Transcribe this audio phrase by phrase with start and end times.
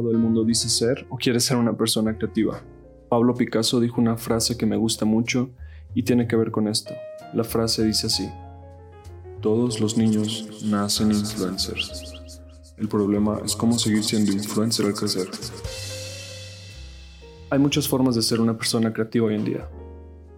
[0.00, 2.62] todo el mundo dice ser o quieres ser una persona creativa?
[3.10, 5.50] Pablo Picasso dijo una frase que me gusta mucho
[5.94, 6.94] y tiene que ver con esto.
[7.34, 8.30] La frase dice así,
[9.42, 12.14] todos los niños nacen influencers.
[12.78, 15.28] El problema es cómo seguir siendo influencer al crecer.
[17.50, 19.68] Hay muchas formas de ser una persona creativa hoy en día.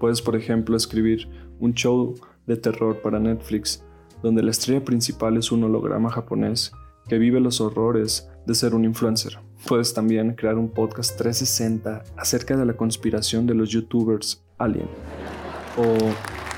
[0.01, 1.29] Puedes, por ejemplo, escribir
[1.61, 2.17] un show
[2.49, 3.85] de terror para Netflix,
[4.25, 6.73] donde la estrella principal es un holograma japonés
[7.07, 9.39] que vive los horrores de ser un influencer.
[9.67, 14.89] Puedes también crear un podcast 360 acerca de la conspiración de los youtubers Alien.
[15.77, 15.97] O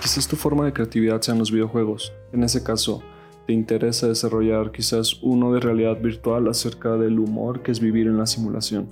[0.01, 2.13] quizás tu forma de creatividad sean los videojuegos.
[2.33, 3.03] En ese caso,
[3.47, 8.17] te interesa desarrollar quizás uno de realidad virtual acerca del humor que es vivir en
[8.17, 8.89] la simulación.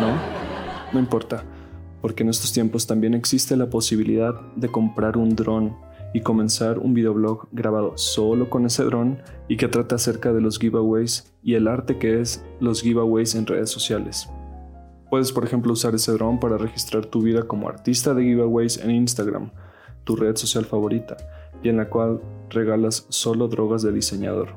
[0.00, 0.18] ¿No?
[0.92, 1.44] No importa,
[2.00, 5.76] porque en estos tiempos también existe la posibilidad de comprar un dron
[6.12, 10.58] y comenzar un videoblog grabado solo con ese dron y que trata acerca de los
[10.58, 14.28] giveaways y el arte que es los giveaways en redes sociales.
[15.08, 18.90] Puedes por ejemplo usar ese dron para registrar tu vida como artista de giveaways en
[18.90, 19.50] Instagram,
[20.04, 21.16] tu red social favorita,
[21.62, 24.48] y en la cual regalas solo drogas de diseñador.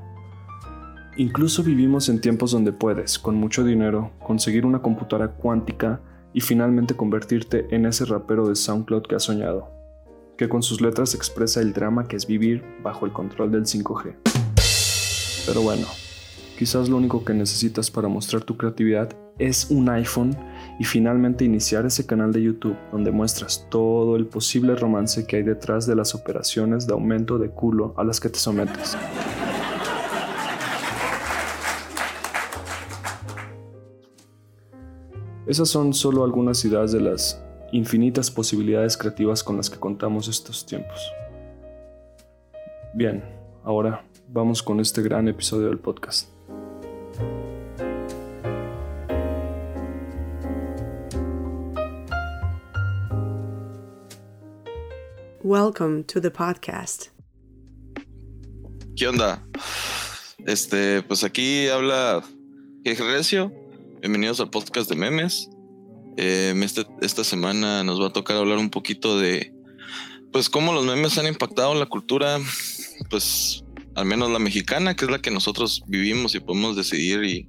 [1.17, 6.01] Incluso vivimos en tiempos donde puedes, con mucho dinero, conseguir una computadora cuántica
[6.33, 9.82] y finalmente convertirte en ese rapero de SoundCloud que has soñado
[10.37, 14.15] que con sus letras expresa el drama que es vivir bajo el control del 5G.
[15.45, 15.87] Pero bueno,
[16.57, 20.37] quizás lo único que necesitas para mostrar tu creatividad es un iPhone
[20.79, 25.43] y finalmente iniciar ese canal de YouTube donde muestras todo el posible romance que hay
[25.43, 28.97] detrás de las operaciones de aumento de culo a las que te sometes.
[35.45, 37.42] Esas son solo algunas ideas de las
[37.73, 41.11] infinitas posibilidades creativas con las que contamos estos tiempos.
[42.93, 43.23] Bien,
[43.63, 46.29] ahora vamos con este gran episodio del podcast.
[55.41, 57.07] Welcome to the podcast.
[58.95, 59.43] ¿Qué onda?
[60.45, 62.23] Este, pues aquí habla
[62.85, 63.51] Recio.
[63.99, 65.49] Bienvenidos al podcast de memes.
[66.17, 69.53] Eh, este, esta semana nos va a tocar hablar un poquito de,
[70.31, 72.39] pues, cómo los memes han impactado la cultura,
[73.09, 73.63] pues,
[73.95, 77.47] al menos la mexicana, que es la que nosotros vivimos y podemos decidir y,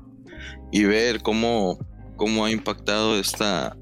[0.72, 1.78] y ver cómo,
[2.16, 3.76] cómo ha impactado esta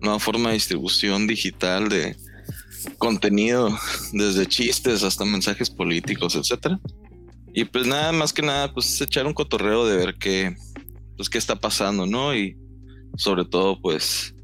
[0.00, 2.16] nueva forma de distribución digital de
[2.98, 3.76] contenido,
[4.12, 6.78] desde chistes hasta mensajes políticos, etcétera.
[7.52, 10.54] Y pues nada más que nada, pues echar un cotorreo de ver qué,
[11.16, 12.34] pues qué está pasando, ¿no?
[12.34, 12.56] Y
[13.16, 14.34] sobre todo pues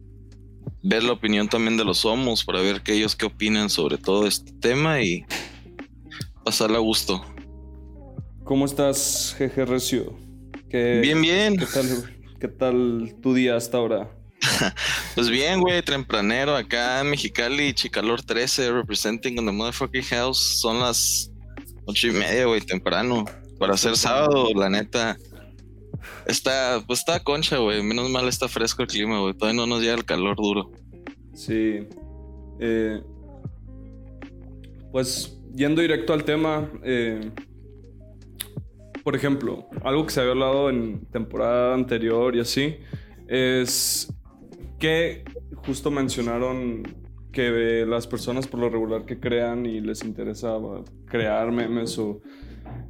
[0.83, 4.27] ver la opinión también de los homos para ver qué ellos qué opinan sobre todo
[4.27, 5.25] este tema y
[6.45, 7.25] pasarla a gusto.
[8.45, 10.19] ¿Cómo estás, Jeje Recio?
[10.71, 11.57] bien, bien.
[11.57, 14.11] ¿qué tal, ¿Qué tal tu día hasta ahora?
[15.15, 20.61] pues bien, güey, tempranero acá en Mexicali, Chicalor 13, representing on the motherfucking house.
[20.61, 21.31] Son las
[21.87, 23.25] ocho y media, güey, temprano.
[23.59, 25.17] Para ser sábado, la neta,
[26.27, 27.83] Está, pues está concha, güey.
[27.83, 29.35] Menos mal está fresco el clima, güey.
[29.35, 30.71] Todavía no nos llega el calor duro.
[31.35, 31.87] Sí.
[32.61, 33.03] Eh,
[34.93, 37.31] pues yendo directo al tema, eh,
[39.03, 42.77] por ejemplo, algo que se había hablado en temporada anterior y así,
[43.29, 44.13] es
[44.79, 45.25] que
[45.67, 46.83] justo mencionaron
[47.33, 50.57] que las personas por lo regular que crean y les interesa
[51.07, 52.21] crear memes o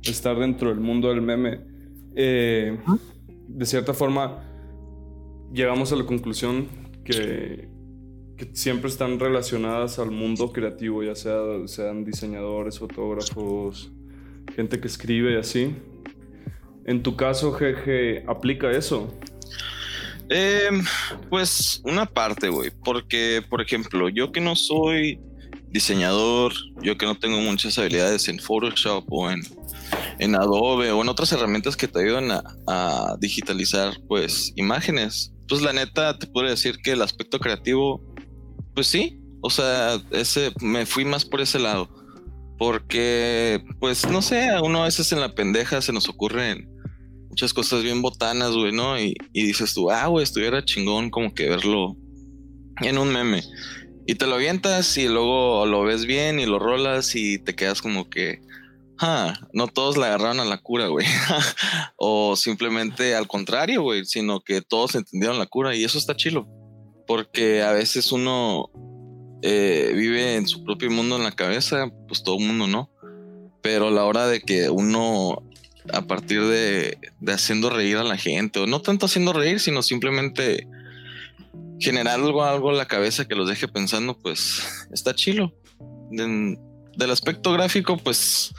[0.03, 1.61] estar dentro del mundo del meme,
[2.17, 2.79] eh,
[3.49, 4.43] de cierta forma,
[5.53, 6.69] llegamos a la conclusión
[7.05, 7.73] que,
[8.53, 13.91] siempre están relacionadas al mundo creativo, ya sea, sean diseñadores, fotógrafos,
[14.55, 15.75] gente que escribe y así.
[16.85, 19.17] En tu caso, Jeje, ¿aplica eso?
[20.29, 20.83] Em,
[21.31, 25.21] pues una parte, güey, porque, por ejemplo, yo que no soy
[25.69, 26.53] diseñador,
[26.83, 29.43] yo que no tengo muchas habilidades en Photoshop o en
[30.19, 32.31] en Adobe o en otras herramientas que te ayudan
[32.67, 35.33] a, digitalizar pues imágenes.
[35.49, 38.03] Pues la neta te puedo decir que el aspecto creativo,
[38.75, 41.89] pues sí, o sea, ese me fui más por ese lado.
[42.57, 46.71] Porque, pues, no sé, a uno a veces en la pendeja se nos ocurren
[47.29, 48.99] muchas cosas bien botanas, güey, ¿no?
[48.99, 51.97] Y, y dices tú, ah, güey, estuviera chingón como que verlo
[52.81, 53.43] en un meme.
[54.07, 57.81] Y te lo avientas y luego lo ves bien y lo rolas y te quedas
[57.81, 58.41] como que,
[59.53, 61.07] no todos la agarraron a la cura, güey.
[61.97, 66.47] o simplemente al contrario, güey, sino que todos entendieron la cura y eso está chilo.
[67.07, 68.71] Porque a veces uno
[69.43, 72.91] eh, vive en su propio mundo en la cabeza, pues todo el mundo no.
[73.63, 75.43] Pero la hora de que uno
[75.93, 79.83] a partir de, de haciendo reír a la gente, o no tanto haciendo reír, sino
[79.83, 80.67] simplemente
[81.79, 84.63] generar algo, algo en la cabeza que los deje pensando, pues
[84.93, 85.53] está chilo.
[86.97, 88.55] Del aspecto gráfico, pues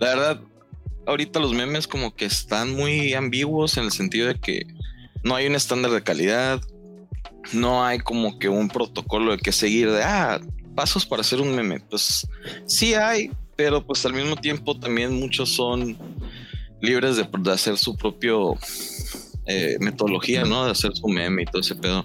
[0.00, 0.40] la verdad,
[1.06, 4.66] ahorita los memes como que están muy ambiguos en el sentido de que
[5.24, 6.60] no hay un estándar de calidad,
[7.52, 10.40] no hay como que un protocolo de que seguir de, ah,
[10.74, 11.80] pasos para hacer un meme.
[11.80, 12.26] Pues
[12.66, 15.96] sí hay, pero pues al mismo tiempo también muchos son
[16.80, 18.54] libres de, hacer su propio
[19.46, 20.66] eh, metodología, ¿no?
[20.66, 22.04] De hacer su meme y todo ese pedo.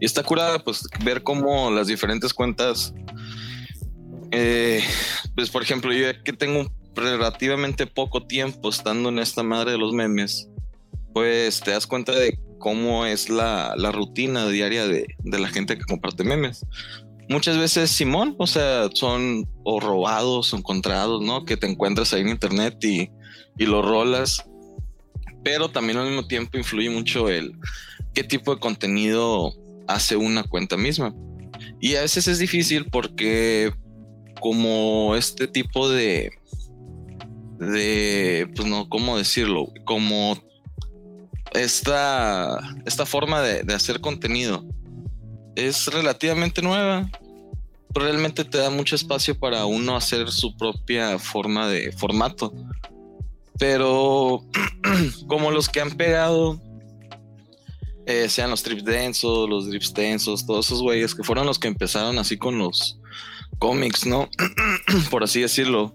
[0.00, 2.94] Y está curada, pues, ver cómo las diferentes cuentas,
[4.32, 4.82] eh,
[5.34, 9.92] pues, por ejemplo, yo que tengo relativamente poco tiempo estando en esta madre de los
[9.92, 10.48] memes,
[11.12, 16.24] pues te das cuenta de cómo es la, rutina diaria de, la gente que comparte
[16.24, 16.64] memes.
[17.28, 21.44] Muchas veces, Simón, o sea, son o robados o encontrados, ¿no?
[21.44, 23.10] Que te encuentras ahí en internet y,
[23.56, 24.44] y lo rolas.
[25.44, 27.52] Pero también al mismo tiempo influye mucho el
[28.14, 29.54] qué tipo de contenido
[29.86, 31.14] hace una cuenta misma.
[31.80, 33.72] Y a veces es difícil porque
[34.40, 36.32] como este tipo de,
[37.58, 39.68] de, pues no, ¿cómo decirlo?
[39.84, 40.36] Como
[41.52, 44.64] esta, esta forma de, de hacer contenido
[45.56, 47.10] es relativamente nueva,
[47.90, 52.52] realmente te da mucho espacio para uno hacer su propia forma de formato.
[53.58, 54.44] Pero
[55.26, 56.60] como los que han pegado
[58.06, 61.68] eh, sean los trips densos, los drips tensos, todos esos güeyes que fueron los que
[61.68, 62.99] empezaron así con los
[63.60, 64.28] cómics, ¿no?
[65.10, 65.94] Por así decirlo.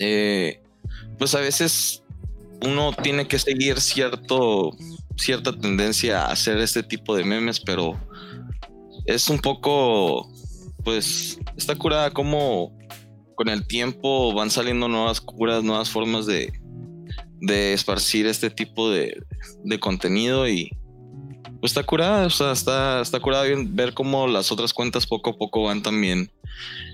[0.00, 0.60] Eh,
[1.18, 2.02] pues a veces
[2.64, 4.76] uno tiene que seguir cierto,
[5.16, 7.96] cierta tendencia a hacer este tipo de memes, pero
[9.06, 10.28] es un poco,
[10.82, 12.76] pues, está curada como
[13.36, 16.52] con el tiempo van saliendo nuevas curas, nuevas formas de,
[17.40, 19.22] de esparcir este tipo de,
[19.64, 20.70] de contenido y,
[21.64, 25.30] pues está curada, o sea, está, está curada bien ver cómo las otras cuentas poco
[25.30, 26.30] a poco van también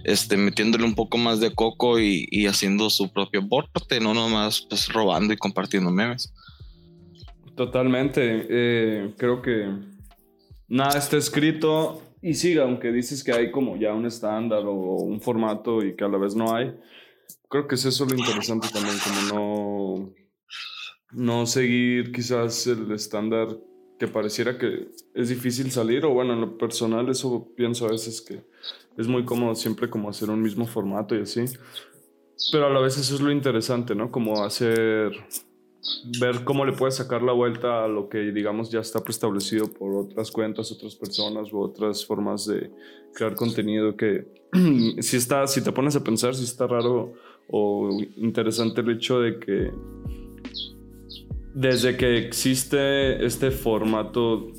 [0.05, 4.89] este, metiéndole un poco más de coco y, haciendo su propio porte, no nomás pues
[4.93, 6.33] robando y compartiendo memes.
[7.57, 9.75] Totalmente, eh, creo que
[10.69, 15.21] nada está escrito y siga, aunque dices que hay como ya un estándar o un
[15.21, 16.73] formato y que a la vez no hay,
[17.49, 20.15] creo que es eso lo interesante también, como no,
[21.11, 23.49] no seguir quizás el estándar
[24.01, 28.23] que pareciera que es difícil salir, o bueno, en lo personal eso pienso a veces
[28.23, 28.41] que
[28.97, 31.45] es muy cómodo siempre como hacer un mismo formato y así,
[32.51, 34.11] pero a la vez eso es lo interesante, ¿no?
[34.11, 35.13] Como hacer,
[36.19, 39.95] ver cómo le puedes sacar la vuelta a lo que digamos ya está preestablecido por
[39.95, 42.71] otras cuentas, otras personas u otras formas de
[43.13, 44.27] crear contenido que
[45.01, 47.13] si está, si te pones a pensar, si está raro
[47.51, 49.71] o interesante el hecho de que
[51.55, 54.53] desde que existe este formato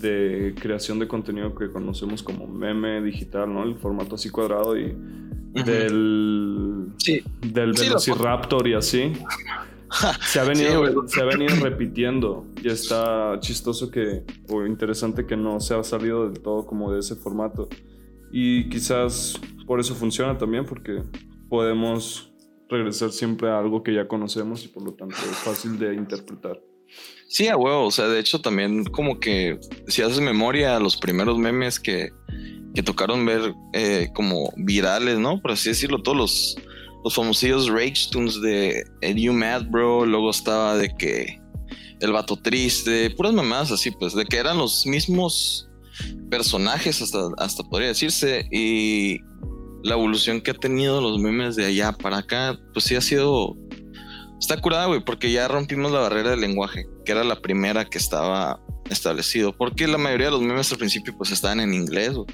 [0.00, 3.64] de creación de contenido que conocemos como meme digital, ¿no?
[3.64, 4.96] El formato así cuadrado y
[5.64, 6.88] del,
[7.40, 9.12] del Velociraptor y así.
[10.26, 15.60] se, ha venido, se ha venido repitiendo y está chistoso que, o interesante que no
[15.60, 17.68] se ha salido del todo como de ese formato.
[18.30, 21.02] Y quizás por eso funciona también, porque
[21.48, 22.32] podemos
[22.68, 26.60] regresar siempre a algo que ya conocemos y por lo tanto es fácil de interpretar.
[27.28, 31.36] Sí, a huevo, o sea, de hecho también como que si haces memoria los primeros
[31.36, 32.10] memes que,
[32.74, 35.40] que tocaron ver eh, como virales, ¿no?
[35.40, 36.56] Por así decirlo, todos los,
[37.04, 41.38] los famosillos Rage Tunes de el You Mad Bro, luego estaba de que
[42.00, 45.68] el vato triste, puras mamadas así, pues, de que eran los mismos
[46.30, 49.20] personajes hasta, hasta podría decirse y
[49.82, 53.56] la evolución que ha tenido los memes de allá para acá, pues sí ha sido.
[54.40, 57.98] Está curada, güey, porque ya rompimos la barrera del lenguaje, que era la primera que
[57.98, 59.52] estaba establecido.
[59.56, 62.26] Porque la mayoría de los memes al principio, pues estaban en inglés, güey.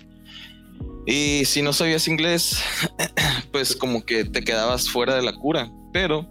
[1.07, 2.63] Y si no sabías inglés,
[3.53, 5.71] pues como que te quedabas fuera de la cura.
[5.93, 6.29] Pero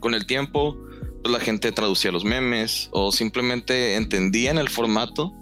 [0.00, 0.76] con el tiempo,
[1.22, 5.32] pues la gente traducía los memes o simplemente entendían el formato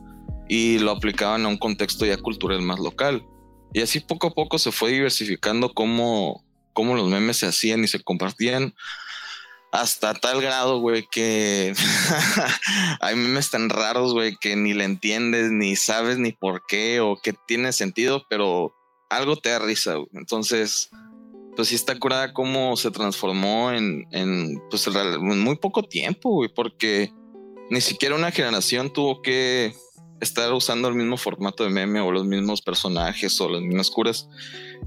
[0.49, 3.25] y lo aplicaban a un contexto ya cultural más local.
[3.73, 7.89] Y así poco a poco se fue diversificando cómo, cómo los memes se hacían y
[7.89, 8.75] se compartían
[9.73, 11.73] hasta tal grado, güey, que
[13.01, 17.17] hay memes tan raros, güey, que ni le entiendes, ni sabes ni por qué o
[17.17, 18.75] que tiene sentido, pero
[19.09, 20.09] algo te da risa, güey.
[20.13, 20.91] Entonces,
[21.57, 26.51] pues sí está curada cómo se transformó en, en, pues, en muy poco tiempo, güey,
[26.55, 27.11] porque
[27.71, 29.75] ni siquiera una generación tuvo que
[30.23, 34.29] estar usando el mismo formato de meme o los mismos personajes o las mismas curas,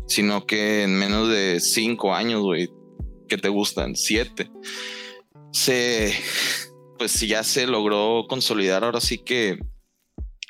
[0.08, 2.72] sino que en menos de cinco años, güey,
[3.27, 4.50] que te gustan, siete.
[5.51, 6.13] se,
[6.98, 9.60] pues ya se logró consolidar ahora sí que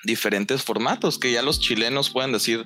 [0.04, 2.66] diferentes formatos, que ya los chilenos pueden decir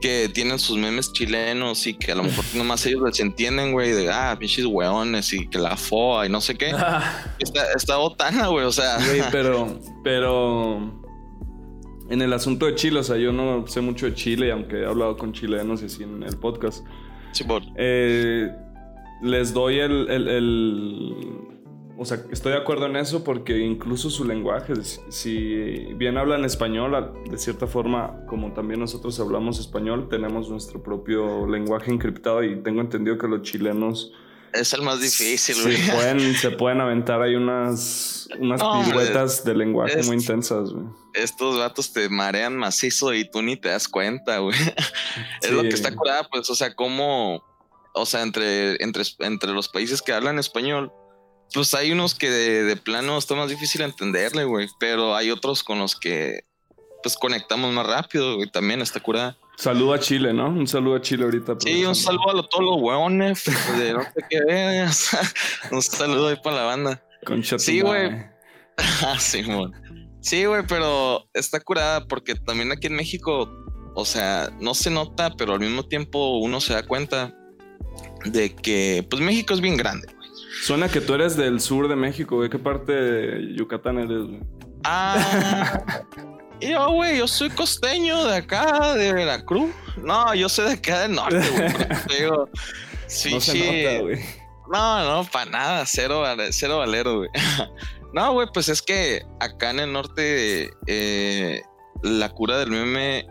[0.00, 3.90] que tienen sus memes chilenos y que a lo mejor nomás ellos les entienden, güey,
[3.90, 6.70] de ah, pinches weones y que la FOA y no sé qué.
[7.40, 8.98] está, está botana, güey, o sea.
[9.04, 10.99] Güey, pero, pero
[12.10, 14.86] en el asunto de Chile, o sea, yo no sé mucho de Chile, aunque he
[14.86, 16.84] hablado con chilenos y así en el podcast.
[17.32, 17.62] Sí, por.
[17.76, 18.52] Eh,
[19.22, 21.14] les doy el, el, el,
[21.96, 27.12] O sea, estoy de acuerdo en eso porque incluso su lenguaje, si bien hablan español,
[27.30, 32.80] de cierta forma, como también nosotros hablamos español, tenemos nuestro propio lenguaje encriptado y tengo
[32.80, 34.12] entendido que los chilenos...
[34.52, 35.76] Es el más difícil, güey.
[35.76, 40.86] Se pueden, se pueden aventar ahí unas, unas piruetas de lenguaje muy intensas, güey.
[41.14, 44.56] Estos gatos te marean macizo y tú ni te das cuenta, güey.
[45.42, 47.42] Es lo que está curada, pues, o sea, cómo
[47.92, 50.92] o sea, entre, entre, entre los países que hablan español,
[51.52, 54.68] pues hay unos que de, plano está más difícil entenderle, güey.
[54.78, 56.44] Pero hay otros con los que
[57.02, 58.48] pues conectamos más rápido, güey.
[58.50, 59.36] También está curada.
[59.60, 60.48] Saludo a Chile, ¿no?
[60.48, 61.54] Un saludo a Chile ahorita.
[61.58, 63.44] Sí, un saludo a todos los hueones
[63.76, 64.86] de no sé qué.
[65.70, 67.02] un saludo ahí para la banda.
[67.26, 68.10] Concha sí, güey.
[69.04, 69.66] Ah, sí, güey.
[70.22, 73.50] Sí, güey, pero está curada porque también aquí en México,
[73.94, 77.36] o sea, no se nota, pero al mismo tiempo uno se da cuenta
[78.24, 80.08] de que, pues México es bien grande,
[80.62, 82.48] Suena que tú eres del sur de México, güey.
[82.48, 84.40] ¿Qué parte de Yucatán eres, güey?
[84.84, 86.02] Ah,
[86.60, 89.70] yo, güey, yo soy costeño de acá, de Veracruz.
[90.02, 91.68] No, yo soy de acá del norte, güey.
[93.06, 93.84] sí, no sí.
[94.72, 97.30] No, no, para nada, cero, cero valero, güey.
[98.12, 101.62] No, güey, pues es que acá en el norte eh,
[102.02, 103.24] la cura del meme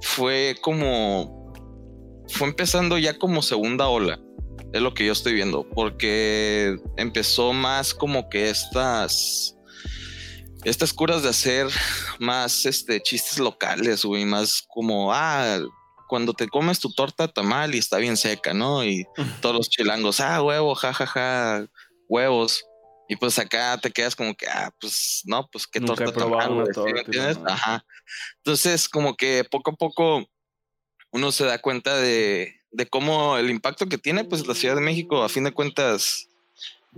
[0.00, 1.42] fue como
[2.28, 4.18] fue empezando ya como segunda ola.
[4.72, 5.68] Es lo que yo estoy viendo.
[5.68, 9.56] Porque empezó más como que estas.
[10.64, 11.68] Estas curas de hacer
[12.18, 14.24] más este, chistes locales, güey.
[14.24, 15.60] Más como, ah,
[16.08, 18.84] cuando te comes tu torta tamal y está bien seca, ¿no?
[18.84, 19.06] Y
[19.40, 21.66] todos los chilangos, ah, huevo, jajaja,
[22.08, 22.64] huevos.
[23.08, 27.38] Y pues acá te quedas como que, ah, pues no, pues qué torta tamal, ¿entiendes?
[27.46, 27.84] Ajá.
[28.38, 30.26] Entonces, como que poco a poco
[31.12, 32.54] uno se da cuenta de,
[32.90, 36.28] cómo el impacto que tiene, pues la Ciudad de México, a fin de cuentas,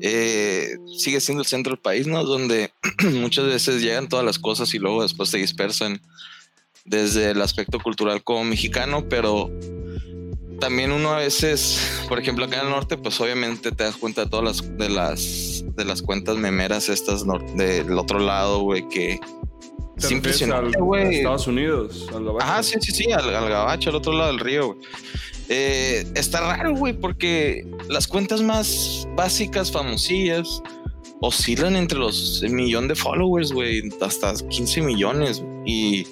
[0.01, 2.25] eh, sigue siendo el centro del país, ¿no?
[2.25, 2.73] Donde
[3.13, 6.01] muchas veces llegan todas las cosas y luego después se dispersan
[6.85, 9.51] desde el aspecto cultural como mexicano, pero
[10.61, 14.25] también uno a veces, por ejemplo, acá en el norte, pues obviamente te das cuenta
[14.25, 17.25] de todas las de las de las cuentas memeras estas
[17.57, 19.19] del otro lado, güey, que
[19.97, 21.17] es impresionante, güey.
[21.17, 22.45] Estados Unidos, al gabacho.
[22.45, 24.77] Ajá, sí, sí, sí, al, gabacho, al otro lado del río,
[25.49, 30.63] eh, está raro, güey, porque las cuentas más básicas, famosillas,
[31.21, 35.43] oscilan entre los millón de followers, güey, hasta 15 millones.
[35.65, 36.07] Y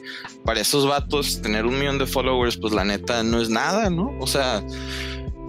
[0.44, 4.16] para esos vatos, tener un millón de followers, pues la neta no es nada, ¿no?
[4.20, 4.64] O sea,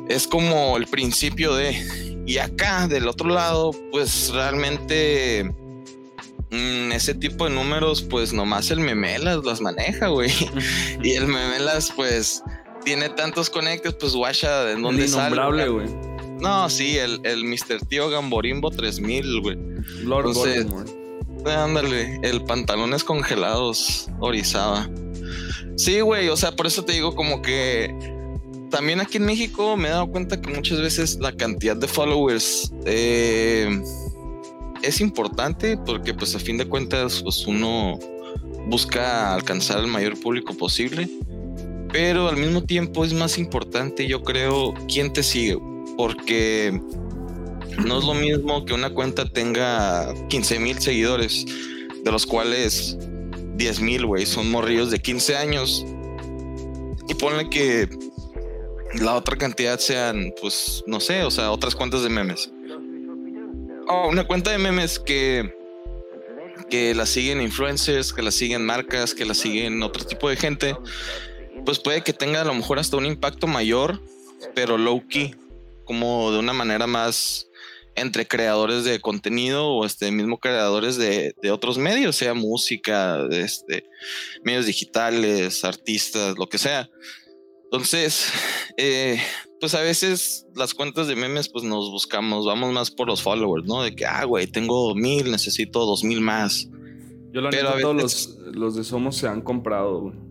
[0.09, 2.23] es como el principio de.
[2.25, 5.51] Y acá, del otro lado, pues realmente
[6.53, 10.31] Mm, ese tipo de números, pues nomás el Memelas las maneja, güey.
[11.03, 12.43] y el Memelas, pues,
[12.83, 15.67] tiene tantos conectes, pues guacha de dónde sale.
[15.67, 15.87] güey.
[16.39, 17.85] No, sí, el, el Mr.
[17.87, 19.57] Tío Gamborimbo 3000, güey.
[20.03, 20.65] Lord Entonces,
[21.45, 24.89] Ándale, el pantalones congelados, Orizaba.
[25.75, 27.93] Sí, güey, o sea, por eso te digo como que
[28.69, 32.71] también aquí en México me he dado cuenta que muchas veces la cantidad de followers
[32.85, 33.81] eh,
[34.81, 37.99] es importante porque pues a fin de cuentas pues uno
[38.67, 41.09] busca alcanzar el mayor público posible,
[41.93, 45.57] pero al mismo tiempo es más importante yo creo quién te sigue,
[45.95, 46.81] porque
[47.85, 51.45] no es lo mismo que una cuenta tenga 15 mil seguidores,
[52.03, 52.97] de los cuales
[53.55, 55.85] 10 mil, güey, son morrillos de 15 años.
[57.07, 57.87] Y ponle que
[58.95, 62.51] la otra cantidad sean, pues, no sé, o sea, otras cuentas de memes.
[63.87, 65.53] Oh, una cuenta de memes que,
[66.69, 70.75] que la siguen influencers, que la siguen marcas, que la siguen otro tipo de gente,
[71.65, 74.01] pues puede que tenga a lo mejor hasta un impacto mayor,
[74.55, 75.35] pero low key,
[75.85, 77.47] como de una manera más
[77.95, 83.85] entre creadores de contenido o este mismo creadores de, de otros medios, sea música, este,
[84.43, 86.89] medios digitales, artistas, lo que sea.
[87.65, 88.31] Entonces,
[88.77, 89.19] eh,
[89.59, 93.65] pues a veces las cuentas de memes, pues nos buscamos, vamos más por los followers,
[93.65, 93.81] ¿no?
[93.81, 96.67] De que, ah, güey, tengo mil, necesito dos mil más.
[97.31, 100.22] Yo la Pero todos los, los, de Somos se han comprado, güey.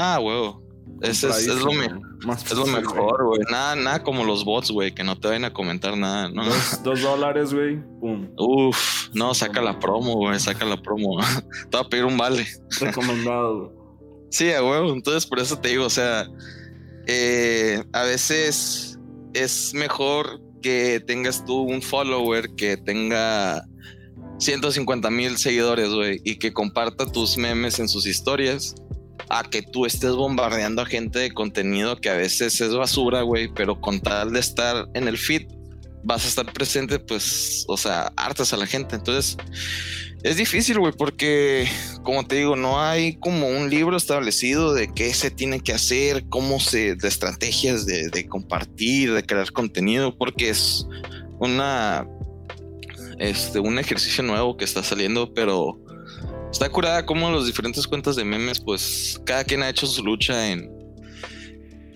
[0.00, 0.62] Ah, huevo.
[1.02, 1.88] Es, es, es lo, me-
[2.24, 3.40] Más es lo fácil, mejor, güey.
[3.50, 6.44] Nada, nada como los bots, güey, que no te vayan a comentar nada, ¿no?
[6.44, 7.78] Dos, dos dólares, güey.
[8.00, 8.28] Pum.
[8.38, 11.18] Uf, no, saca la promo, güey, saca la promo.
[11.70, 12.46] te voy a pedir un vale.
[12.80, 13.78] Recomendado, güey.
[14.30, 14.92] Sí, a huevo.
[14.92, 16.26] Entonces, por eso te digo, o sea,
[17.06, 18.98] eh, a veces
[19.32, 23.64] es mejor que tengas tú un follower que tenga
[24.38, 28.74] 150 mil seguidores, güey, y que comparta tus memes en sus historias,
[29.30, 33.48] a que tú estés bombardeando a gente de contenido que a veces es basura, güey,
[33.54, 35.46] pero con tal de estar en el feed,
[36.02, 38.96] vas a estar presente, pues, o sea, hartas a la gente.
[38.96, 39.36] Entonces,
[40.22, 41.68] es difícil, güey, porque,
[42.02, 46.24] como te digo, no hay como un libro establecido de qué se tiene que hacer,
[46.28, 50.86] cómo se, de estrategias de, compartir, de crear contenido, porque es
[51.38, 52.06] una,
[53.18, 55.78] este, un ejercicio nuevo que está saliendo, pero
[56.50, 60.50] está curada como las diferentes cuentas de memes, pues, cada quien ha hecho su lucha
[60.50, 60.70] en,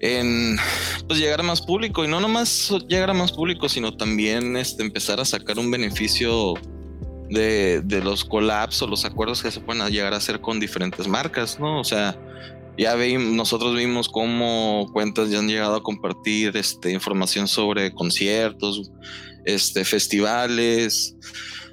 [0.01, 0.57] en
[1.07, 4.83] pues llegar a más público y no nomás llegar a más público, sino también este,
[4.83, 6.55] empezar a sacar un beneficio
[7.31, 11.09] de, de los collabs o los acuerdos que se pueden llegar a hacer con diferentes
[11.09, 11.81] marcas, ¿no?
[11.81, 12.19] O sea,
[12.77, 18.91] ya vimos, nosotros vimos cómo cuentas ya han llegado a compartir este, información sobre conciertos,
[19.45, 21.17] este, festivales,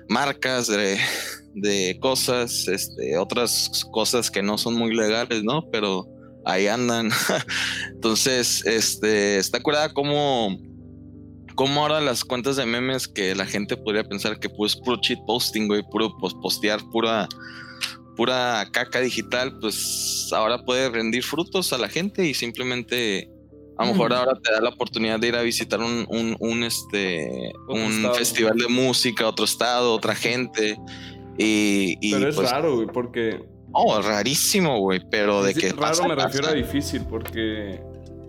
[0.08, 1.00] marcas de,
[1.54, 5.70] de cosas, este, otras cosas que no son muy legales, ¿no?
[5.72, 6.08] Pero
[6.46, 7.10] ahí andan.
[7.92, 10.58] Entonces, este, está curada como,
[11.56, 15.20] como ahora las cuentas de memes que la gente podría pensar que pues puro cheat
[15.26, 17.28] posting, güey, puro pues, postear pura,
[18.16, 23.30] pura caca digital, pues ahora puede rendir frutos a la gente y simplemente
[23.78, 24.20] a lo mejor Ujú.
[24.20, 28.58] ahora te da la oportunidad de ir a visitar un, un, un, este, un festival
[28.58, 30.78] de música, otro estado, otra gente.
[31.42, 33.42] Y, y, Pero es pues, raro, güey, porque.
[33.72, 36.52] Oh, rarísimo, güey, pero de es que raro pasa, me refiero pasa.
[36.52, 37.80] a difícil, porque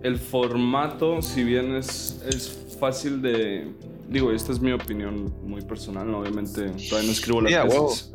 [0.01, 3.67] el formato, si bien es, es fácil de.
[4.07, 6.19] Digo, esta es mi opinión muy personal, ¿no?
[6.19, 7.89] obviamente todavía no escribo la Sí, a huevo.
[7.89, 8.11] tesis.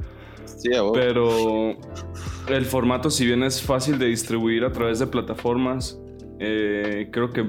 [0.57, 0.93] Sí, a huevo.
[0.95, 1.76] Pero
[2.49, 5.99] el formato, si bien es fácil de distribuir a través de plataformas,
[6.39, 7.45] eh, creo que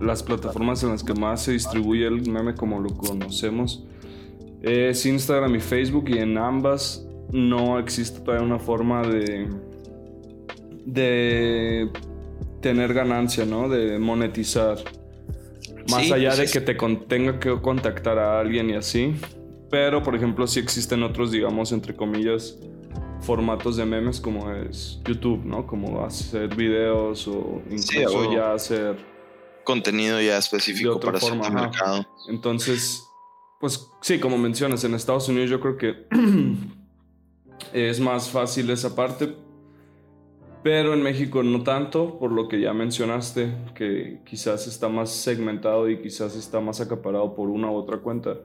[0.00, 3.84] las plataformas en las que más se distribuye el meme como lo conocemos
[4.62, 9.48] es Instagram y Facebook y en ambas no existe todavía una forma de
[10.84, 11.90] de
[12.60, 13.68] tener ganancia, ¿no?
[13.68, 14.78] De monetizar.
[15.90, 18.74] Más Sí, allá pues de es- que te con- tenga que contactar a alguien y
[18.74, 19.14] así.
[19.70, 22.56] Pero, por ejemplo, sí existen otros, digamos, entre comillas,
[23.20, 25.66] formatos de memes como es YouTube, ¿no?
[25.66, 28.96] Como hacer videos o Sí, incluso ya hacer...
[29.64, 32.06] Contenido ya específico para forma, mercado.
[32.28, 33.05] Entonces,
[33.60, 36.06] pues sí, como mencionas, en Estados Unidos yo creo que
[37.72, 39.34] es más fácil esa parte,
[40.62, 45.88] pero en México no tanto, por lo que ya mencionaste, que quizás está más segmentado
[45.88, 48.36] y quizás está más acaparado por una u otra cuenta.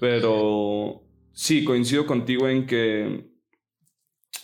[0.00, 3.28] Pero sí, coincido contigo en que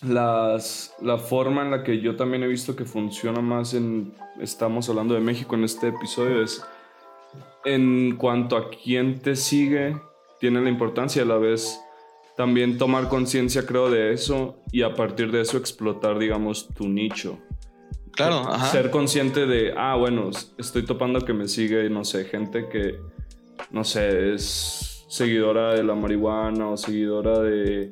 [0.02, 4.88] las, la forma en la que yo también he visto que funciona más en, estamos
[4.88, 6.62] hablando de México en este episodio, es
[7.64, 9.96] en cuanto a quién te sigue,
[10.40, 11.80] tiene la importancia a la vez
[12.36, 17.38] también tomar conciencia, creo, de eso y a partir de eso explotar, digamos, tu nicho.
[18.12, 18.66] Claro, ajá.
[18.66, 22.98] Ser consciente de, ah, bueno, estoy topando que me sigue, no sé, gente que,
[23.70, 27.90] no sé, es seguidora de la marihuana o seguidora de,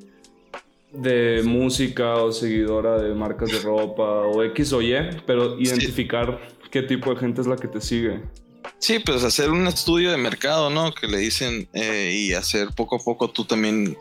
[0.92, 4.94] de música o seguidora de marcas de ropa o X o Y,
[5.26, 8.22] pero identificar qué tipo de gente es la que te sigue.
[8.82, 10.92] Sí, pues hacer un estudio de mercado, ¿no?
[10.92, 13.96] Que le dicen eh, y hacer poco a poco tú también,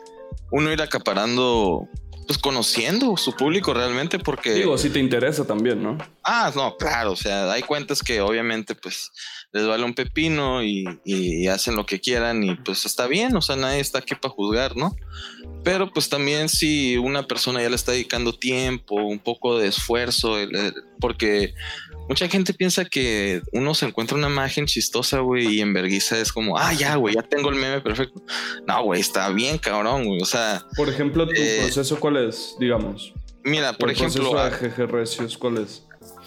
[0.50, 1.88] uno ir acaparando,
[2.26, 4.54] pues conociendo su público realmente, porque...
[4.54, 5.98] Digo, si te interesa también, ¿no?
[6.24, 9.12] Ah, no, claro, o sea, hay cuentas que obviamente pues
[9.52, 13.40] les vale un pepino y, y hacen lo que quieran y pues está bien, o
[13.40, 14.96] sea, nadie está aquí para juzgar, ¿no?
[15.62, 20.38] Pero pues también si una persona ya le está dedicando tiempo, un poco de esfuerzo,
[20.98, 21.54] porque
[22.08, 26.32] mucha gente piensa que uno se encuentra una imagen chistosa, güey, y en vergüenza es
[26.32, 28.22] como, ah, ya, güey, ya tengo el meme perfecto.
[28.66, 32.54] No, güey, está bien, cabrón, güey, o sea, Por ejemplo, tu Eh, proceso, ¿cuál es?
[32.58, 33.12] Digamos.
[33.44, 34.30] mira, por el ejemplo...
[34.30, 35.84] proceso de GG Recios, ¿cuál es?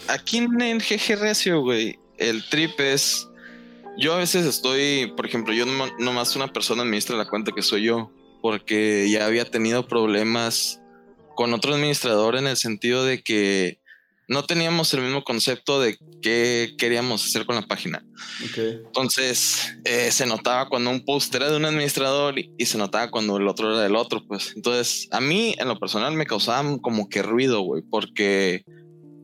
[0.08, 3.28] aquí en el GG Recio, güey, el trip es.
[3.98, 7.62] Yo a veces estoy, por ejemplo, yo no nomás una persona administra la cuenta que
[7.62, 8.12] soy yo,
[8.42, 10.82] porque ya había tenido problemas
[11.36, 13.80] con otro administrador en el sentido de que
[14.28, 18.04] no teníamos el mismo concepto de qué queríamos hacer con la página.
[18.56, 23.12] Entonces eh, se notaba cuando un post era de un administrador y, y se notaba
[23.12, 24.54] cuando el otro era del otro, pues.
[24.56, 28.64] Entonces a mí en lo personal me causaba como que ruido, güey, porque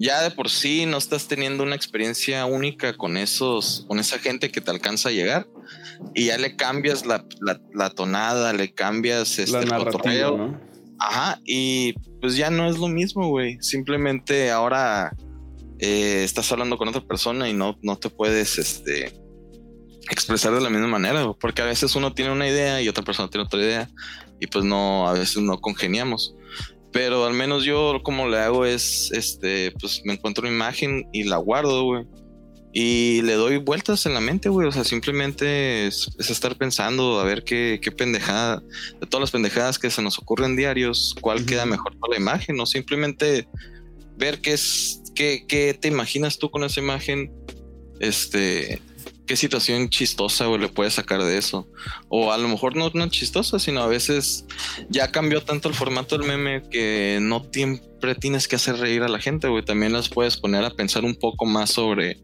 [0.01, 4.51] ya de por sí no estás teniendo una experiencia única con esos, con esa gente
[4.51, 5.47] que te alcanza a llegar
[6.15, 7.23] y ya le cambias la,
[7.91, 10.59] tonada, le cambias este, el cotorreo.
[11.03, 13.57] Ajá, y pues ya no es lo mismo, güey.
[13.59, 15.15] Simplemente ahora
[15.79, 19.11] eh, estás hablando con otra persona y no, no te puedes este,
[20.11, 23.31] expresar de la misma manera, porque a veces uno tiene una idea y otra persona
[23.31, 23.89] tiene otra idea
[24.39, 26.35] y pues no, a veces no congeniamos.
[26.91, 31.23] Pero al menos yo como le hago es, este, pues me encuentro una imagen y
[31.23, 32.05] la guardo, güey.
[32.73, 34.67] Y le doy vueltas en la mente, güey.
[34.67, 38.63] O sea, simplemente es, estar pensando a ver qué, qué, pendejada,
[38.99, 42.59] de todas las pendejadas que se nos ocurren diarios, cuál queda mejor para la imagen,
[42.59, 43.47] o simplemente
[44.17, 47.31] ver qué es, qué, qué te imaginas tú con esa imagen,
[47.99, 48.81] este,
[49.31, 51.67] qué situación chistosa o le puedes sacar de eso.
[52.09, 54.45] O a lo mejor no, no chistosa, sino a veces
[54.89, 59.07] ya cambió tanto el formato del meme que no siempre tienes que hacer reír a
[59.07, 59.63] la gente, güey.
[59.63, 62.21] También las puedes poner a pensar un poco más sobre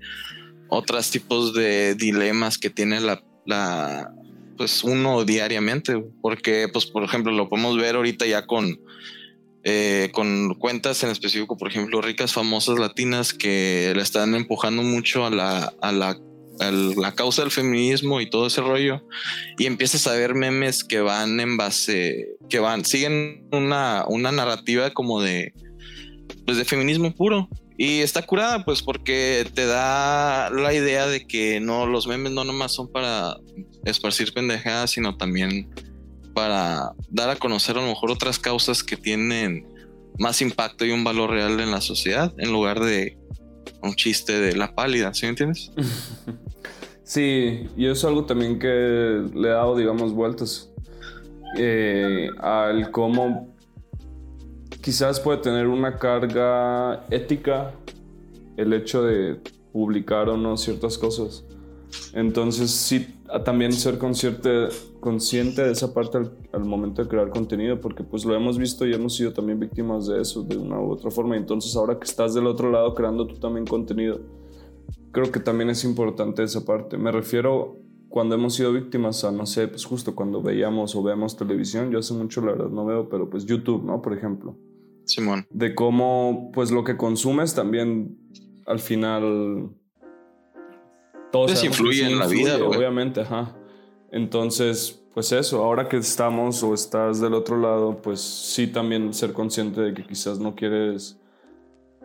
[0.69, 4.11] otros tipos de dilemas que tiene la, la
[4.57, 6.03] pues uno diariamente.
[6.21, 8.79] Porque, pues, por ejemplo, lo podemos ver ahorita ya con
[9.63, 15.25] eh, con cuentas en específico, por ejemplo, ricas famosas latinas que le están empujando mucho
[15.25, 16.17] a la, a la
[16.59, 19.03] la causa del feminismo y todo ese rollo
[19.57, 24.91] y empiezas a ver memes que van en base que van siguen una, una narrativa
[24.91, 25.53] como de
[26.45, 27.47] pues de feminismo puro
[27.77, 32.43] y está curada pues porque te da la idea de que no los memes no
[32.43, 33.37] nomás son para
[33.85, 35.69] esparcir pendejadas sino también
[36.33, 39.67] para dar a conocer a lo mejor otras causas que tienen
[40.17, 43.17] más impacto y un valor real en la sociedad en lugar de
[43.81, 45.71] un chiste de la pálida, ¿sí me entiendes?
[47.07, 50.69] Sí, y es algo también que le he dado, digamos, vueltas
[51.57, 53.55] eh, al cómo
[54.81, 57.73] quizás puede tener una carga ética
[58.57, 59.39] el hecho de
[59.71, 61.45] publicar o no ciertas cosas.
[62.13, 64.67] Entonces sí, también ser consciente,
[64.99, 66.17] consciente de esa parte
[66.51, 70.07] al, momento de crear contenido, porque pues lo hemos visto y hemos sido también víctimas
[70.07, 71.37] de eso de una u otra forma.
[71.37, 74.19] Entonces ahora que estás del otro lado creando tú también contenido,
[75.11, 76.97] creo que también es importante esa parte.
[76.97, 77.77] Me refiero
[78.09, 81.99] cuando hemos sido víctimas a, no sé, pues justo cuando veíamos o vemos televisión, yo
[81.99, 84.01] hace mucho la verdad no veo, pero pues YouTube, ¿no?
[84.01, 84.57] Por ejemplo.
[85.05, 85.45] Simón.
[85.49, 88.17] De cómo, pues lo que consumes también
[88.65, 89.69] al final...
[91.31, 93.55] Todo se influye en la vida, Obviamente, ajá.
[94.11, 99.33] Entonces, pues eso, ahora que estamos o estás del otro lado, pues sí también ser
[99.33, 101.19] consciente de que quizás no quieres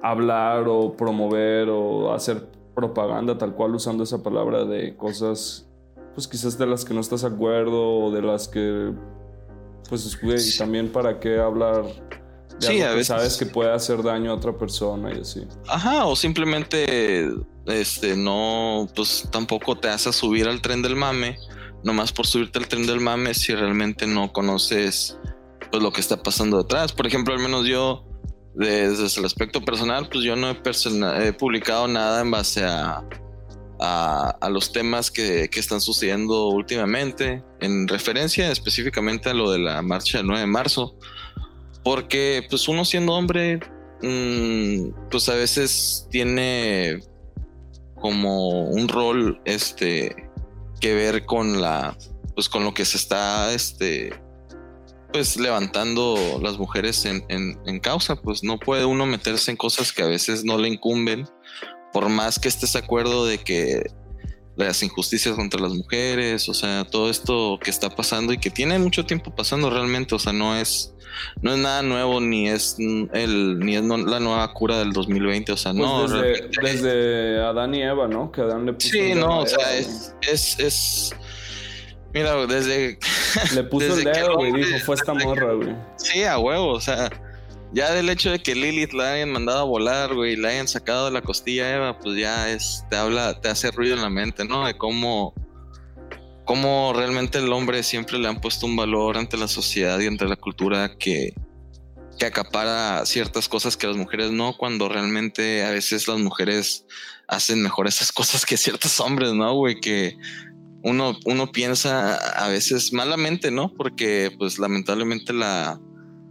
[0.03, 5.69] hablar o promover o hacer propaganda tal cual usando esa palabra de cosas,
[6.15, 8.93] pues quizás de las que no estás de acuerdo o de las que,
[9.89, 11.85] pues, güey, también para qué hablar
[12.61, 15.47] de sí, a veces sabes que puede hacer daño a otra persona y así.
[15.69, 17.31] Ajá, o simplemente,
[17.67, 21.39] este, no, pues tampoco te haces subir al tren del mame,
[21.83, 25.19] nomás por subirte al tren del mame si realmente no conoces,
[25.71, 26.93] pues, lo que está pasando detrás.
[26.93, 28.05] Por ejemplo, al menos yo
[28.55, 33.03] desde el aspecto personal, pues yo no he, publicado nada en base a,
[33.85, 39.83] a, los temas que, que, están sucediendo últimamente, en referencia específicamente a lo de la
[39.83, 40.97] marcha del 9 de marzo,
[41.83, 43.59] porque pues uno siendo hombre,
[44.03, 47.01] mm, pues a veces tiene
[48.01, 50.31] como un rol este
[50.81, 51.97] que ver con la
[52.35, 54.13] pues con lo que se está este
[55.13, 60.03] pues levantando las mujeres en, en, causa, pues no puede uno meterse en cosas que
[60.03, 61.29] a veces no le incumben,
[61.93, 63.91] por más que estés de acuerdo de que
[64.57, 68.79] las injusticias contra las mujeres, o sea, todo esto que está pasando y que tiene
[68.79, 70.95] mucho tiempo pasando realmente, o sea, no es
[71.43, 75.57] no es nada nuevo ni es el ni es la nueva cura del 2020, o
[75.57, 78.31] sea, pues no desde, desde, Adán y Eva, ¿no?
[78.31, 81.15] Que Adán le puso Sí, no, o sea, es, es, es
[82.15, 82.99] Mira, desde.
[83.55, 85.75] Le puso el dedo, y dijo, fue esta morra, güey.
[85.97, 87.11] Sí, a huevo, o sea.
[87.75, 90.69] Ya del hecho de que Lilith la hayan mandado a volar, güey, y la hayan
[90.69, 92.85] sacado de la costilla Eva, pues ya es.
[92.91, 94.67] Te habla, te hace ruido en la mente, ¿no?
[94.67, 95.35] De cómo.
[96.45, 100.27] Cómo realmente el hombre siempre le han puesto un valor ante la sociedad y ante
[100.27, 101.35] la cultura que,
[102.19, 106.85] que acapara ciertas cosas que las mujeres no, cuando realmente a veces las mujeres
[107.29, 109.81] hacen mejor esas cosas que ciertos hombres, ¿no, güey?
[109.81, 110.17] Que
[110.83, 113.73] uno, uno piensa a veces malamente, ¿no?
[113.73, 115.81] Porque pues lamentablemente la,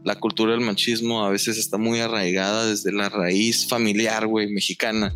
[0.04, 5.14] la cultura del machismo a veces está muy arraigada desde la raíz familiar, güey, mexicana.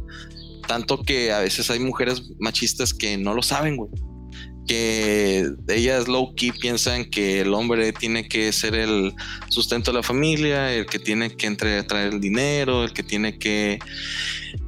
[0.68, 3.92] Tanto que a veces hay mujeres machistas que no lo saben, güey.
[4.68, 9.14] que ellas low key piensan que el hombre tiene que ser el
[9.48, 13.38] sustento de la familia, el que tiene que entre, traer el dinero, el que tiene
[13.38, 13.78] que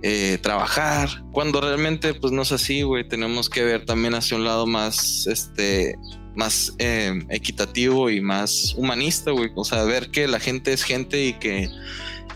[0.03, 4.43] eh, trabajar, cuando realmente pues no es así, güey, tenemos que ver también hacia un
[4.43, 5.95] lado más, este,
[6.37, 11.25] más eh, equitativo y más humanista, güey, o sea, ver que la gente es gente
[11.25, 11.67] y que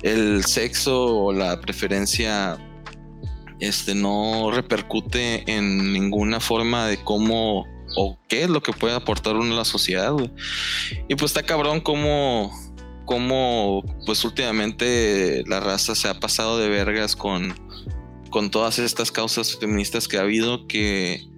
[0.01, 2.57] el sexo o la preferencia
[3.59, 9.35] este, no repercute en ninguna forma de cómo o qué es lo que puede aportar
[9.35, 10.13] uno a la sociedad,
[11.07, 12.51] Y pues está cabrón como,
[13.05, 17.53] como pues últimamente la raza se ha pasado de vergas con,
[18.31, 21.30] con todas estas causas feministas que ha habido que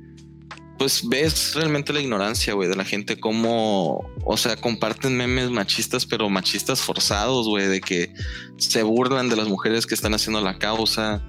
[0.77, 6.05] pues ves realmente la ignorancia, güey, de la gente como, o sea, comparten memes machistas,
[6.05, 8.13] pero machistas forzados, güey, de que
[8.57, 11.23] se burlan de las mujeres que están haciendo la causa,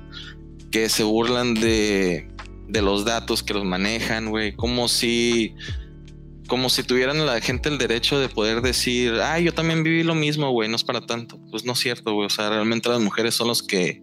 [0.70, 2.28] que se burlan de,
[2.68, 4.54] de los datos que los manejan, güey.
[4.56, 5.54] Como si,
[6.48, 10.14] como si tuvieran la gente el derecho de poder decir, ah, yo también viví lo
[10.14, 11.38] mismo, güey, no es para tanto.
[11.50, 12.26] Pues no es cierto, güey.
[12.26, 14.00] O sea, realmente las mujeres son los que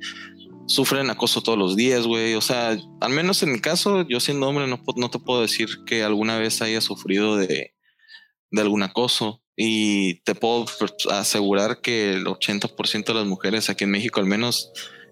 [0.74, 2.36] sufren acoso todos los días, güey.
[2.36, 5.70] O sea, al menos en mi caso, yo siendo hombre no, no te puedo decir
[5.86, 7.74] que alguna vez haya sufrido de,
[8.52, 9.42] de algún acoso.
[9.56, 10.66] Y te puedo
[11.12, 14.72] asegurar que el 80% de las mujeres aquí en México al menos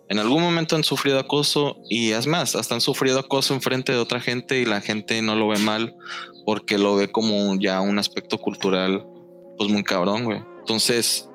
[0.10, 3.92] en algún momento han sufrido acoso y es más, hasta han sufrido acoso en frente
[3.92, 5.96] de otra gente y la gente no lo ve mal
[6.46, 9.06] porque lo ve como ya un aspecto cultural
[9.56, 10.42] pues muy cabrón, güey.
[10.62, 11.29] Entonces,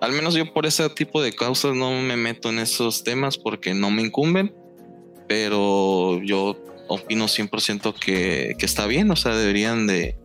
[0.00, 3.74] al menos yo por ese tipo de causas no me meto en esos temas porque
[3.74, 4.54] no me incumben,
[5.28, 6.56] pero yo
[6.88, 10.16] opino 100% que, que está bien, o sea, deberían de,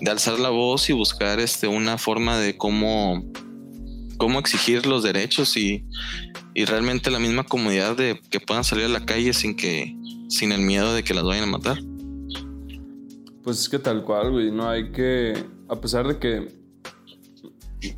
[0.00, 3.22] de alzar la voz y buscar este, una forma de cómo
[4.20, 5.82] cómo exigir los derechos y,
[6.66, 9.96] realmente la misma comodidad de que puedan salir a la calle sin que
[10.28, 11.78] sin el miedo de que las vayan a matar.
[13.42, 16.59] Pues es que tal cual, güey, no hay que a pesar de que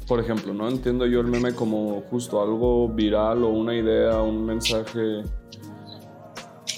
[0.07, 4.45] por ejemplo, no entiendo yo el meme como justo algo viral o una idea, un
[4.45, 5.23] mensaje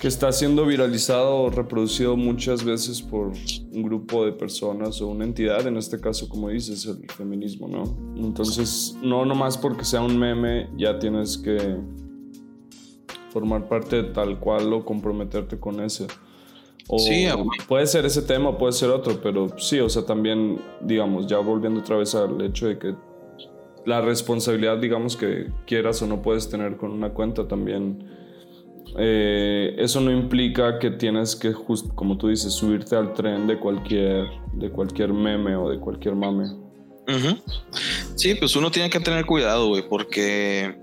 [0.00, 3.32] que está siendo viralizado o reproducido muchas veces por
[3.72, 7.84] un grupo de personas o una entidad, en este caso, como dices, el feminismo, ¿no?
[8.16, 11.78] Entonces, no nomás porque sea un meme ya tienes que
[13.30, 16.06] formar parte tal cual o comprometerte con ese.
[16.88, 17.26] O sí,
[17.66, 21.80] puede ser ese tema, puede ser otro, pero sí, o sea, también, digamos, ya volviendo
[21.80, 22.94] otra vez al hecho de que
[23.86, 28.06] la responsabilidad, digamos, que quieras o no puedes tener con una cuenta también
[28.96, 31.52] eh, eso no implica que tienes que,
[31.94, 36.44] como tú dices, subirte al tren de cualquier, de cualquier meme o de cualquier mame.
[38.14, 40.76] Sí, pues uno tiene que tener cuidado, güey, porque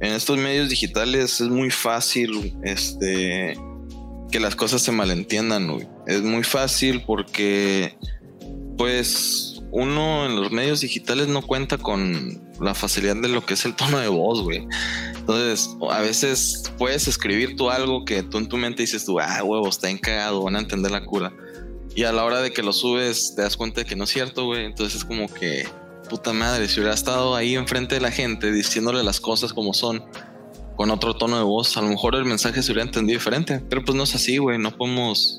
[0.00, 3.58] en estos medios digitales es muy fácil este,
[4.30, 5.88] que las cosas se malentiendan, güey.
[6.06, 7.96] Es muy fácil porque,
[8.76, 13.64] pues, uno en los medios digitales no cuenta con la facilidad de lo que es
[13.64, 14.66] el tono de voz, güey.
[15.16, 19.42] Entonces, a veces puedes escribir tú algo que tú en tu mente dices tú, ah,
[19.42, 21.32] huevo, está encagado, van a entender la cura.
[21.94, 24.10] Y a la hora de que lo subes, te das cuenta de que no es
[24.10, 24.64] cierto, güey.
[24.64, 25.66] Entonces es como que,
[26.08, 30.02] puta madre, si hubiera estado ahí enfrente de la gente diciéndole las cosas como son,
[30.80, 33.60] con otro tono de voz, a lo mejor el mensaje se hubiera entendido diferente.
[33.68, 34.56] Pero pues no es así, güey.
[34.56, 35.38] No podemos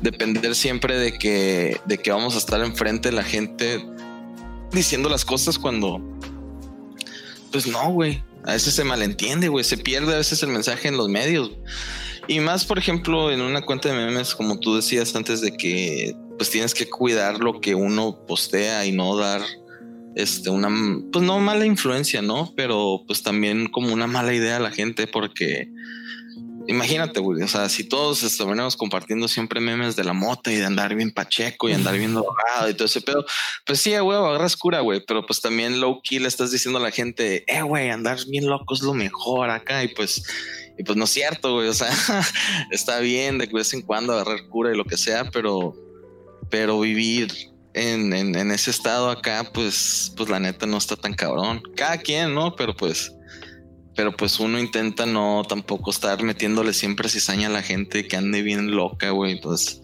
[0.00, 3.84] depender siempre de que, de que vamos a estar enfrente de la gente
[4.72, 6.00] diciendo las cosas cuando.
[7.52, 10.96] Pues no, güey a veces se malentiende, güey, se pierde a veces el mensaje en
[10.96, 11.50] los medios.
[12.26, 16.16] Y más, por ejemplo, en una cuenta de memes, como tú decías antes de que
[16.38, 19.42] pues tienes que cuidar lo que uno postea y no dar
[20.14, 20.68] este una
[21.12, 22.52] pues no mala influencia, ¿no?
[22.56, 25.68] Pero pues también como una mala idea a la gente porque
[26.68, 30.66] imagínate, güey, o sea, si todos estuviéramos compartiendo siempre memes de la mota y de
[30.66, 33.24] andar bien pacheco y andar bien drogado y todo ese pedo,
[33.64, 36.82] pues sí, güey, agarras cura, güey, pero pues también low key le estás diciendo a
[36.82, 40.22] la gente, eh, güey, andar bien loco es lo mejor acá y pues,
[40.78, 41.90] y pues no es cierto, güey, o sea,
[42.70, 45.74] está bien de vez en cuando agarrar cura y lo que sea, pero,
[46.50, 47.32] pero vivir
[47.78, 51.62] en, en, en ese estado acá, pues, pues la neta no está tan cabrón.
[51.76, 52.54] Cada quien, ¿no?
[52.56, 53.12] Pero pues
[53.98, 58.42] pero pues uno intenta no tampoco estar metiéndole siempre cizaña a la gente que ande
[58.42, 59.32] bien loca, güey.
[59.32, 59.82] Entonces,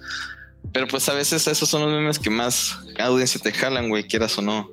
[0.72, 4.38] pero pues a veces esos son los memes que más audiencia te jalan, güey, quieras
[4.38, 4.70] o no.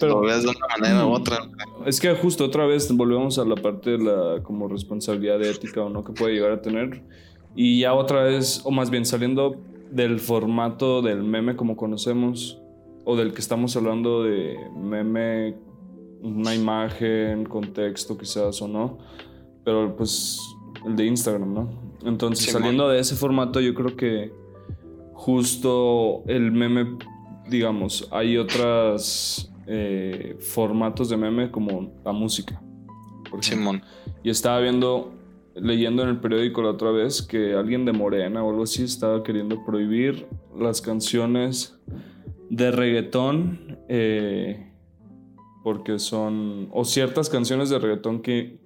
[0.00, 1.48] Pero lo veas de una manera u otra.
[1.86, 5.88] Es que justo otra vez volvemos a la parte de la como responsabilidad ética o
[5.88, 7.04] no que puede llegar a tener.
[7.54, 12.60] Y ya otra vez, o más bien saliendo del formato del meme como conocemos,
[13.04, 15.56] o del que estamos hablando de meme
[16.22, 18.98] una imagen, contexto quizás o no,
[19.64, 20.38] pero pues
[20.84, 21.70] el de Instagram, ¿no?
[22.04, 24.32] Entonces, saliendo de ese formato, yo creo que
[25.12, 26.96] justo el meme,
[27.48, 32.62] digamos, hay otros eh, formatos de meme como la música.
[33.40, 33.82] Simón.
[34.22, 35.12] Y estaba viendo,
[35.54, 39.22] leyendo en el periódico la otra vez que alguien de Morena o algo así estaba
[39.22, 41.78] queriendo prohibir las canciones
[42.48, 44.72] de reggaetón eh,
[45.62, 48.60] porque son, o ciertas canciones de reggaetón que,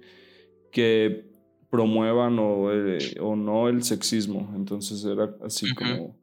[0.71, 1.25] que
[1.69, 4.51] promuevan o, eh, o no el sexismo.
[4.55, 6.15] Entonces era así como...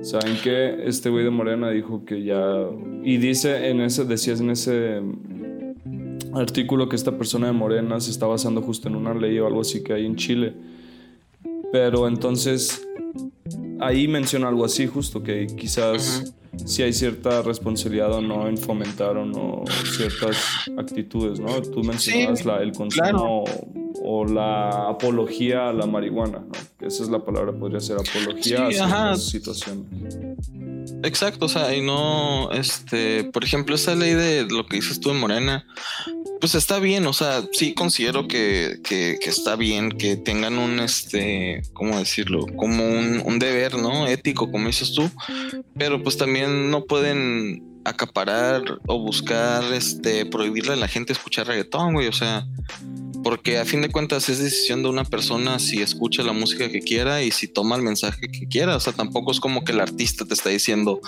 [0.00, 0.84] ¿Saben qué?
[0.86, 2.66] Este güey de Morena dijo que ya...
[3.02, 5.02] Y dice en ese, decías en ese
[6.34, 9.60] artículo que esta persona de Morena se está basando justo en una ley o algo
[9.60, 10.54] así que hay en Chile.
[11.72, 12.86] Pero entonces
[13.80, 19.16] ahí menciona algo así justo, que quizás si hay cierta responsabilidad o no en fomentar
[19.16, 19.64] o no
[19.96, 20.36] ciertas
[20.76, 21.62] actitudes, ¿no?
[21.62, 23.44] Tú mencionabas la, el consumo
[24.02, 26.86] o la apología a la marihuana, ¿no?
[26.86, 29.86] Esa es la palabra, podría ser apología a esa situación.
[31.02, 35.10] Exacto, o sea, y no, este, por ejemplo, esa ley de lo que dices tú
[35.10, 35.66] en Morena,
[36.40, 41.62] pues está bien, o sea, sí considero que, que, está bien que tengan un, este,
[41.74, 42.46] ¿cómo decirlo?
[42.56, 44.06] Como un, un, deber, ¿no?
[44.06, 45.10] Ético, como dices tú,
[45.76, 51.94] pero pues también no pueden acaparar o buscar, este, prohibirle a la gente escuchar reggaetón,
[51.94, 52.46] güey, o sea,
[53.22, 56.80] porque a fin de cuentas es decisión de una persona si escucha la música que
[56.80, 58.76] quiera y si toma el mensaje que quiera.
[58.76, 61.00] O sea, tampoco es como que el artista te está diciendo,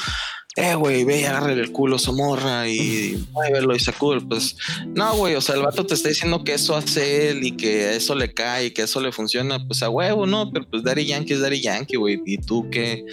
[0.56, 4.28] eh, güey, ve y agarre el culo a su morra y muévelo y sacúdelo.
[4.28, 4.56] Pues
[4.88, 7.96] no, güey, o sea, el vato te está diciendo que eso hace él y que
[7.96, 10.50] eso le cae y que eso le funciona, pues a huevo, ¿no?
[10.52, 12.20] Pero pues Daddy Yankee es Daddy Yankee, güey.
[12.26, 13.04] Y tú que,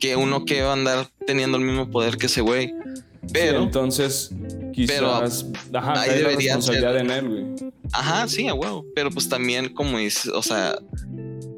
[0.00, 2.74] que uno que va a andar teniendo el mismo poder que ese güey.
[3.32, 4.30] Pero entonces
[4.72, 7.72] quizás ajá, hay la responsabilidad en él, güey.
[7.92, 8.84] Ajá, sí, a huevo.
[8.94, 10.78] Pero pues también, como dice, o sea,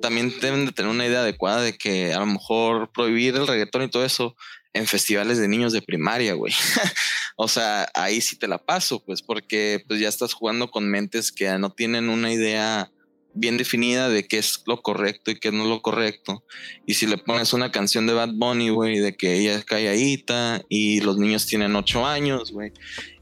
[0.00, 3.82] también deben de tener una idea adecuada de que a lo mejor prohibir el reggaetón
[3.82, 4.36] y todo eso
[4.72, 6.52] en festivales de niños de primaria, güey.
[7.36, 11.32] o sea, ahí sí te la paso, pues, porque pues ya estás jugando con mentes
[11.32, 12.90] que no tienen una idea
[13.38, 16.42] bien definida de qué es lo correcto y qué no es lo correcto.
[16.86, 20.62] Y si le pones una canción de Bad Bunny, güey, de que ella es calladita
[20.68, 22.72] y los niños tienen ocho años, güey,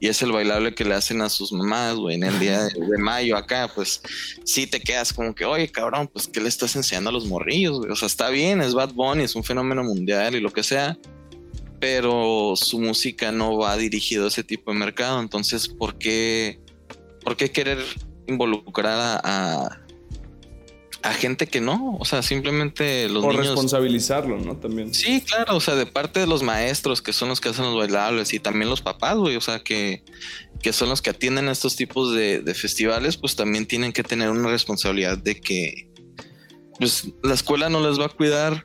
[0.01, 2.99] y es el bailable que le hacen a sus mamás, güey, en el día de,
[2.99, 4.01] mayo acá, pues
[4.45, 7.79] sí te quedas como que, oye, cabrón, pues ¿qué le estás enseñando a los morrillos,
[7.79, 7.91] güey?
[7.91, 10.97] O sea, está bien, es Bad Bunny, es un fenómeno mundial y lo que sea,
[11.79, 16.59] pero su música no va dirigido a ese tipo de mercado, entonces, ¿por qué,
[17.23, 17.79] por qué querer
[18.27, 19.86] involucrar a a
[21.12, 24.57] gente que no, o sea, simplemente los Por responsabilizarlo, ¿no?
[24.57, 24.95] También.
[24.95, 27.77] Sí, claro, o sea, de parte de los maestros que son los que hacen los
[27.77, 30.03] bailables y también los papás, güey, o sea, que,
[30.62, 34.31] que son los que atienden a estos tipos de, festivales, pues también tienen que tener
[34.31, 35.88] una responsabilidad de que,
[36.79, 38.62] pues, la escuela no les va a cuidar,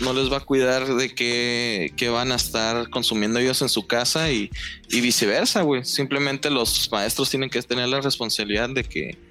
[0.00, 3.86] no les va a cuidar de que, que van a estar consumiendo ellos en su
[3.86, 4.50] casa y,
[4.90, 5.84] y viceversa, güey.
[5.84, 9.29] Simplemente los maestros tienen que tener la responsabilidad de que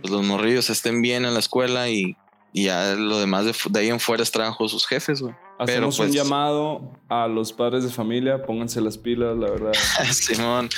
[0.00, 2.16] pues, los morrillos estén bien en la escuela y,
[2.54, 5.34] ya lo demás de, ahí en fuera es trabajo de sus jefes, güey.
[5.58, 9.72] Hacemos un pues, llamado a los padres de familia, pónganse las pilas, la verdad.
[10.12, 10.68] Simón,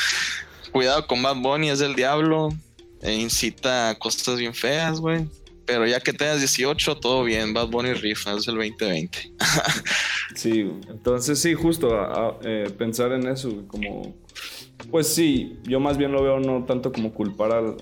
[0.72, 2.50] cuidado con Bad Bunny, es del diablo,
[3.02, 5.26] e incita a cosas bien feas, güey.
[5.66, 9.32] Pero ya que tengas 18, todo bien, Bad Bunny rifa, es el 2020.
[10.34, 11.88] sí, entonces sí, justo
[12.42, 14.14] eh, pensar en eso, como
[14.90, 17.76] pues sí, yo más bien lo veo no tanto como culpar al,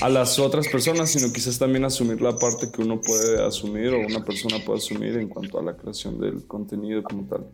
[0.00, 4.00] a las otras personas, sino quizás también asumir la parte que uno puede asumir o
[4.00, 7.46] una persona puede asumir en cuanto a la creación del contenido como tal.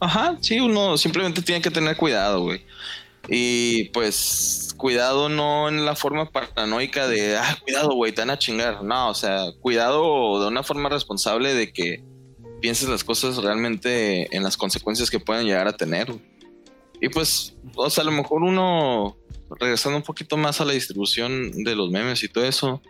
[0.00, 2.62] Ajá, sí, uno simplemente tiene que tener cuidado, güey.
[3.28, 8.38] Y pues cuidado no en la forma paranoica de, ah, cuidado, güey, te van a
[8.38, 8.82] chingar.
[8.82, 12.02] No, o sea, cuidado de una forma responsable de que
[12.60, 16.14] pienses las cosas realmente en las consecuencias que pueden llegar a tener.
[17.00, 19.16] Y pues, o sea, a lo mejor uno,
[19.58, 22.82] regresando un poquito más a la distribución de los memes y todo eso,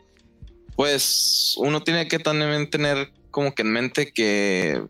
[0.76, 4.83] pues uno tiene que también tener como que en mente que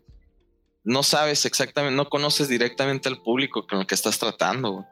[0.83, 4.85] no sabes exactamente, no conoces directamente al público con el que estás tratando.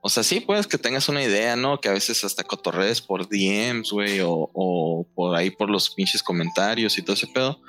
[0.00, 1.80] O sea, sí, puedes que tengas una idea, ¿no?
[1.80, 6.22] Que a veces hasta cotorrees por DMs, güey, o, o por ahí por los pinches
[6.22, 7.60] comentarios y todo ese pedo.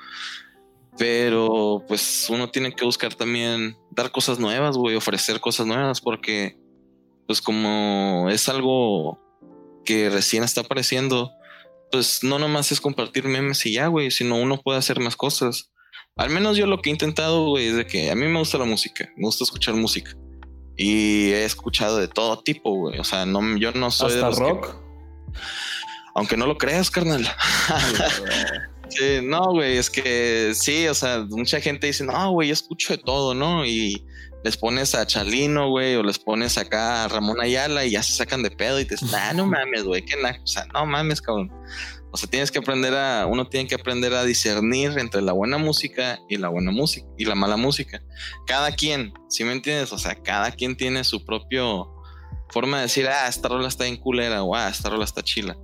[0.98, 6.58] Pero pues uno tiene que buscar también dar cosas nuevas, güey, ofrecer cosas nuevas, porque
[7.26, 9.20] pues como es algo
[9.84, 11.30] que recién está apareciendo,
[11.92, 15.70] pues no nomás es compartir memes y ya, güey, sino uno puede hacer más cosas.
[16.16, 18.58] Al menos yo lo que he intentado, güey, es de que a mí me gusta
[18.58, 20.10] la música, me gusta escuchar música.
[20.76, 22.98] Y he escuchado de todo tipo, güey.
[22.98, 24.76] O sea, no, yo no soy de rock.
[26.14, 27.26] Aunque no lo creas, carnal.
[28.88, 32.96] Sí, no, güey, es que sí, o sea, mucha gente dice, no, güey, yo escucho
[32.96, 33.64] de todo, ¿no?
[33.66, 34.04] Y
[34.44, 38.12] les pones a Chalino, güey, o les pones acá a Ramón Ayala y ya se
[38.12, 41.20] sacan de pedo y te dicen, ah, no mames, güey, que o sea, no mames,
[41.20, 41.52] cabrón.
[42.10, 45.58] O sea, tienes que aprender a, uno tiene que aprender a discernir entre la buena
[45.58, 48.02] música y la buena música y la mala música.
[48.46, 49.92] Cada quien, ¿sí me entiendes?
[49.92, 51.94] O sea, cada quien tiene su propio
[52.48, 55.58] forma de decir, ah, esta rola está en culera o ah, esta rola está chila.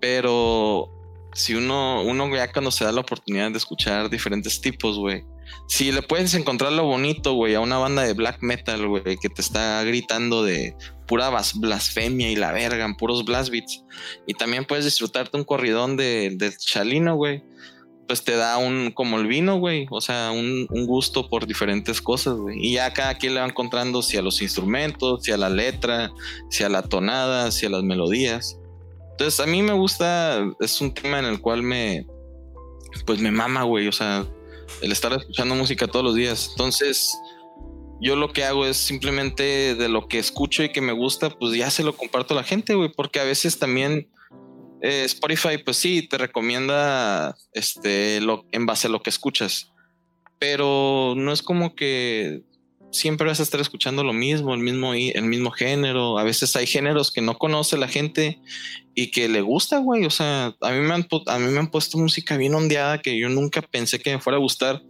[0.00, 0.95] Pero
[1.36, 5.22] si uno, uno ya cuando se da la oportunidad de escuchar diferentes tipos, güey,
[5.68, 9.28] si le puedes encontrar lo bonito, güey, a una banda de black metal, güey, que
[9.28, 10.74] te está gritando de
[11.06, 13.52] pura blasfemia y la verga, en puros blast
[14.26, 17.44] y también puedes disfrutarte un corridón de, de Chalino, güey,
[18.08, 22.00] pues te da un, como el vino, güey, o sea, un, un, gusto por diferentes
[22.00, 25.50] cosas, y ya cada quien le va encontrando si a los instrumentos, si a la
[25.50, 26.12] letra,
[26.48, 28.58] si a la tonada, si a las melodías.
[29.16, 32.06] Entonces, a mí me gusta, es un tema en el cual me,
[33.06, 34.26] pues me mama, güey, o sea,
[34.82, 36.48] el estar escuchando música todos los días.
[36.50, 37.16] Entonces,
[37.98, 41.56] yo lo que hago es simplemente de lo que escucho y que me gusta, pues
[41.56, 44.10] ya se lo comparto a la gente, güey, porque a veces también
[44.82, 49.72] eh, Spotify, pues sí, te recomienda este, lo, en base a lo que escuchas,
[50.38, 52.42] pero no es como que
[52.90, 56.18] siempre vas a estar escuchando lo mismo, el mismo, el mismo género.
[56.18, 58.40] A veces hay géneros que no conoce la gente
[58.96, 60.04] y que le gusta, güey.
[60.06, 63.16] O sea, a mí me han, a mí me han puesto música bien ondeada que
[63.16, 64.82] yo nunca pensé que me fuera a gustar.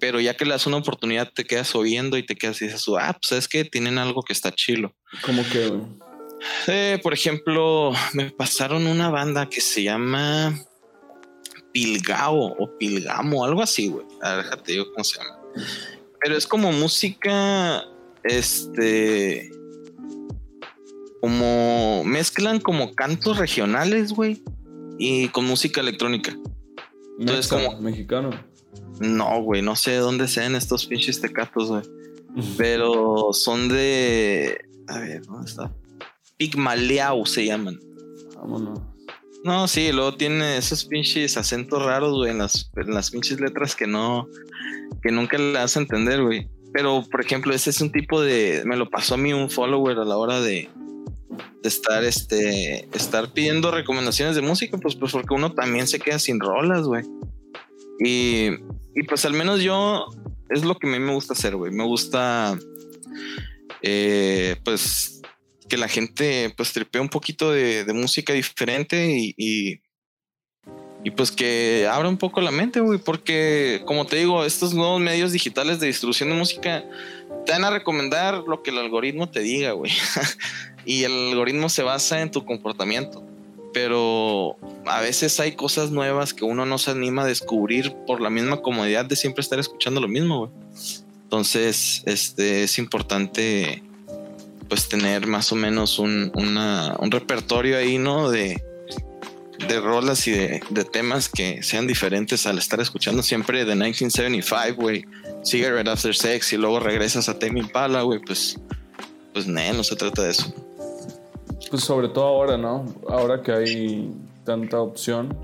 [0.00, 2.84] Pero ya que le das una oportunidad, te quedas oyendo y te quedas y dices,
[2.98, 4.96] ah, pues es que tienen algo que está chilo.
[5.20, 5.82] ¿Cómo que, güey?
[6.66, 10.58] Eh, por ejemplo, me pasaron una banda que se llama
[11.72, 14.06] Pilgao o Pilgamo, algo así, güey.
[14.22, 15.38] A ver, déjate digo cómo se llama
[16.22, 17.84] pero es como música,
[18.22, 19.50] este,
[21.22, 24.42] como mezclan como cantos regionales, güey,
[24.98, 26.36] y con música electrónica.
[27.16, 28.30] Entonces, como mexicano.
[28.98, 31.82] No, güey, no sé de dónde sean estos pinches tecatos, güey.
[32.58, 34.64] Pero son de.
[34.88, 35.72] A ver, ¿dónde está?
[36.38, 37.78] Pigmaleau se llaman.
[38.34, 38.80] Vámonos.
[39.44, 43.76] No, sí, luego tiene esos pinches acentos raros, güey, en las, en las pinches letras
[43.76, 44.26] que no,
[45.00, 46.48] que nunca le das a entender, güey.
[46.72, 48.64] Pero, por ejemplo, ese es un tipo de.
[48.64, 50.68] Me lo pasó a mí un follower a la hora de,
[51.62, 56.18] de estar, este, estar pidiendo recomendaciones de música, pues, pues porque uno también se queda
[56.18, 57.04] sin rolas, güey.
[58.04, 58.48] Y,
[58.94, 60.06] y pues al menos yo
[60.50, 61.72] es lo que a mí me gusta hacer, güey.
[61.72, 62.58] Me gusta,
[63.82, 65.20] eh, pues,
[65.68, 69.80] que la gente, pues, tripee un poquito de, música diferente y, y
[71.04, 75.00] y pues que abra un poco la mente, güey, porque como te digo, estos nuevos
[75.00, 76.84] medios digitales de distribución de música
[77.44, 79.90] te van a recomendar lo que el algoritmo te diga, güey.
[80.84, 83.24] y el algoritmo se basa en tu comportamiento.
[83.72, 84.56] Pero
[84.86, 88.60] a veces hay cosas nuevas que uno no se anima a descubrir por la misma
[88.60, 90.50] comodidad de siempre estar escuchando lo mismo, güey.
[91.24, 93.82] Entonces, este es importante
[94.68, 98.30] pues tener más o menos un, un repertorio ahí, ¿no?
[98.30, 98.62] De,
[99.68, 100.60] de rolas y de,
[100.90, 105.04] temas que sean diferentes al estar escuchando siempre de 1975, güey,
[105.44, 108.58] Cigarette After Sex y luego regresas a Tame Impala, güey, pues,
[109.32, 110.54] pues, no se trata de eso.
[111.70, 112.84] Pues sobre todo ahora, ¿no?
[113.08, 115.36] Ahora que hay tanta opción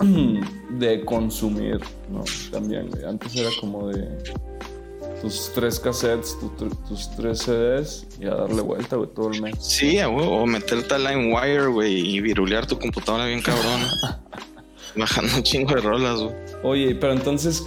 [0.70, 2.24] de consumir, ¿no?
[2.50, 3.04] También, güey.
[3.04, 4.18] Antes era como de
[5.20, 6.36] tus tres cassettes,
[6.88, 9.56] tus tres CDs y a darle vuelta, güey, todo el mes.
[9.60, 13.82] Sí, o meterte a LimeWire, güey, y virulear tu computadora bien cabrón.
[14.96, 16.34] Bajando un chingo de rolas, güey.
[16.62, 17.64] Oye, pero entonces,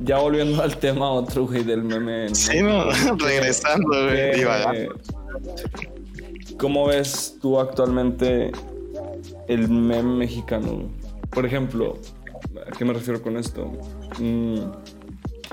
[0.00, 2.34] ya volviendo al tema otro, güey, del meme.
[2.34, 4.88] Sí, no, regresando, güey.
[6.58, 8.50] ¿Cómo ves tú actualmente
[9.46, 10.90] el meme mexicano?
[11.30, 11.98] Por ejemplo,
[12.66, 13.70] ¿a qué me refiero con esto?
[14.18, 14.58] Mm,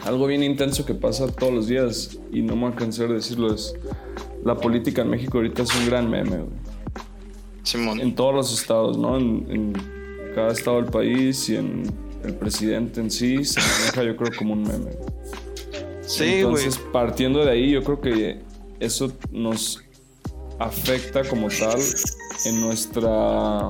[0.04, 3.76] algo bien intenso que pasa todos los días y no me voy a decirlo es
[4.44, 6.50] la política en México ahorita es un gran meme, güey.
[7.62, 8.00] Simón.
[8.00, 9.18] En todos los estados, ¿no?
[9.18, 9.74] En,
[10.34, 11.84] cada estado del país y en
[12.26, 14.92] el presidente en sí se maneja yo creo como un meme.
[16.02, 18.40] Sí, Entonces, partiendo de ahí, yo creo que
[18.82, 19.85] eso nos
[20.60, 21.80] afecta como tal
[22.46, 23.70] en nuestra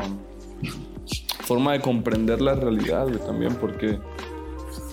[1.45, 3.99] forma de comprender la realidad, güey, también, porque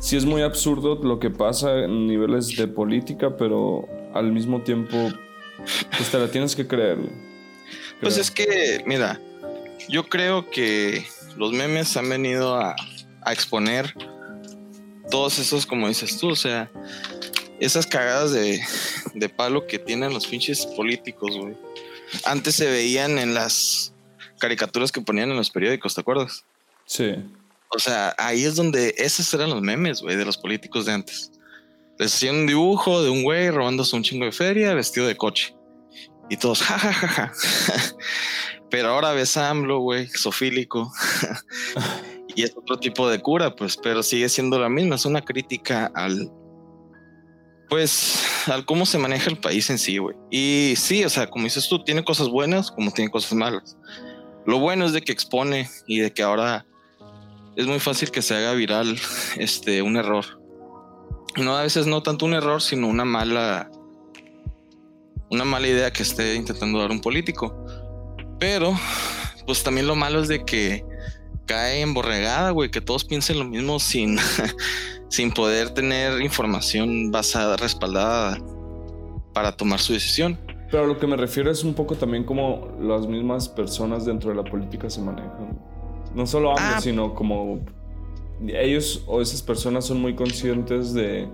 [0.01, 4.97] sí es muy absurdo lo que pasa en niveles de política, pero al mismo tiempo,
[5.97, 6.99] pues te la tienes que creer.
[8.01, 9.21] Pues es que, mira,
[9.89, 12.75] yo creo que los memes han venido a,
[13.25, 13.95] exponer
[15.09, 16.69] todos esos, como dices tú, o sea,
[17.61, 18.61] esas cagadas de,
[19.15, 21.55] de palo que tienen los pinches políticos, güey.
[22.25, 23.93] Antes se veían en las
[24.39, 26.45] caricaturas que ponían en los periódicos, ¿te acuerdas?
[26.85, 27.15] Sí.
[27.69, 31.33] O sea, ahí es donde esos eran los memes, güey, de los políticos de antes.
[31.99, 35.55] Les hacían un dibujo de un güey robándose un chingo de feria vestido de coche.
[36.29, 37.33] Y todos, jajajaja.
[38.71, 40.91] Pero ahora ves a AMLO, güey, sofílico.
[42.35, 44.95] y es otro tipo de cura, pues, pero sigue siendo la misma.
[44.95, 46.31] Es una crítica al,
[47.73, 50.15] pues, al cómo se maneja el país en sí, güey.
[50.31, 53.79] Y sí, o sea, como dices tú, tiene cosas buenas como tiene cosas malas.
[54.45, 56.67] Lo bueno es de que expone y de que ahora
[57.57, 59.01] es muy fácil que se haga viral
[59.39, 60.39] este, un error.
[61.39, 63.71] No, a veces no tanto un error, sino una mala,
[65.31, 67.57] una mala idea que esté intentando dar un político.
[68.39, 68.79] Pero,
[69.47, 70.85] pues también lo malo es de que
[71.47, 74.19] cae emborregada, güey, que todos piensen lo mismo sin,
[75.13, 78.39] sin poder tener información basada, respaldada
[79.35, 80.39] para tomar su decisión.
[80.71, 84.37] Pero lo que me refiero es un poco también como las mismas personas dentro de
[84.37, 85.61] la política se manejan.
[86.15, 86.81] No solo ambos, ah.
[86.81, 87.61] sino como
[88.47, 91.29] ellos o esas personas son muy conscientes de,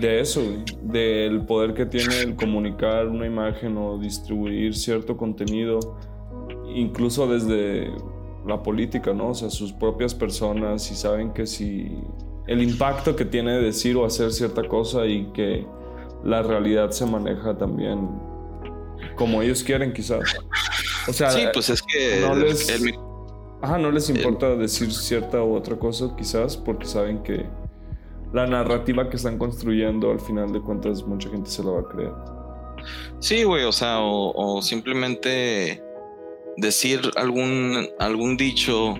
[0.00, 0.40] de eso,
[0.80, 5.78] del poder que tiene el comunicar una imagen o distribuir cierto contenido,
[6.74, 7.92] incluso desde
[8.46, 9.28] la política, ¿no?
[9.28, 11.98] O sea, sus propias personas y saben que si
[12.48, 15.66] el impacto que tiene decir o hacer cierta cosa y que
[16.24, 18.08] la realidad se maneja también
[19.16, 20.20] como ellos quieren quizás.
[21.06, 22.68] O sea, sí, pues es que no les,
[23.62, 27.46] ajá, no les importa decir cierta u otra cosa quizás porque saben que
[28.32, 31.88] la narrativa que están construyendo al final de cuentas mucha gente se la va a
[31.88, 32.12] creer.
[33.20, 35.82] Sí, güey, o sea, o, simplemente
[36.56, 38.94] decir algún, algún dicho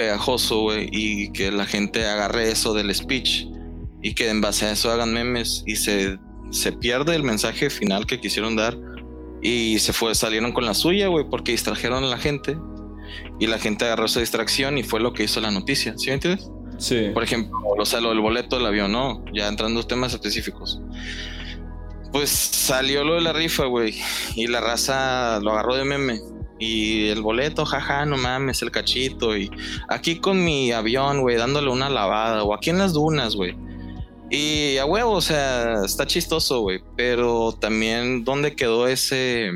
[0.00, 3.44] pegajoso, güey, y que la gente agarre eso del speech
[4.00, 6.18] y que en base a eso hagan memes y se,
[6.50, 8.78] se pierde el mensaje final que quisieron dar
[9.42, 12.56] y se fue, salieron con la suya, güey, porque distrajeron a la gente
[13.38, 16.14] y la gente agarró esa distracción y fue lo que hizo la noticia, ¿sí me
[16.14, 16.50] entiendes?
[16.78, 17.10] Sí.
[17.12, 19.22] Por ejemplo, o sea, lo del boleto del avión, ¿no?
[19.34, 20.80] Ya entrando en temas específicos.
[22.10, 24.00] Pues salió lo de la rifa, güey,
[24.34, 26.20] y la raza lo agarró de meme
[26.60, 29.36] y el boleto, jaja, no mames, el cachito.
[29.36, 29.50] Y
[29.88, 32.44] aquí con mi avión, güey, dándole una lavada.
[32.44, 33.56] O aquí en las dunas, güey.
[34.28, 36.80] Y a huevo, o sea, está chistoso, güey.
[36.98, 39.50] Pero también, ¿dónde quedó ese,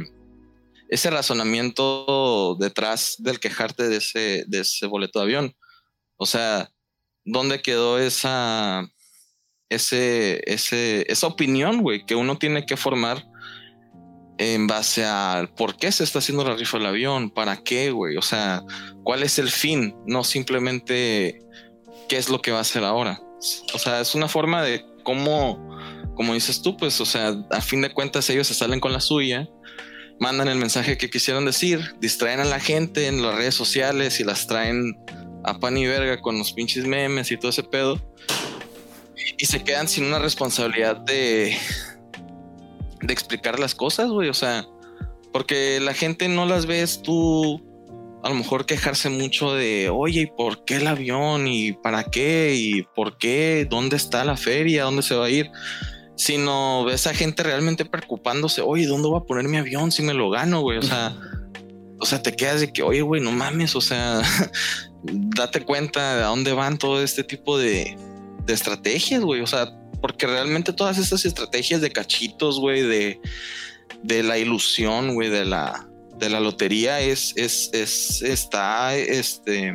[0.88, 5.56] ese razonamiento detrás del quejarte de ese, de ese boleto de avión?
[6.16, 6.70] O sea,
[7.22, 8.88] ¿dónde quedó esa,
[9.68, 13.26] ese, ese, esa opinión, güey, que uno tiene que formar
[14.38, 18.16] en base a por qué se está haciendo la rifa del avión, para qué, güey,
[18.16, 18.62] o sea,
[19.02, 21.40] cuál es el fin, no simplemente
[22.08, 23.20] qué es lo que va a hacer ahora.
[23.74, 25.78] O sea, es una forma de cómo,
[26.16, 29.00] como dices tú, pues, o sea, a fin de cuentas ellos se salen con la
[29.00, 29.48] suya,
[30.18, 34.24] mandan el mensaje que quisieron decir, distraen a la gente en las redes sociales y
[34.24, 34.96] las traen
[35.44, 38.00] a pan y verga con los pinches memes y todo ese pedo.
[39.36, 41.56] Y se quedan sin una responsabilidad de,
[43.06, 44.28] de explicar las cosas, güey.
[44.28, 44.66] O sea,
[45.32, 47.62] porque la gente no las ves tú
[48.24, 51.46] a lo mejor quejarse mucho de, oye, ¿y por qué el avión?
[51.46, 52.54] ¿Y para qué?
[52.56, 53.66] ¿Y por qué?
[53.68, 54.84] ¿Dónde está la feria?
[54.84, 55.50] ¿Dónde se va a ir?
[56.16, 60.14] Sino ves a gente realmente preocupándose, oye, ¿dónde voy a poner mi avión si me
[60.14, 60.78] lo gano, güey?
[60.78, 61.14] O sea,
[62.00, 64.22] o sea, te quedas de que, oye, güey, no mames, o sea,
[65.02, 67.94] date cuenta de a dónde van todo este tipo de,
[68.46, 69.42] de estrategias, güey.
[69.42, 69.66] O sea,
[70.04, 73.22] porque realmente todas estas estrategias de cachitos, güey, de,
[74.02, 75.88] de la ilusión, güey, de la,
[76.18, 79.72] de la lotería es, es, es, está este,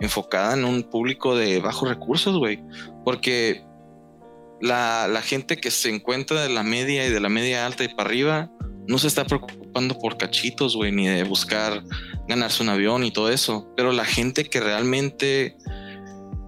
[0.00, 2.62] enfocada en un público de bajos recursos, güey.
[3.04, 3.64] Porque
[4.60, 7.88] la, la, gente que se encuentra de la media y de la media alta y
[7.88, 8.52] para arriba
[8.86, 11.82] no se está preocupando por cachitos, güey, ni de buscar
[12.28, 13.68] ganarse un avión y todo eso.
[13.76, 15.56] Pero la gente que realmente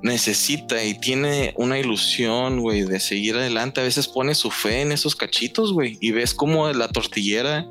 [0.03, 4.93] necesita y tiene una ilusión, güey, de seguir adelante, a veces pone su fe en
[4.93, 7.67] esos cachitos, güey, y ves como la tortillera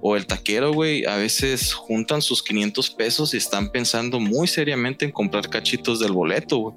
[0.00, 5.04] o el taquero, güey, a veces juntan sus 500 pesos y están pensando muy seriamente
[5.04, 6.76] en comprar cachitos del boleto, güey.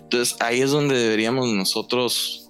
[0.00, 2.48] Entonces ahí es donde deberíamos nosotros,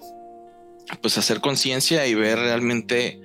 [1.01, 3.21] pues, hacer conciencia y ver realmente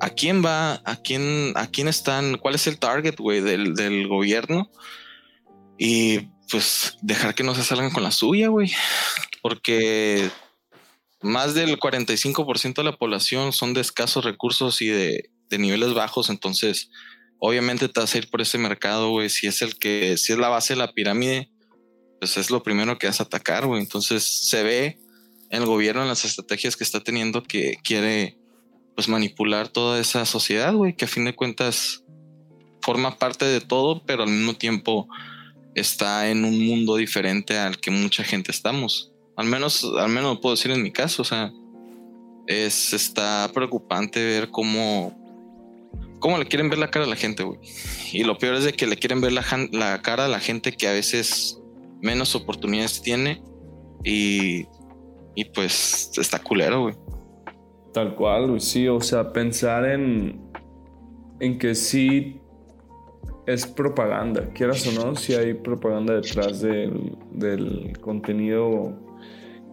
[0.00, 4.06] a quién va, a quién, a quién están, cuál es el target, güey, del, del
[4.08, 4.70] gobierno.
[5.78, 8.72] Y pues dejar que no se salgan con la suya, güey.
[9.42, 10.30] Porque
[11.22, 16.90] más del 45% de la población son de escasos recursos y de, niveles bajos, entonces
[17.40, 19.28] obviamente te vas a ir por ese mercado, güey.
[19.28, 21.50] Si es el que, si es la base de la pirámide,
[22.20, 23.80] pues es lo primero que vas a atacar, güey.
[23.80, 24.98] Entonces se ve
[25.50, 28.38] el gobierno, en las estrategias que está teniendo, que quiere
[28.94, 32.04] pues manipular toda esa sociedad, güey, que a fin de cuentas
[32.82, 35.08] forma parte de todo, pero al mismo tiempo
[35.74, 39.12] está en un mundo diferente al que mucha gente estamos.
[39.36, 41.52] Al menos, al menos puedo decir en mi caso, o sea,
[42.46, 45.16] es, está preocupante ver cómo,
[46.18, 47.58] cómo le quieren ver la cara a la gente, güey.
[48.12, 50.72] Y lo peor es de que le quieren ver la, la cara a la gente
[50.72, 51.60] que a veces
[52.00, 53.42] menos oportunidades tiene
[54.04, 54.66] y,
[55.34, 56.94] y pues está culero, güey.
[57.92, 60.40] Tal cual, güey, sí, o sea, pensar en,
[61.40, 62.40] en que sí
[63.46, 68.94] es propaganda, quieras o no, si hay propaganda detrás del, del contenido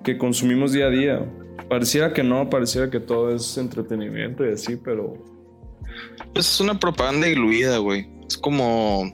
[0.03, 1.34] que consumimos día a día.
[1.70, 5.15] Pareciera que no, pareciera que todo es entretenimiento y así, pero...
[6.34, 8.09] Pues es una propaganda diluida, güey.
[8.28, 9.11] Es como...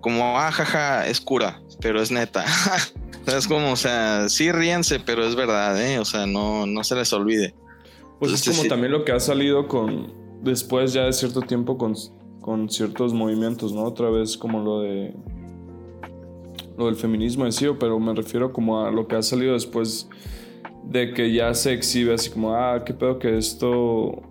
[0.00, 2.44] Como, ah, jaja, es cura, pero es neta.
[3.26, 5.98] es como, o sea, sí ríanse, pero es verdad, ¿eh?
[5.98, 7.54] O sea, no, no se les olvide.
[8.18, 10.12] Pues es como también lo que ha salido con...
[10.42, 11.94] Después ya de cierto tiempo con
[12.40, 13.84] con ciertos movimientos, ¿no?
[13.84, 15.14] Otra vez como lo de
[16.76, 20.08] lo del feminismo decía, pero me refiero como a lo que ha salido después
[20.84, 24.22] de que ya se exhibe así como, ah, qué pedo que esto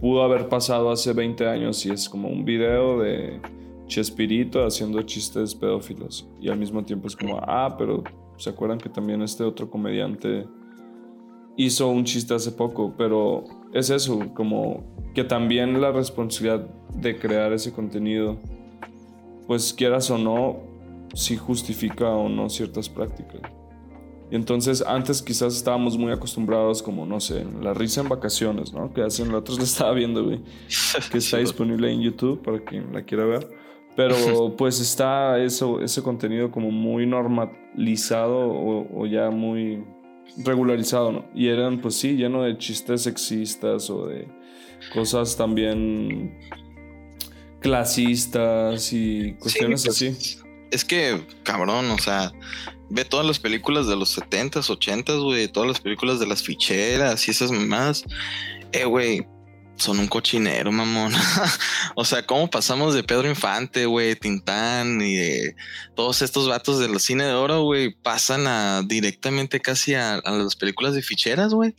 [0.00, 3.40] pudo haber pasado hace 20 años y es como un video de
[3.86, 8.04] Chespirito haciendo chistes pedófilos y al mismo tiempo es como, ah, pero
[8.36, 10.46] se acuerdan que también este otro comediante
[11.56, 17.52] hizo un chiste hace poco, pero es eso, como que también la responsabilidad de crear
[17.52, 18.38] ese contenido,
[19.46, 20.60] pues quieras o no,
[21.14, 23.40] si justifica o no ciertas prácticas.
[24.30, 28.92] Y entonces antes quizás estábamos muy acostumbrados como, no sé, la risa en vacaciones, ¿no?
[28.92, 30.40] Que hacen, otros lo estaba viendo, güey.
[31.10, 33.48] Que está disponible en YouTube para quien la quiera ver.
[33.96, 39.82] Pero pues está eso, ese contenido como muy normalizado o, o ya muy
[40.38, 41.24] regularizado, ¿no?
[41.34, 44.28] Y eran, pues sí, lleno de chistes sexistas o de
[44.92, 46.38] cosas también
[47.60, 50.38] clasistas y cuestiones pues, así.
[50.70, 52.32] Es que, cabrón, o sea,
[52.88, 57.26] ve todas las películas de los 70s, 80s, güey, todas las películas de las ficheras
[57.28, 58.04] y esas más.
[58.72, 59.26] Eh, güey,
[59.80, 61.12] son un cochinero, mamón.
[61.96, 65.16] o sea, ¿cómo pasamos de Pedro Infante, güey, Tintán y
[65.96, 70.56] todos estos vatos del cine de oro, güey, pasan a directamente casi a, a las
[70.56, 71.74] películas de ficheras, güey?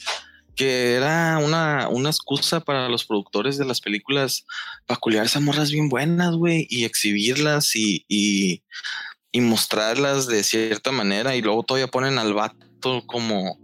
[0.56, 4.46] que era una, una excusa para los productores de las películas
[4.86, 8.64] para culiar esas morras bien buenas, güey, y exhibirlas y, y,
[9.32, 11.36] y, mostrarlas de cierta manera.
[11.36, 13.58] Y luego todavía ponen al vato como,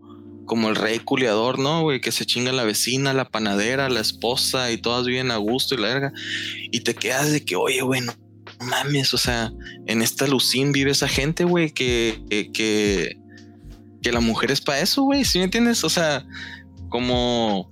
[0.48, 2.02] como el rey culiador, ¿no, güey?
[2.02, 5.78] Que se chinga la vecina, la panadera, la esposa y todas viven a gusto y
[5.78, 6.14] la verga.
[6.72, 8.14] Y te quedas de que, oye, güey, no
[8.62, 9.54] mames, o sea,
[9.86, 13.18] en esta Lucín vive esa gente, güey, que, que, que,
[14.02, 15.84] que la mujer es para eso, güey, ¿sí me entiendes?
[15.84, 16.26] O sea,
[16.90, 17.72] como...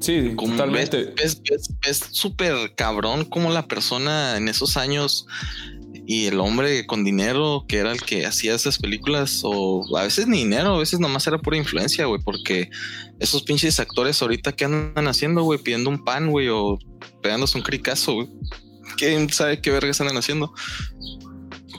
[0.00, 1.14] Sí, totalmente.
[1.22, 5.28] Es súper cabrón como la persona en esos años
[6.06, 10.26] y el hombre con dinero que era el que hacía esas películas o a veces
[10.26, 12.70] ni dinero, a veces nomás era pura influencia, güey, porque
[13.20, 16.78] esos pinches actores ahorita que andan haciendo, güey, pidiendo un pan, güey, o
[17.22, 18.28] pegándose un cricazo, güey.
[18.96, 20.52] ¿Quién sabe qué vergas andan haciendo?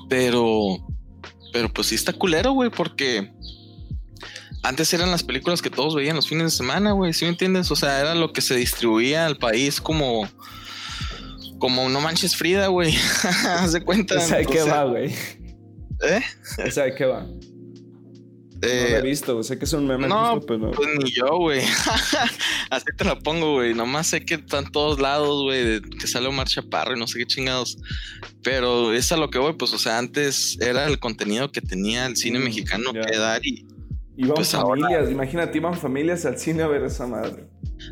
[0.10, 0.78] Pero,
[1.52, 3.30] pero pues sí está culero, güey, porque
[4.64, 7.70] antes eran las películas que todos veían los fines de semana, güey, ¿sí me entiendes?
[7.72, 10.30] O sea, era lo que se distribuía al país como
[11.64, 12.94] como no manches Frida, güey.
[13.24, 14.16] Haz de cuenta.
[14.16, 15.16] ¿Esa de qué va, güey?
[16.02, 16.22] ¿Eh?
[16.58, 17.26] ¿Esa de qué va?
[18.62, 20.10] Eh, no lo he visto, sé que es un meme.
[20.10, 20.72] No, pero...
[20.72, 21.62] pues ni yo, güey.
[22.70, 23.74] Así te lo pongo, güey.
[23.74, 27.28] Nomás sé que están todos lados, güey, que sale Omar Chaparro y no sé qué
[27.28, 27.78] chingados.
[28.42, 32.08] Pero es a lo que voy, pues, o sea, antes era el contenido que tenía
[32.08, 33.66] el cine mm, mexicano que dar y
[34.16, 37.48] Iban pues familias, imagínate, iban familias al cine a ver esa madre.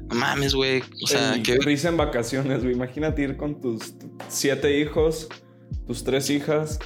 [0.07, 0.83] No mames, güey.
[1.03, 1.57] O sea, que.
[1.57, 2.73] Risa en vacaciones, güey.
[2.75, 3.95] Imagínate ir con tus
[4.27, 5.29] siete hijos,
[5.87, 6.79] tus tres hijas,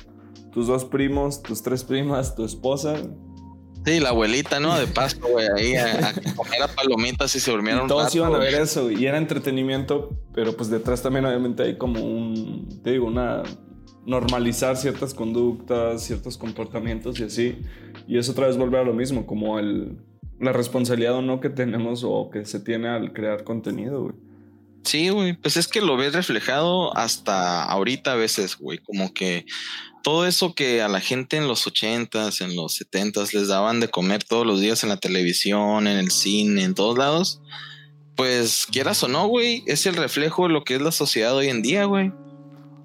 [0.54, 2.96] tus dos primos, tus tres primas, tu esposa.
[3.86, 4.80] Sí, la abuelita, ¿no?
[4.80, 7.86] De paso, güey, ahí a, comer a palomitas y se durmieron.
[7.86, 11.78] Y todos iban a ver eso, y era entretenimiento, pero pues detrás también obviamente hay
[11.78, 13.44] como un, te digo, una
[14.06, 17.58] normalizar ciertas conductas, ciertos comportamientos y así.
[18.08, 19.98] Y eso otra vez vuelve a lo mismo, como el,
[20.40, 24.16] la responsabilidad o no que tenemos o que se tiene al crear contenido, güey.
[24.84, 29.46] Sí, güey, pues es que lo ves reflejado hasta ahorita a veces, güey, como que
[30.04, 33.88] todo eso que a la gente en los ochentas, en los setentas les daban de
[33.88, 37.42] comer todos los días en la televisión, en el cine, en todos lados,
[38.16, 41.50] pues quieras o no, güey, es el reflejo de lo que es la sociedad hoy
[41.50, 42.12] en día, güey.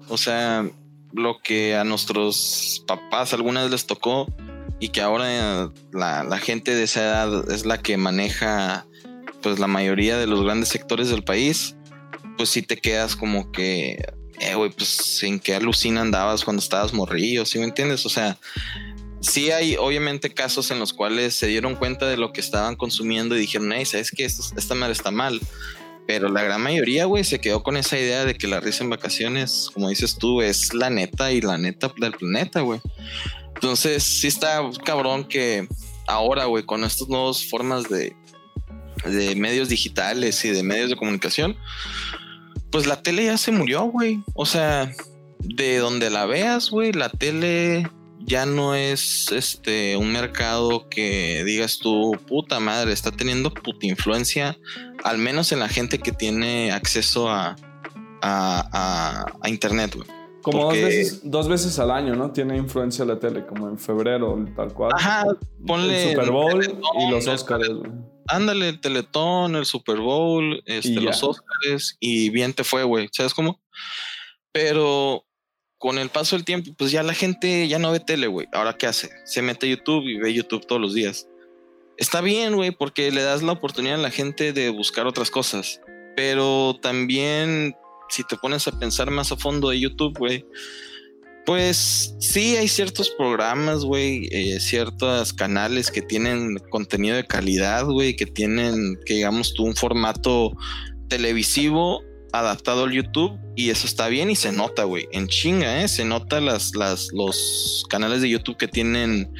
[0.09, 0.67] O sea,
[1.13, 4.27] lo que a nuestros papás alguna vez les tocó
[4.81, 8.85] y que ahora la, gente de esa edad es la que maneja
[9.41, 11.75] pues la mayoría de los grandes sectores del país,
[12.35, 14.03] pues sí te quedas como que
[14.41, 18.05] sé, güey, pues en qué alucina andabas cuando estabas morrillo, ¿sí me entiendes?
[18.05, 18.37] O sea,
[19.19, 23.35] sí hay obviamente casos en los cuales se dieron cuenta de lo que estaban consumiendo
[23.35, 24.25] y dijeron, hey, ¿sabes qué?
[24.25, 25.39] Esto, esta madre está mal.
[26.07, 28.89] Pero la gran mayoría, güey, se quedó con esa idea de que la risa en
[28.89, 32.81] vacaciones, como dices tú, es la neta y la neta del planeta, güey.
[33.61, 35.67] Entonces, sí está cabrón que
[36.07, 38.15] ahora, güey, con estas nuevas formas de,
[39.05, 41.55] de medios digitales y de medios de comunicación,
[42.71, 44.19] pues la tele ya se murió, güey.
[44.33, 44.91] O sea,
[45.39, 47.87] de donde la veas, güey, la tele
[48.19, 54.57] ya no es este un mercado que digas tú, puta madre, está teniendo puta influencia,
[55.03, 57.55] al menos en la gente que tiene acceso a,
[58.21, 60.07] a, internet, güey.
[60.41, 62.31] Como dos, veces, dos veces al año, ¿no?
[62.31, 64.91] Tiene influencia la tele, como en febrero, tal cual.
[64.95, 65.25] Ajá,
[65.65, 66.03] ponle.
[66.03, 67.91] El Super Bowl y los Oscars, güey.
[68.27, 73.09] Ándale, el Teletón, el Super Bowl, este, los Oscars, y bien te fue, güey.
[73.11, 73.59] ¿Sabes cómo?
[74.51, 75.25] Pero
[75.77, 78.47] con el paso del tiempo, pues ya la gente ya no ve tele, güey.
[78.53, 79.09] Ahora, ¿qué hace?
[79.25, 81.27] Se mete a YouTube y ve YouTube todos los días.
[81.97, 85.81] Está bien, güey, porque le das la oportunidad a la gente de buscar otras cosas.
[86.15, 87.75] Pero también,
[88.11, 90.45] si te pones a pensar más a fondo de YouTube, güey,
[91.45, 98.15] pues sí hay ciertos programas, güey, eh, ciertos canales que tienen contenido de calidad, güey,
[98.15, 100.55] que tienen, que digamos tú, un formato
[101.07, 105.87] televisivo adaptado al YouTube y eso está bien y se nota, güey, en chinga, ¿eh?
[105.87, 109.33] Se nota las, las, los canales de YouTube que tienen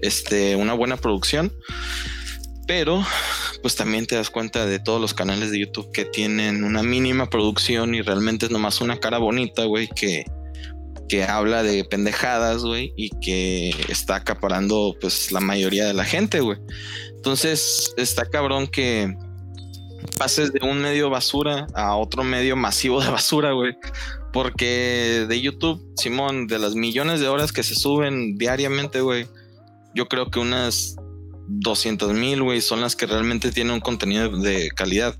[0.00, 1.52] este, una buena producción,
[2.66, 3.04] pero
[3.62, 7.28] pues también te das cuenta de todos los canales de YouTube que tienen una mínima
[7.28, 10.24] producción y realmente es nomás una cara bonita, güey, que,
[11.08, 16.40] que habla de pendejadas, güey, y que está acaparando pues la mayoría de la gente,
[16.40, 16.58] güey.
[17.16, 19.14] Entonces está cabrón que
[20.18, 23.76] pases de un medio basura a otro medio masivo de basura, güey.
[24.32, 29.26] Porque de YouTube, Simón, de las millones de horas que se suben diariamente, güey,
[29.94, 30.96] yo creo que unas
[31.48, 35.16] 200 mil, güey, son las que realmente tienen un contenido de calidad.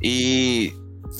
[0.00, 0.70] Y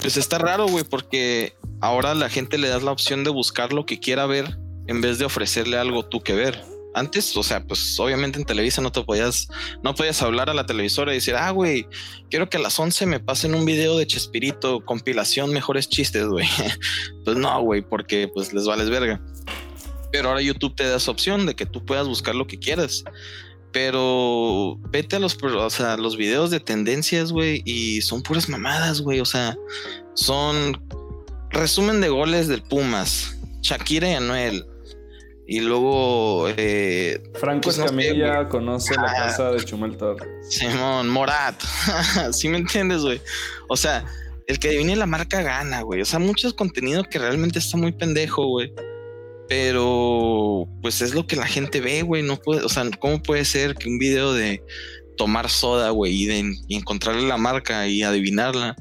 [0.00, 3.86] pues está raro, güey, porque ahora la gente le das la opción de buscar lo
[3.86, 7.98] que quiera ver en vez de ofrecerle algo tú que ver antes, o sea, pues
[7.98, 9.48] obviamente en Televisa no te podías,
[9.82, 11.86] no podías hablar a la televisora y decir, ah, güey,
[12.30, 16.46] quiero que a las 11 me pasen un video de Chespirito, compilación, mejores chistes, güey.
[17.24, 19.20] pues no, güey, porque pues les vales verga.
[20.10, 23.04] Pero ahora YouTube te da esa opción de que tú puedas buscar lo que quieras.
[23.72, 29.00] Pero vete a los, o sea, los videos de tendencias, güey, y son puras mamadas,
[29.00, 29.20] güey.
[29.20, 29.56] O sea,
[30.14, 30.78] son
[31.50, 34.66] resumen de goles del Pumas, Shakira y Anuel,
[35.46, 36.48] y luego.
[36.56, 40.28] Eh, Franco pues, Escamilla conoce la casa de Chumel Torres.
[40.48, 41.60] Simón, Morat.
[42.32, 43.20] ¿Sí me entiendes, güey?
[43.68, 44.04] O sea,
[44.46, 46.00] el que adivine la marca gana, güey.
[46.00, 48.72] O sea, muchos contenido que realmente está muy pendejo, güey.
[49.48, 52.22] Pero, pues es lo que la gente ve, güey.
[52.22, 54.62] No puede, o sea, ¿cómo puede ser que un video de
[55.16, 56.30] tomar soda, güey,
[56.68, 58.76] y encontrarle la marca y adivinarla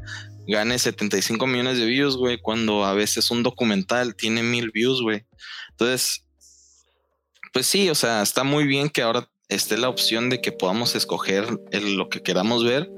[0.47, 5.26] gane 75 millones de views, güey, cuando a veces un documental tiene mil views, güey?
[5.72, 6.26] Entonces,
[7.53, 10.95] pues sí, o sea, está muy bien que ahora esté la opción de que podamos
[10.95, 12.89] escoger lo que queramos ver,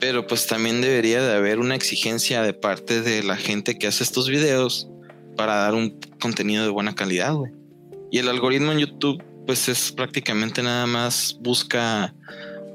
[0.00, 4.04] pero pues también debería de haber una exigencia de parte de la gente que hace
[4.04, 4.88] estos videos
[5.36, 7.52] para dar un contenido de buena calidad, güey.
[8.10, 12.14] Y el algoritmo en YouTube, pues es prácticamente nada más busca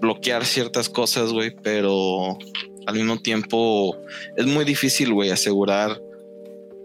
[0.02, 2.38] bloquear ciertas cosas, güey, pero
[2.88, 3.98] al mismo tiempo
[4.36, 6.02] es muy difícil, güey, asegurar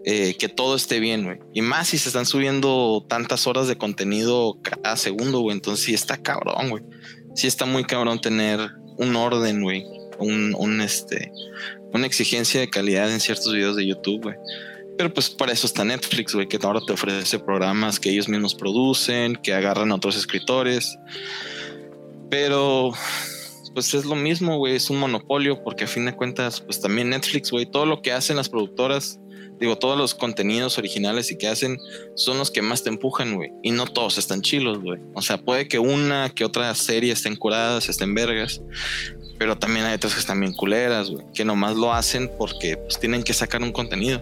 [0.09, 1.39] eh, que todo esté bien, güey.
[1.53, 5.57] Y más si se están subiendo tantas horas de contenido cada segundo, güey.
[5.57, 6.83] Entonces sí está cabrón, güey.
[7.35, 9.83] Sí está muy cabrón tener un orden, güey.
[10.17, 11.29] Un, este,
[11.93, 14.35] una exigencia de calidad en ciertos videos de YouTube, güey.
[14.97, 18.55] Pero pues para eso está Netflix, güey, que ahora te ofrece programas que ellos mismos
[18.55, 20.97] producen, que agarran a otros escritores.
[22.29, 22.93] Pero
[23.73, 27.11] pues es lo mismo, güey, es un monopolio porque a fin de cuentas, pues también
[27.11, 29.19] Netflix, güey, todo lo que hacen las productoras
[29.59, 31.77] digo, todos los contenidos originales y que hacen
[32.15, 33.51] son los que más te empujan, güey.
[33.63, 34.99] Y no todos están chilos, güey.
[35.13, 38.61] O sea, puede que una que otra serie estén curadas, estén vergas.
[39.37, 41.25] Pero también hay otras que están bien culeras, güey.
[41.33, 44.21] Que nomás lo hacen porque pues, tienen que sacar un contenido.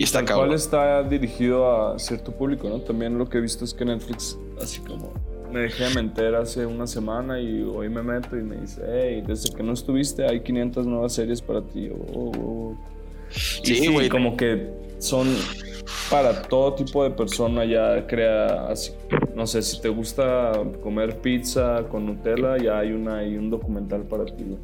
[0.00, 2.80] Y está cual está dirigido a cierto público, ¿no?
[2.80, 5.12] También lo que he visto es que Netflix, así como
[5.52, 9.22] me dejé de meter hace una semana y hoy me meto y me dice, hey,
[9.26, 11.90] desde que no estuviste hay 500 nuevas series para ti.
[11.90, 12.76] Oh, oh, oh.
[13.30, 14.08] Sí, güey.
[14.08, 14.70] como que
[15.00, 15.36] son
[16.08, 17.66] para todo tipo de persona.
[17.66, 18.92] Ya crea así.
[19.34, 24.04] No sé, si te gusta comer pizza con Nutella, ya hay, una, hay un documental
[24.04, 24.56] para ti.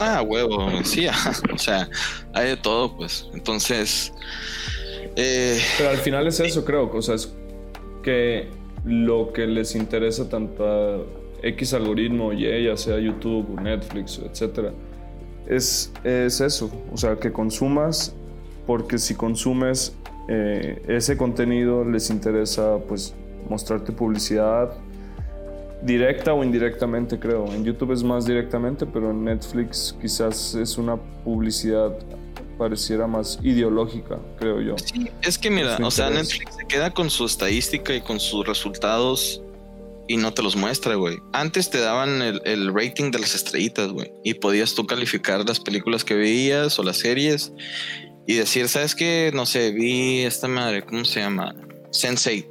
[0.00, 1.06] ah, huevo, sí,
[1.54, 1.88] o sea,
[2.32, 3.28] hay de todo, pues.
[3.32, 4.12] Entonces,
[5.16, 6.90] Eh, Pero al final es eso, creo.
[6.92, 7.32] O sea, es
[8.02, 8.48] que
[8.84, 10.98] lo que les interesa tanto a
[11.42, 14.72] X algoritmo, Y, ya sea YouTube, Netflix, etcétera,
[15.46, 16.70] es, es eso.
[16.92, 18.14] O sea, que consumas,
[18.66, 19.96] porque si consumes
[20.28, 23.14] eh, ese contenido, les interesa pues
[23.48, 24.72] mostrarte publicidad
[25.82, 27.52] directa o indirectamente, creo.
[27.52, 31.96] En YouTube es más directamente, pero en Netflix quizás es una publicidad
[32.60, 34.76] pareciera más ideológica, creo yo.
[34.76, 38.46] Sí, es que mira, o sea, Netflix se queda con su estadística y con sus
[38.46, 39.40] resultados
[40.06, 41.16] y no te los muestra, güey.
[41.32, 45.58] Antes te daban el, el rating de las estrellitas, güey, y podías tú calificar las
[45.58, 47.50] películas que veías o las series
[48.26, 49.30] y decir, ¿sabes qué?
[49.32, 51.54] No sé, vi esta madre, ¿cómo se llama?
[51.92, 52.44] Sense8,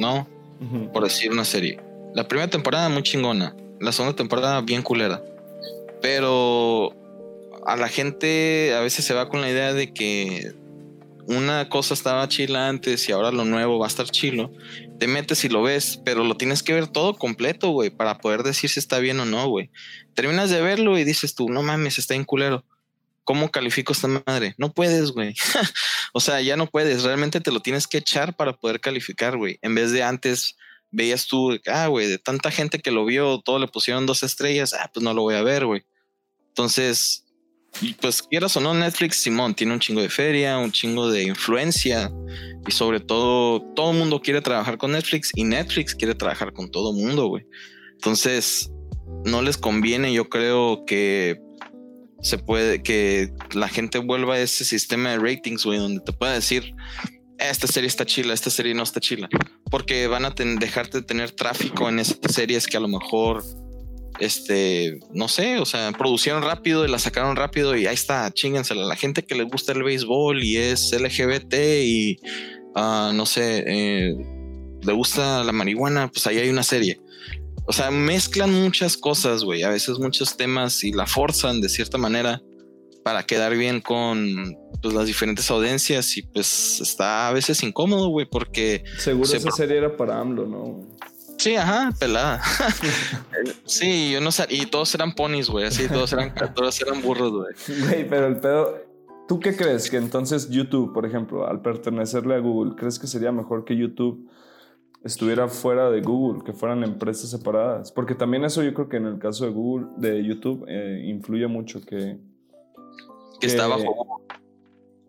[0.00, 0.26] ¿no?
[0.60, 0.90] Ujú.
[0.92, 1.78] Por decir una serie.
[2.16, 5.22] La primera temporada muy chingona, la segunda temporada bien culera.
[6.02, 6.92] Pero
[7.66, 10.52] a la gente a veces se va con la idea de que
[11.26, 14.52] una cosa estaba chila antes y ahora lo nuevo va a estar chilo.
[15.00, 18.44] Te metes y lo ves, pero lo tienes que ver todo completo, güey, para poder
[18.44, 19.70] decir si está bien o no, güey.
[20.14, 22.64] Terminas de verlo y dices tú, no mames, está bien culero.
[23.24, 24.54] ¿Cómo califico esta madre?
[24.56, 25.34] No puedes, güey.
[26.12, 27.02] o sea, ya no puedes.
[27.02, 29.58] Realmente te lo tienes que echar para poder calificar, güey.
[29.62, 30.56] En vez de antes
[30.92, 34.72] veías tú, ah, güey, de tanta gente que lo vio, todo le pusieron dos estrellas,
[34.74, 35.84] ah, pues no lo voy a ver, güey.
[36.50, 37.25] Entonces,
[38.00, 42.10] pues quieras o no, Netflix, Simón, tiene un chingo de feria, un chingo de influencia
[42.66, 46.70] y sobre todo, todo el mundo quiere trabajar con Netflix y Netflix quiere trabajar con
[46.70, 47.44] todo el mundo, güey.
[47.92, 48.70] Entonces,
[49.24, 51.40] no les conviene, yo creo que
[52.22, 56.32] se puede, que la gente vuelva a ese sistema de ratings, güey, donde te pueda
[56.32, 56.74] decir,
[57.38, 59.28] esta serie está chila, esta serie no está chila,
[59.70, 63.44] porque van a ten- dejarte de tener tráfico en esas series que a lo mejor
[64.20, 68.84] este, no sé, o sea, producieron rápido y la sacaron rápido y ahí está, chíngensela.
[68.84, 72.18] La gente que le gusta el béisbol y es LGBT y
[72.74, 74.16] ah, no sé, eh,
[74.82, 77.00] le gusta la marihuana, pues ahí hay una serie.
[77.66, 81.98] O sea, mezclan muchas cosas, güey, a veces muchos temas y la forzan de cierta
[81.98, 82.40] manera
[83.02, 88.26] para quedar bien con pues, las diferentes audiencias y pues está a veces incómodo, güey,
[88.26, 90.80] porque Seguro Se esa serie era para AMLO, ¿no?
[91.46, 92.42] Sí, ajá, pelada.
[93.66, 94.46] sí, yo no sé.
[94.50, 95.64] Y todos eran ponis, güey.
[95.64, 97.82] Así, todos eran, todos eran burros, güey.
[97.82, 98.76] Güey, pero el pedo.
[99.28, 99.88] ¿Tú qué crees?
[99.88, 104.28] Que entonces YouTube, por ejemplo, al pertenecerle a Google, ¿crees que sería mejor que YouTube
[105.04, 107.92] estuviera fuera de Google, que fueran empresas separadas?
[107.92, 111.46] Porque también eso yo creo que en el caso de Google, de YouTube, eh, influye
[111.46, 112.18] mucho que,
[113.38, 114.20] Que está bajo.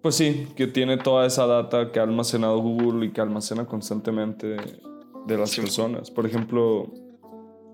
[0.04, 4.58] Pues sí, que tiene toda esa data que ha almacenado Google y que almacena constantemente
[5.28, 5.62] de las Sí.
[5.62, 6.10] personas.
[6.12, 6.92] Por ejemplo,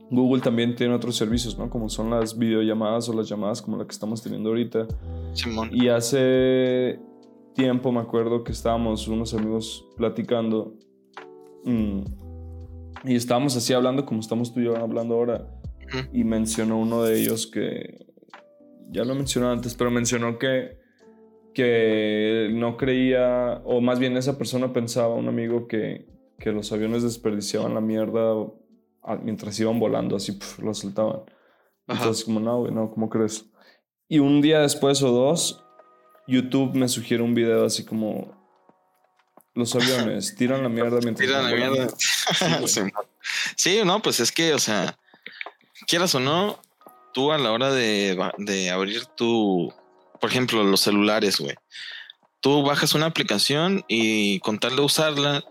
[0.10, 1.70] Google también tiene otros servicios, ¿no?
[1.70, 4.88] Como son las videollamadas o las llamadas como la que estamos teniendo ahorita.
[5.34, 5.70] Simón.
[5.72, 6.99] Y hace
[7.56, 10.74] tiempo me acuerdo que estábamos unos amigos platicando
[11.66, 12.01] mm,
[13.06, 15.47] y estábamos así hablando como estamos tú y yo hablando ahora.
[16.12, 18.08] Y mencionó uno de ellos que,
[18.89, 20.80] ya lo mencionó antes, pero mencionó que,
[21.54, 26.08] que no creía, o más bien esa persona pensaba, un amigo, que,
[26.40, 28.36] que los aviones desperdiciaban la mierda
[29.22, 31.22] mientras iban volando, así pf, lo soltaban.
[31.88, 32.00] Ajá.
[32.00, 33.46] Entonces, como, no, güey, no, ¿cómo crees?
[34.08, 35.64] Y un día después o dos,
[36.28, 38.44] YouTube me sugiere un video así como,
[39.54, 41.76] los aviones tiran la mierda mientras Tiran la volando".
[41.76, 42.68] mierda.
[42.68, 42.92] Simón.
[43.56, 44.98] Sí, no, pues es que, o sea,
[45.88, 46.60] quieras o no,
[47.14, 49.74] tú a la hora de, de abrir tu,
[50.20, 51.56] por ejemplo, los celulares, güey.
[52.42, 55.46] Tú bajas una aplicación y con tal de usarla,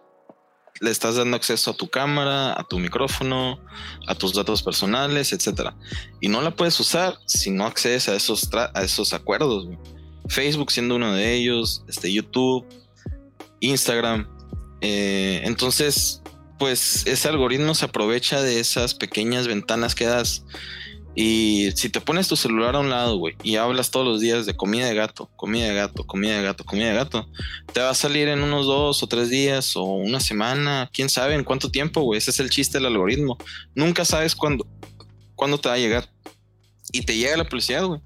[0.83, 3.61] le estás dando acceso a tu cámara, a tu micrófono,
[4.09, 5.77] a tus datos personales, etcétera.
[6.21, 9.69] Y no la puedes usar si no accedes a esos, a esos acuerdos.
[10.29, 12.67] Facebook siendo uno de ellos, este, YouTube,
[13.61, 14.29] Instagram.
[14.81, 16.21] Eh, entonces,
[16.59, 20.45] pues ese algoritmo se aprovecha de esas pequeñas ventanas que das.
[21.15, 24.47] Y si te pones tu celular a un lado, güey, y hablas todos los días
[24.47, 27.29] de comida de gato, comida de gato, comida de gato, comida de gato,
[27.73, 31.35] te va a salir en unos dos o tres días o una semana, quién sabe
[31.35, 32.19] en cuánto tiempo, güey.
[32.19, 33.37] Ese es el chiste del algoritmo.
[33.75, 34.67] Nunca sabes cuándo,
[35.35, 36.09] cuándo te va a llegar.
[36.93, 38.01] Y te llega la publicidad, güey.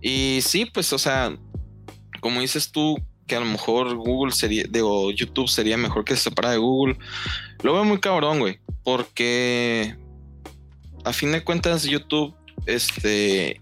[0.00, 1.36] Y sí, pues, o sea,
[2.20, 6.22] como dices tú, que a lo mejor Google sería, digo, YouTube sería mejor que se
[6.22, 6.96] separara de Google.
[7.62, 9.96] Lo veo muy cabrón, güey, porque
[11.04, 12.34] a fin de cuentas YouTube,
[12.64, 13.60] este,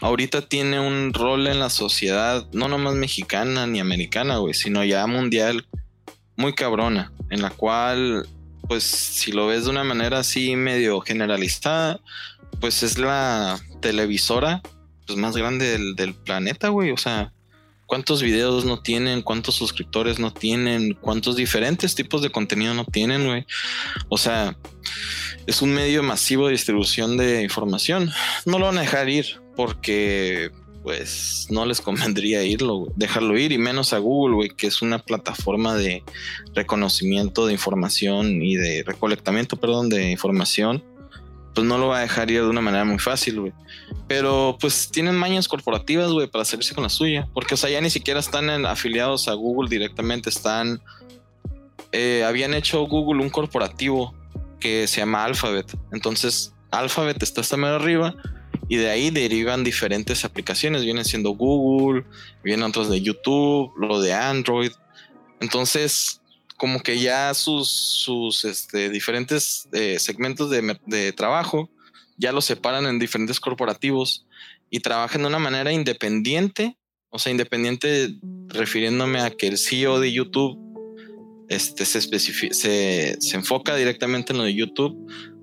[0.00, 5.06] ahorita tiene un rol en la sociedad, no nomás mexicana ni americana, güey, sino ya
[5.06, 5.66] mundial,
[6.36, 8.28] muy cabrona, en la cual,
[8.68, 12.00] pues, si lo ves de una manera así medio generalizada,
[12.60, 14.62] pues es la televisora
[15.06, 17.32] pues, más grande del, del planeta, güey, o sea,
[17.88, 23.26] cuántos videos no tienen, cuántos suscriptores no tienen, cuántos diferentes tipos de contenido no tienen,
[23.26, 23.46] güey.
[24.10, 24.58] O sea,
[25.48, 28.10] es un medio masivo de distribución de información.
[28.44, 30.50] No lo van a dejar ir porque
[30.82, 34.98] pues no les convendría irlo, dejarlo ir y menos a Google, güey, que es una
[34.98, 36.04] plataforma de
[36.54, 40.84] reconocimiento de información y de recolectamiento, perdón, de información
[41.54, 43.52] pues no lo va a dejar ir de una manera muy fácil, güey.
[44.06, 47.26] Pero pues tienen mañas corporativas, güey, para salirse con la suya.
[47.34, 50.80] Porque, o sea, ya ni siquiera están afiliados a Google directamente, están...
[51.90, 54.14] Eh, habían hecho Google un corporativo
[54.58, 55.76] que se llama Alphabet.
[55.92, 58.14] Entonces, Alphabet está hasta medio arriba
[58.68, 60.84] y de ahí derivan diferentes aplicaciones.
[60.84, 62.04] Vienen siendo Google,
[62.44, 64.72] vienen otros de YouTube, lo de Android.
[65.40, 66.20] Entonces,
[66.58, 71.70] como que ya sus, sus este, diferentes eh, segmentos de, trabajo
[72.18, 74.26] ya los separan en diferentes corporativos
[74.70, 76.76] y trabajan de una manera independiente,
[77.10, 78.16] o sea, independiente
[78.48, 80.58] refiriéndome a que el CEO de YouTube
[81.48, 84.96] este, se, se, se enfoca directamente en lo de YouTube,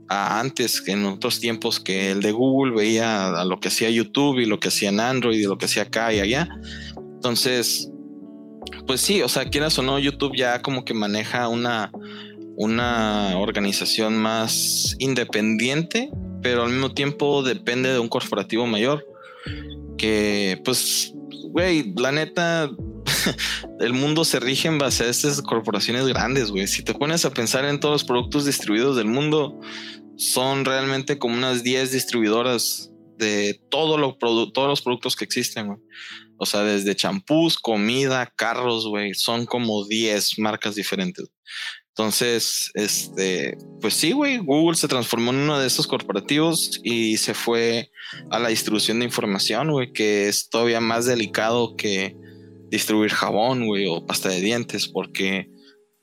[0.07, 3.89] a antes que en otros tiempos que el de Google veía a lo que hacía
[3.89, 6.47] YouTube y lo que hacía en Android y lo que hacía acá y allá.
[7.15, 7.89] Entonces,
[8.85, 11.91] pues sí, o sea, quieras o no, YouTube ya como que maneja una,
[12.55, 19.05] una organización más independiente, pero al mismo tiempo depende de un corporativo mayor.
[19.97, 21.13] Que, pues,
[21.49, 22.69] güey, la neta,
[23.79, 26.67] el mundo se rige en base a estas corporaciones grandes, güey.
[26.67, 29.59] Si te pones a pensar en todos los productos distribuidos del mundo,
[30.17, 35.79] son realmente como unas 10 distribuidoras de todo lo, todos los productos que existen, güey.
[36.37, 41.29] O sea, desde champús, comida, carros, güey, son como 10 marcas diferentes.
[41.97, 47.33] Entonces, este, pues sí, güey, Google se transformó en uno de estos corporativos y se
[47.33, 47.89] fue
[48.31, 52.17] a la distribución de información, güey, que es todavía más delicado que
[52.69, 55.49] distribuir jabón, güey, o pasta de dientes, porque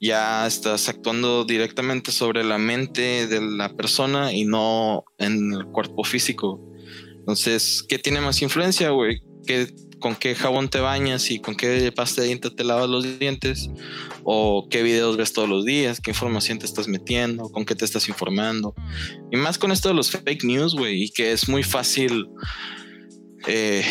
[0.01, 6.05] ya estás actuando directamente sobre la mente de la persona y no en el cuerpo
[6.05, 6.61] físico.
[7.19, 9.23] Entonces, ¿qué tiene más influencia, güey?
[9.47, 9.69] ¿Qué
[10.03, 13.71] con qué jabón te bañas y con qué pasta de dientes te lavas los dientes,
[14.25, 17.87] o qué videos ves todos los días, qué información te estás metiendo, con qué te
[17.87, 18.75] estás informando.
[19.31, 22.29] Y más con esto de los fake news, güey, y que es muy fácil,
[23.47, 23.85] eh,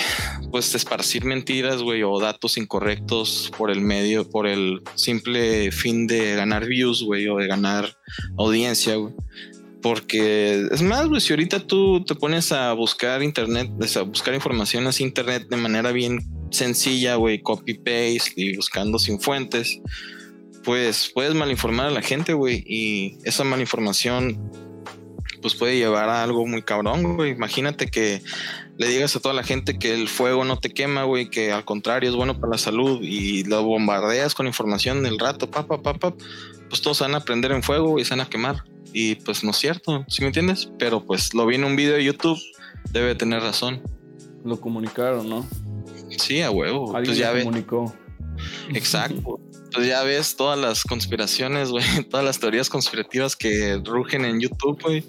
[0.52, 6.36] pues, esparcir mentiras, güey, o datos incorrectos por el medio, por el simple fin de
[6.36, 7.98] ganar views, güey, o de ganar
[8.38, 9.14] audiencia, güey.
[9.82, 14.86] Porque es más, güey, si ahorita tú te pones a buscar internet, a buscar información
[14.86, 16.20] así internet de manera bien
[16.52, 19.80] sencilla, güey, copy paste y buscando sin fuentes,
[20.64, 24.38] pues puedes malinformar a la gente, güey, y esa malinformación
[25.42, 27.32] pues puede llevar a algo muy cabrón, güey.
[27.32, 28.22] Imagínate que
[28.78, 31.66] le digas a toda la gente que el fuego no te quema, güey, que al
[31.66, 35.82] contrario es bueno para la salud y lo bombardeas con información del rato, pa, pa,
[35.82, 36.14] pa, pa,
[36.70, 38.64] pues todos van a prender en fuego y se van a quemar.
[38.94, 40.70] Y pues no es cierto, ¿sí me entiendes?
[40.78, 42.40] Pero pues lo vi en un video de YouTube,
[42.92, 43.82] debe tener razón.
[44.44, 45.48] Lo comunicaron, ¿no?
[46.18, 46.96] Sí, a huevo.
[46.96, 47.96] Alguien pues ya lo comunicó.
[48.74, 49.40] Exacto.
[49.74, 54.82] pues ya ves todas las conspiraciones, güey, todas las teorías conspirativas que rugen en YouTube,
[54.82, 55.04] güey.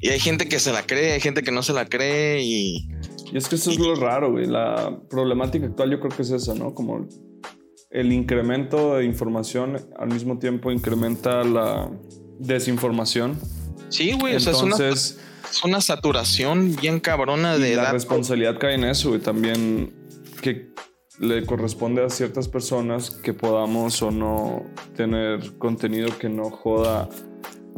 [0.00, 2.88] Y hay gente que se la cree, hay gente que no se la cree y...
[3.32, 4.46] Y es que eso es lo raro, güey.
[4.46, 6.74] La problemática actual yo creo que es esa, ¿no?
[6.74, 7.08] Como
[7.90, 11.88] el incremento de información al mismo tiempo incrementa la
[12.40, 13.38] desinformación.
[13.90, 15.18] Sí, güey, o sea, es una, es
[15.64, 17.76] una saturación bien cabrona de...
[17.76, 19.94] la responsabilidad cae en eso, y también
[20.40, 20.71] que
[21.18, 24.64] le corresponde a ciertas personas que podamos o no
[24.96, 27.08] tener contenido que no joda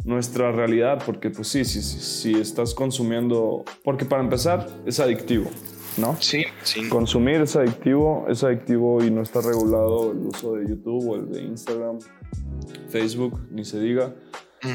[0.03, 5.49] nuestra realidad, porque pues sí, sí, sí, si estás consumiendo, porque para empezar es adictivo,
[5.97, 6.15] ¿no?
[6.19, 6.87] Sí, sí.
[6.89, 11.31] Consumir es adictivo, es adictivo y no está regulado el uso de YouTube o el
[11.31, 11.99] de Instagram,
[12.89, 14.13] Facebook, ni se diga.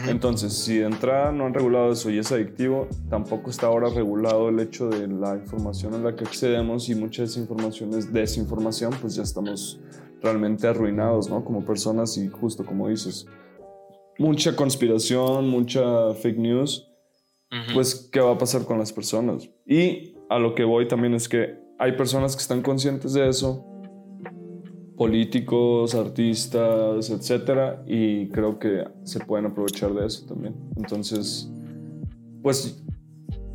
[0.06, 4.48] Entonces, si de entrada no han regulado eso y es adictivo, tampoco está ahora regulado
[4.48, 9.22] el hecho de la información a la que accedemos y muchas informaciones desinformación, pues ya
[9.22, 9.80] estamos
[10.22, 11.44] realmente arruinados, ¿no?
[11.44, 13.26] Como personas y justo como dices,
[14.18, 16.86] mucha conspiración, mucha fake news,
[17.74, 19.48] pues ¿qué va a pasar con las personas?
[19.66, 23.66] Y a lo que voy también es que hay personas que están conscientes de eso,
[25.00, 30.54] políticos, artistas, etcétera, y creo que se pueden aprovechar de eso también.
[30.76, 31.50] Entonces,
[32.42, 32.84] pues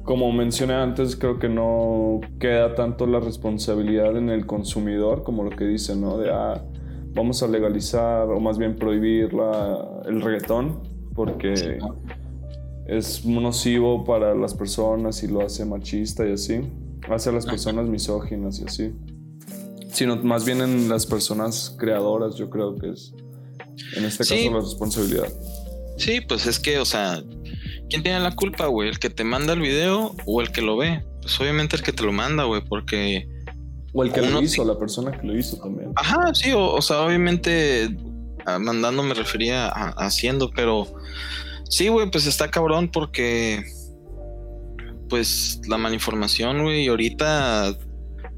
[0.02, 5.52] como mencioné antes, creo que no queda tanto la responsabilidad en el consumidor como lo
[5.52, 6.18] que dicen, ¿no?
[6.18, 6.66] De, ah,
[7.14, 10.80] vamos a legalizar o más bien prohibir la, el reggaetón
[11.14, 11.78] porque
[12.88, 16.62] es nocivo para las personas y lo hace machista y así.
[17.08, 18.96] Hace a las personas misóginas y así.
[19.96, 23.14] Sino más bien en las personas creadoras, yo creo que es
[23.96, 25.28] en este caso la responsabilidad.
[25.98, 27.24] Sí, pues es que, o sea,
[27.90, 28.90] ¿quién tiene la culpa, güey?
[28.90, 31.06] ¿El que te manda el video o el que lo ve?
[31.22, 33.30] Pues obviamente el que te lo manda, güey, porque...
[33.94, 35.94] O el que lo hizo, la persona que lo hizo también.
[35.96, 37.96] Ajá, sí, o, sea, obviamente
[38.60, 40.86] mandando me refería a, haciendo, pero
[41.70, 43.64] sí, güey, pues está cabrón porque
[45.08, 47.78] pues la malinformación, güey, y ahorita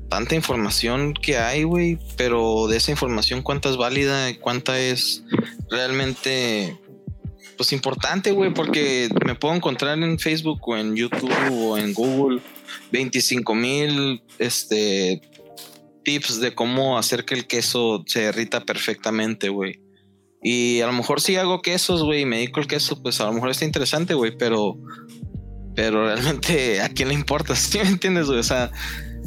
[0.10, 5.24] tanta información que hay, güey, pero de esa información cuánta es válida cuánta es
[5.70, 6.78] realmente
[7.58, 12.40] pues importante, güey, porque me puedo encontrar en Facebook o en YouTube o en Google
[12.92, 15.22] 25 mil este,
[16.04, 19.82] tips de cómo hacer que el queso se derrita perfectamente, güey.
[20.42, 23.26] Y a lo mejor si hago quesos, güey, y me dedico el queso, pues a
[23.26, 24.78] lo mejor está interesante, güey, pero,
[25.76, 28.40] pero realmente a quién le importa, ¿sí me entiendes, güey?
[28.40, 28.72] O sea,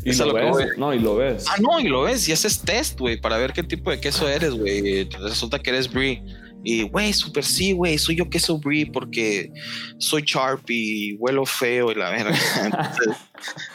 [0.04, 1.46] y lo, ves, no, y lo ves.
[1.48, 4.28] Ah, no, y lo ves, y haces test, güey, para ver qué tipo de queso
[4.28, 5.04] eres, güey.
[5.04, 6.22] Resulta que eres brie.
[6.62, 9.50] Y, güey, súper sí, güey, soy yo queso brie porque
[9.98, 12.38] soy sharp y huelo feo y la verga.
[12.64, 13.16] entonces,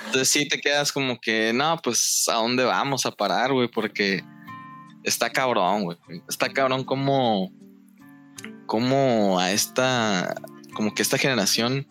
[0.06, 3.68] entonces, sí te quedas como que, no, pues, ¿a dónde vamos a parar, güey?
[3.68, 4.24] Porque
[5.04, 5.98] está cabrón, güey.
[6.30, 7.52] Está cabrón como,
[8.68, 10.36] como a esta,
[10.74, 11.88] como que esta generación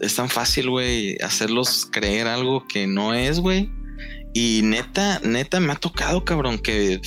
[0.00, 3.70] es, tan fácil, güey, hacerlos creer algo que no es, güey.
[4.32, 7.00] Y neta, neta, me ha tocado, cabrón, que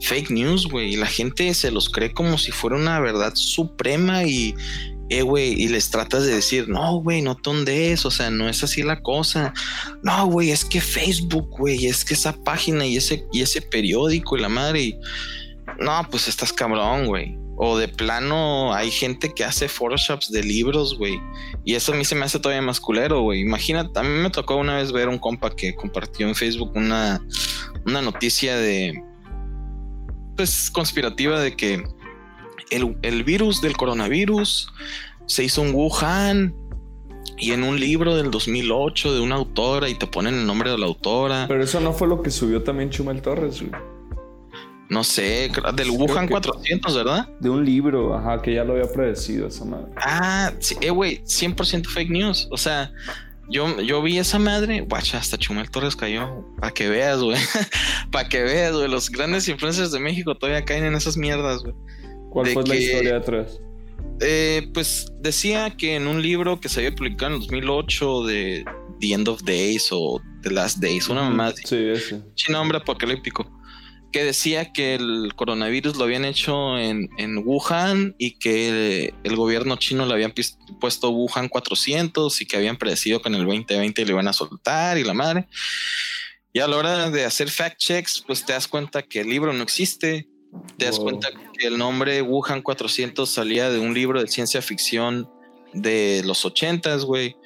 [0.00, 0.94] fake news, güey.
[0.94, 4.54] Y la gente se los cree como si fuera una verdad suprema y,
[5.10, 8.48] eh, güey, y les tratas de decir, no, güey, no te es, o sea, no
[8.48, 9.52] es así la cosa.
[10.02, 14.36] No, güey, es que Facebook, güey, es que esa página y ese, y ese periódico
[14.36, 14.80] y la madre.
[14.82, 15.00] Y,
[15.80, 17.36] no, pues estás cabrón, güey.
[17.62, 21.20] O de plano hay gente que hace photoshops de libros, güey.
[21.62, 23.42] Y eso a mí se me hace todavía más culero, güey.
[23.42, 27.20] Imagínate, a mí me tocó una vez ver un compa que compartió en Facebook una,
[27.84, 29.04] una noticia de,
[30.36, 31.84] pues, conspirativa de que
[32.70, 34.72] el, el virus del coronavirus
[35.26, 36.54] se hizo en Wuhan
[37.36, 40.78] y en un libro del 2008 de una autora y te ponen el nombre de
[40.78, 41.44] la autora.
[41.46, 43.99] Pero eso no fue lo que subió también Chumel Torres, güey.
[44.90, 47.28] No sé, del Wuhan 400, ¿verdad?
[47.38, 49.86] De un libro, ajá, que ya lo había predecido esa madre.
[49.96, 52.48] Ah, sí, eh, güey, 100% fake news.
[52.50, 52.92] O sea,
[53.48, 56.44] yo, yo vi esa madre, guacha, hasta Chumel Torres cayó.
[56.58, 57.38] Para que veas, güey.
[58.10, 58.88] Para que veas, güey.
[58.88, 61.74] Los grandes influencers de México todavía caen en esas mierdas, güey.
[62.30, 63.60] ¿Cuál fue la historia detrás?
[64.20, 68.64] Eh, pues decía que en un libro que se había publicado en 2008 de
[68.98, 71.52] The End of Days o The Last Days, una mamá.
[71.52, 72.22] Sí, ese.
[72.48, 73.59] Nombre apocalíptico
[74.12, 77.08] que decía que el coronavirus lo habían hecho en,
[77.44, 80.34] Wuhan y que el, gobierno chino le habían
[80.80, 84.98] puesto Wuhan 400 y que habían predecido que en el 2020 le iban a soltar
[84.98, 85.46] y la madre.
[86.52, 89.52] Y a la hora de hacer fact checks, pues te das cuenta que el libro
[89.52, 90.28] no existe.
[90.76, 95.30] Te das cuenta que el nombre Wuhan 400 salía de un libro de ciencia ficción
[95.72, 97.36] de los 80s, güey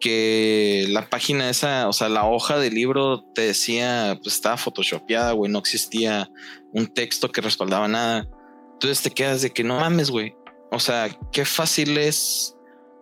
[0.00, 5.32] que la página esa, o sea, la hoja del libro te decía, pues estaba photoshopeada,
[5.32, 6.30] güey, no existía
[6.72, 8.26] un texto que respaldaba nada.
[8.72, 10.34] Entonces te quedas de que no mames, güey.
[10.72, 12.56] O sea, qué fácil es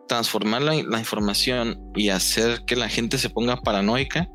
[0.08, 4.28] transformar la, información y hacer que la gente se ponga paranoica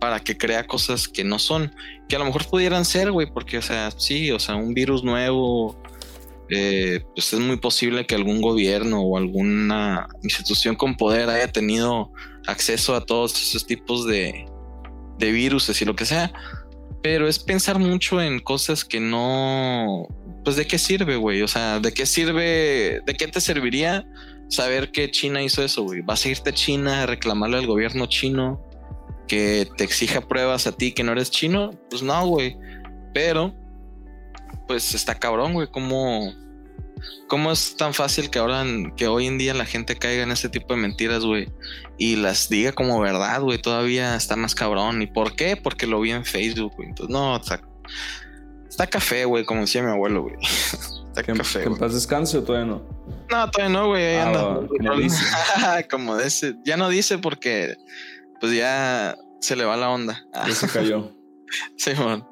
[0.00, 1.74] para que crea cosas que no son,
[2.08, 5.02] que a lo mejor pudieran ser, güey, porque, o sea, sí, o sea, un virus
[5.02, 5.80] nuevo,
[6.50, 12.10] eh, pues es muy posible que algún gobierno o alguna institución con poder haya tenido
[12.46, 14.46] acceso a todos esos tipos de,
[15.18, 16.32] de virus y lo que sea.
[17.02, 20.08] Pero es pensar mucho en cosas que no.
[20.44, 21.42] Pues de qué sirve, güey.
[21.42, 23.02] O sea, de qué sirve.
[23.06, 24.06] ¿De qué te serviría
[24.48, 26.00] saber que China hizo eso, güey?
[26.00, 28.64] ¿Vas a irte a China a reclamarle al gobierno chino
[29.28, 31.70] que te exija pruebas a ti que no eres chino?
[31.90, 32.56] Pues no, güey.
[33.14, 33.54] Pero
[34.68, 36.32] pues está cabrón, güey, cómo,
[37.26, 38.64] cómo es tan fácil que ahora,
[38.96, 41.48] que hoy en día la gente caiga en ese tipo de mentiras, güey,
[41.96, 45.02] y las diga como verdad, güey, todavía está más cabrón.
[45.02, 45.56] ¿Y por qué?
[45.56, 46.88] Porque lo vi en Facebook, güey.
[46.88, 47.60] Entonces, no, está,
[48.68, 50.36] está café, güey, como decía mi abuelo, güey.
[51.08, 51.62] Está que, café.
[51.62, 52.82] ¿Que en paz descanse o todavía no?
[53.30, 54.68] No, todavía no, güey, ahí ah, anda.
[54.68, 55.24] Como dice.
[55.90, 56.54] como dice.
[56.64, 57.76] Ya no dice porque,
[58.40, 60.22] pues ya se le va la onda.
[60.34, 61.10] Ya se cayó.
[61.76, 62.26] sí, man.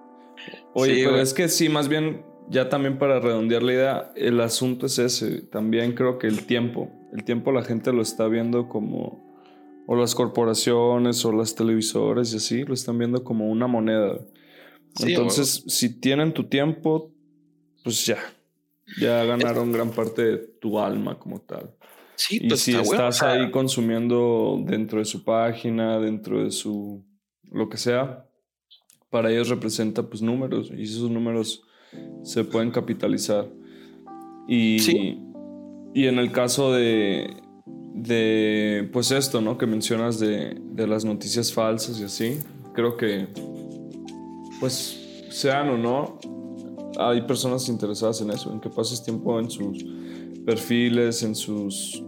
[0.75, 4.87] Oye, pero es que sí, más bien, ya también para redondear la idea, el asunto
[4.87, 5.43] es ese.
[5.43, 9.25] También creo que el tiempo, el tiempo la gente lo está viendo como,
[9.87, 14.19] o las corporaciones o las televisores y así, lo están viendo como una moneda.
[15.01, 17.13] Entonces, si tienen tu tiempo,
[17.85, 18.19] pues ya,
[19.01, 21.75] ya ganaron gran parte de tu alma como tal.
[22.17, 27.05] Sí, y pues si estás ahí consumiendo dentro de su página, dentro de su
[27.43, 28.27] lo que sea,
[29.11, 31.63] para ellos representa pues números y esos números
[32.23, 33.49] se pueden capitalizar.
[34.49, 35.19] Y,
[35.95, 37.37] y en el caso de,
[37.95, 39.59] de, pues esto, ¿no?
[39.59, 42.39] Que mencionas de, de las noticias falsas y así,
[42.75, 43.29] creo que,
[44.61, 46.19] pues, sean o no,
[46.99, 49.85] hay personas interesadas en eso, en que pases tiempo en sus
[50.45, 52.03] perfiles, en sus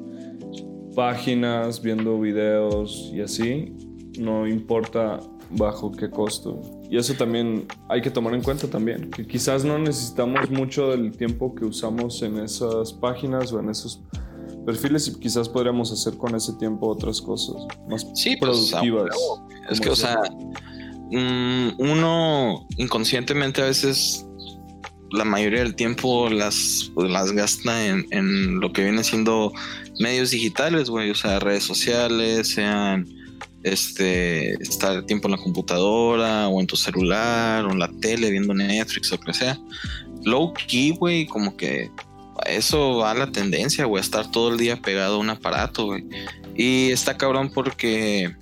[0.94, 3.72] páginas, viendo videos y así,
[4.18, 5.20] no importa
[5.50, 6.60] bajo qué costo.
[6.90, 11.12] Y eso también hay que tomar en cuenta también, que quizás no necesitamos mucho del
[11.16, 14.02] tiempo que usamos en esas páginas o en esos
[14.64, 17.56] perfiles y quizás podríamos hacer con ese tiempo otras cosas
[17.88, 19.16] más sí, pues, productivas.
[19.70, 20.18] es que, o sea,
[21.10, 24.26] mm, uno inconscientemente a veces
[25.10, 29.52] la mayoría del tiempo las, las gasta en, en lo que viene siendo
[30.00, 33.06] medios digitales, güey, o sea, redes sociales, sean
[33.62, 38.54] este, estar tiempo en la computadora o en tu celular o en la tele viendo
[38.54, 39.58] Netflix o lo que sea.
[40.24, 41.90] Low key, güey, como que
[42.46, 45.86] eso va a la tendencia, güey, a estar todo el día pegado a un aparato,
[45.86, 46.04] güey.
[46.56, 48.34] Y está cabrón porque,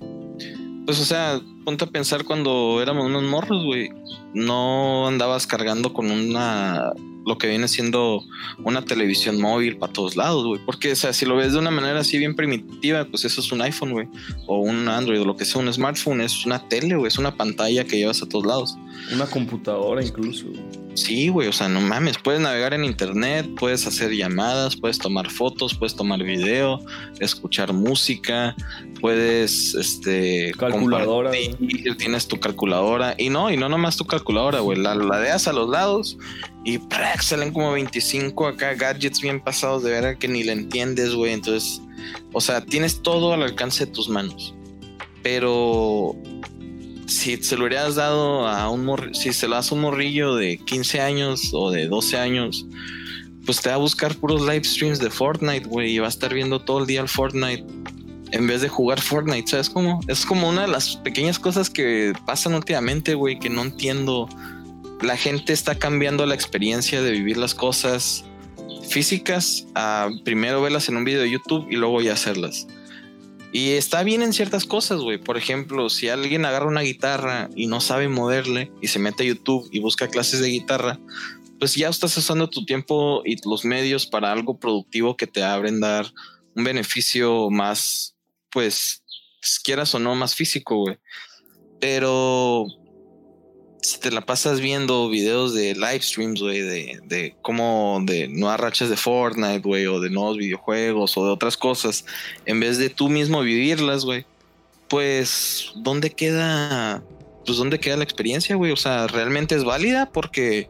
[0.85, 3.89] pues, o sea, ponte a pensar cuando éramos unos morros, güey.
[4.33, 6.91] No andabas cargando con una
[7.27, 8.23] lo que viene siendo
[8.63, 10.61] una televisión móvil para todos lados, güey.
[10.65, 13.51] Porque, o sea, si lo ves de una manera así bien primitiva, pues eso es
[13.51, 14.07] un iPhone, güey.
[14.47, 17.09] O un Android, o lo que sea, un smartphone, es una tele, güey.
[17.09, 18.77] Es una pantalla que llevas a todos lados.
[19.11, 20.45] Una computadora incluso.
[20.97, 25.29] Sí, güey, o sea, no mames, puedes navegar en internet, puedes hacer llamadas, puedes tomar
[25.29, 26.79] fotos, puedes tomar video,
[27.19, 28.55] escuchar música,
[28.99, 31.29] puedes, este, calculadora,
[31.99, 35.69] tienes tu calculadora y no, y no nomás tu calculadora, güey, la ladeas a los
[35.69, 36.17] lados
[36.67, 36.81] y
[37.21, 41.81] salen como 25 acá gadgets bien pasados de ver que ni le entiendes, güey, entonces,
[42.33, 44.53] o sea, tienes todo al alcance de tus manos,
[45.23, 46.13] pero
[47.05, 50.35] si se lo hubieras dado a un morrillo, si se lo das a un morrillo
[50.35, 52.65] de 15 años o de 12 años,
[53.45, 56.33] pues te va a buscar puros live streams de Fortnite, güey, y va a estar
[56.33, 57.63] viendo todo el día el Fortnite
[58.31, 60.01] en vez de jugar Fortnite, ¿sabes cómo?
[60.09, 64.27] Es como una de las pequeñas cosas que pasan últimamente, güey, que no entiendo.
[65.01, 68.25] La gente está cambiando la experiencia de vivir las cosas
[68.89, 72.67] físicas a primero verlas en un video de YouTube y luego ya hacerlas.
[73.51, 75.17] Y está bien en ciertas cosas, güey.
[75.17, 79.27] Por ejemplo, si alguien agarra una guitarra y no sabe moverle y se mete a
[79.27, 80.99] YouTube y busca clases de guitarra,
[81.59, 85.79] pues ya estás usando tu tiempo y los medios para algo productivo que te abren
[85.79, 86.11] dar
[86.55, 88.15] un beneficio más,
[88.51, 89.03] pues,
[89.63, 90.97] quieras o no, más físico, güey.
[91.79, 92.65] Pero
[93.87, 98.59] si te la pasas viendo videos de live streams, güey, de, de cómo de nuevas
[98.59, 102.05] rachas de Fortnite, güey, o de nuevos videojuegos o de otras cosas,
[102.45, 104.25] en vez de tú mismo vivirlas, güey,
[104.89, 107.01] pues, ¿dónde queda,
[107.45, 108.73] pues, dónde queda la experiencia, güey?
[108.73, 110.09] O sea, ¿realmente es válida?
[110.11, 110.69] Porque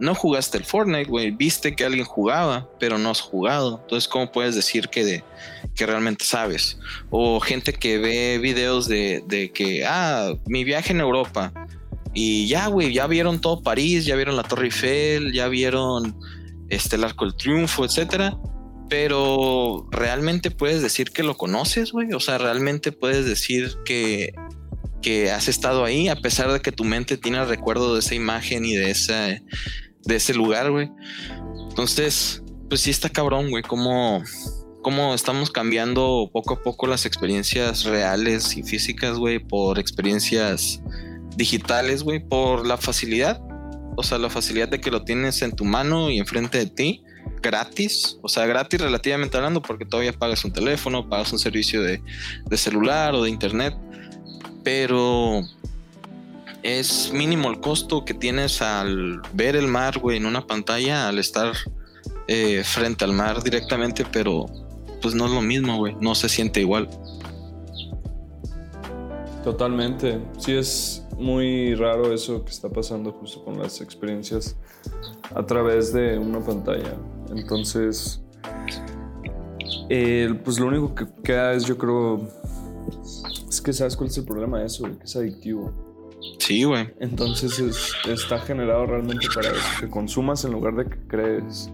[0.00, 3.80] no jugaste el Fortnite, güey, viste que alguien jugaba, pero no has jugado.
[3.82, 5.24] Entonces, ¿cómo puedes decir que, de,
[5.76, 6.78] que realmente sabes?
[7.10, 11.52] O gente que ve videos de, de que, ah, mi viaje en Europa
[12.18, 16.18] y ya, güey, ya vieron todo París, ya vieron la Torre Eiffel, ya vieron
[16.70, 18.38] este, el Arco del Triunfo, etcétera.
[18.88, 22.14] Pero realmente puedes decir que lo conoces, güey.
[22.14, 24.32] O sea, realmente puedes decir que,
[25.02, 28.14] que has estado ahí, a pesar de que tu mente tiene el recuerdo de esa
[28.14, 30.88] imagen y de, esa, de ese lugar, güey.
[31.68, 34.22] Entonces, pues sí está cabrón, güey, cómo,
[34.80, 40.80] cómo estamos cambiando poco a poco las experiencias reales y físicas, güey, por experiencias
[41.36, 43.40] digitales, güey, por la facilidad.
[43.96, 47.02] O sea, la facilidad de que lo tienes en tu mano y enfrente de ti,
[47.42, 48.18] gratis.
[48.22, 52.00] O sea, gratis relativamente hablando, porque todavía pagas un teléfono, pagas un servicio de,
[52.56, 53.74] celular o de internet.
[54.62, 55.42] Pero
[56.62, 61.18] es mínimo el costo que tienes al ver el mar, güey, en una pantalla, al
[61.18, 61.52] estar
[62.26, 64.46] eh, frente al mar directamente, pero
[65.00, 66.88] pues no es lo mismo, güey, no se siente igual.
[69.44, 74.56] Totalmente, sí es muy raro eso que está pasando justo con las experiencias
[75.34, 76.94] a través de una pantalla.
[77.30, 78.22] Entonces,
[79.88, 82.28] pues lo único que queda es, yo creo,
[83.48, 85.72] es que sabes cuál es el problema de eso, que es adictivo.
[86.38, 86.92] Sí, güey.
[87.00, 91.70] Entonces está generado realmente para eso, que consumas en lugar de que crees.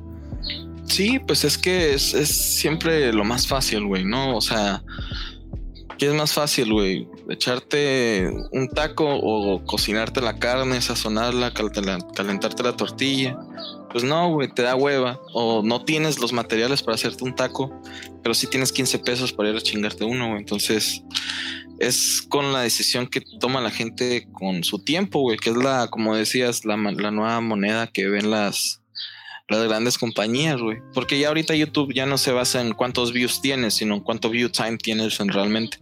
[0.84, 4.36] Sí, pues es que es, es siempre lo más fácil, güey, ¿no?
[4.36, 4.82] O sea,
[5.98, 7.08] ¿qué es más fácil, güey?
[7.28, 13.38] Echarte un taco o cocinarte la carne, sazonarla, calentarte la tortilla.
[13.90, 15.20] Pues no, güey, te da hueva.
[15.34, 17.70] O no tienes los materiales para hacerte un taco,
[18.22, 20.40] pero sí tienes 15 pesos para ir a chingarte uno, güey.
[20.40, 21.02] Entonces,
[21.78, 25.88] es con la decisión que toma la gente con su tiempo, güey, que es la,
[25.88, 28.80] como decías, la, nueva moneda que ven las,
[29.48, 30.78] las grandes compañías, güey.
[30.94, 34.30] Porque ya ahorita YouTube ya no se basa en cuántos views tienes, sino en cuánto
[34.30, 35.78] view time tienes realmente.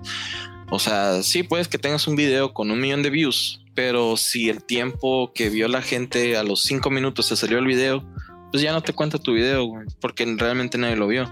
[0.70, 4.48] O sea, sí, puedes que tengas un video con un millón de views, pero si
[4.48, 8.04] el tiempo que vio la gente a los cinco minutos se salió el video,
[8.52, 11.28] pues ya no te cuenta tu video, güey, porque realmente nadie lo vio.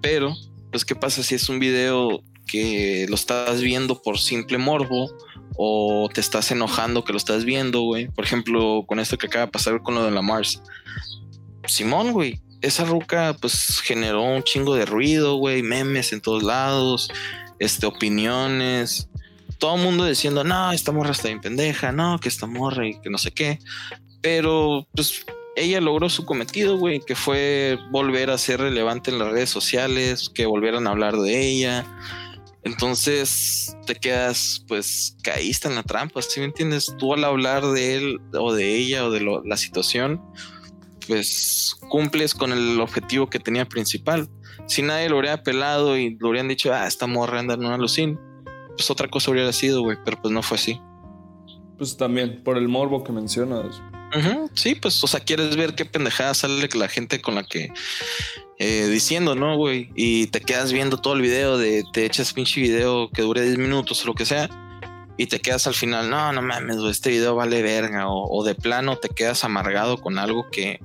[0.00, 0.34] Pero,
[0.72, 5.10] pues, ¿qué pasa si es un video que lo estás viendo por simple morbo
[5.56, 8.08] o te estás enojando que lo estás viendo, güey?
[8.08, 10.60] Por ejemplo, con esto que acaba de pasar con lo de la Mars.
[11.66, 17.10] Simón, güey, esa ruca pues generó un chingo de ruido, güey, memes en todos lados,
[17.60, 19.08] este, opiniones,
[19.58, 23.00] todo el mundo diciendo, no, esta morra está bien pendeja, no, que esta morra y
[23.00, 23.60] que no sé qué.
[24.22, 25.24] Pero pues
[25.54, 30.30] ella logró su cometido, güey, que fue volver a ser relevante en las redes sociales,
[30.34, 31.86] que volvieran a hablar de ella.
[32.62, 36.94] Entonces te quedas, pues, caíste en la trampa, ¿sí me entiendes?
[36.98, 40.20] Tú al hablar de él o de ella o de la situación,
[41.06, 44.28] pues cumples con el objetivo que tenía principal.
[44.70, 47.74] Si nadie lo hubiera pelado y lo hubieran dicho, ah, esta morra anda en una
[47.74, 48.20] alucin,
[48.76, 50.80] pues otra cosa hubiera sido, güey, pero pues no fue así.
[51.76, 53.82] Pues también, por el morbo que mencionas.
[54.54, 57.72] Sí, pues, o sea, quieres ver qué pendejada sale la gente con la que
[58.60, 59.90] eh, diciendo, ¿no, güey?
[59.96, 63.58] Y te quedas viendo todo el video de, te echas pinche video que dure 10
[63.58, 64.48] minutos o lo que sea
[65.16, 68.96] y te quedas al final, no, no mames, este video vale verga, o, de plano
[68.98, 70.80] te quedas amargado con algo que,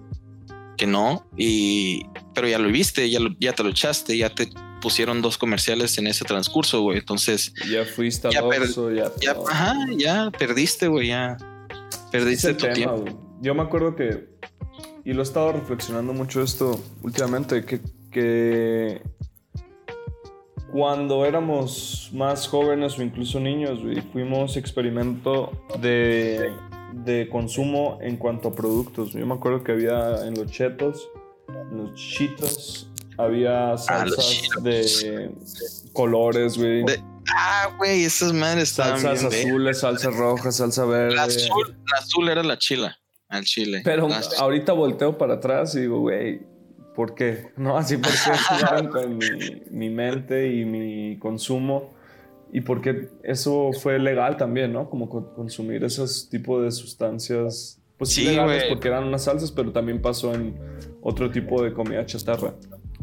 [0.76, 4.50] que no, y, pero ya lo viste, ya, ya te lo echaste, ya te
[4.82, 7.54] pusieron dos comerciales en ese transcurso, güey, entonces...
[7.72, 8.42] Ya fuiste ya,
[8.94, 11.38] ya, ya, ajá, ya perdiste, güey, ya
[12.12, 13.06] perdiste tu tiempo.
[13.42, 14.28] Yo me acuerdo que,
[15.04, 17.80] y lo he estado reflexionando mucho esto últimamente, que,
[18.12, 19.02] que
[20.72, 23.80] cuando éramos más jóvenes o incluso niños,
[24.12, 26.52] fuimos experimento de,
[26.92, 29.14] de, consumo en cuanto a productos.
[29.14, 31.10] Yo me acuerdo que había en los chetos,
[31.72, 35.32] los chitos, había ah, salsas de
[35.94, 36.86] colores, güey.
[37.34, 41.16] Ah, güey, esas madres estaban Salsas azules, salsa roja, salsa verde.
[41.16, 43.00] La azul, la azul era la chila,
[43.30, 43.82] al chile.
[43.84, 44.08] Pero
[44.40, 46.42] ahorita volteo para atrás y digo, güey,
[46.96, 47.52] ¿Por qué?
[47.58, 48.18] No, así porque
[48.50, 49.20] jugaron con
[49.72, 51.94] mi, mente y mi consumo
[52.52, 54.90] y porque eso fue legal también, ¿no?
[54.90, 60.02] Como consumir esos tipos de sustancias, pues sí, legales porque eran unas salsas, pero también
[60.02, 60.58] pasó en
[61.02, 62.54] otro tipo de comida chatarra.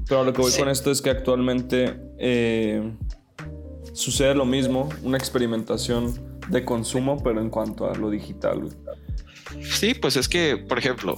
[0.08, 2.82] Pero lo que voy con esto es que actualmente eh,
[3.92, 6.12] sucede lo mismo, una experimentación
[6.48, 8.68] de consumo, pero en cuanto a lo digital.
[9.62, 11.16] Sí, pues es que, por ejemplo,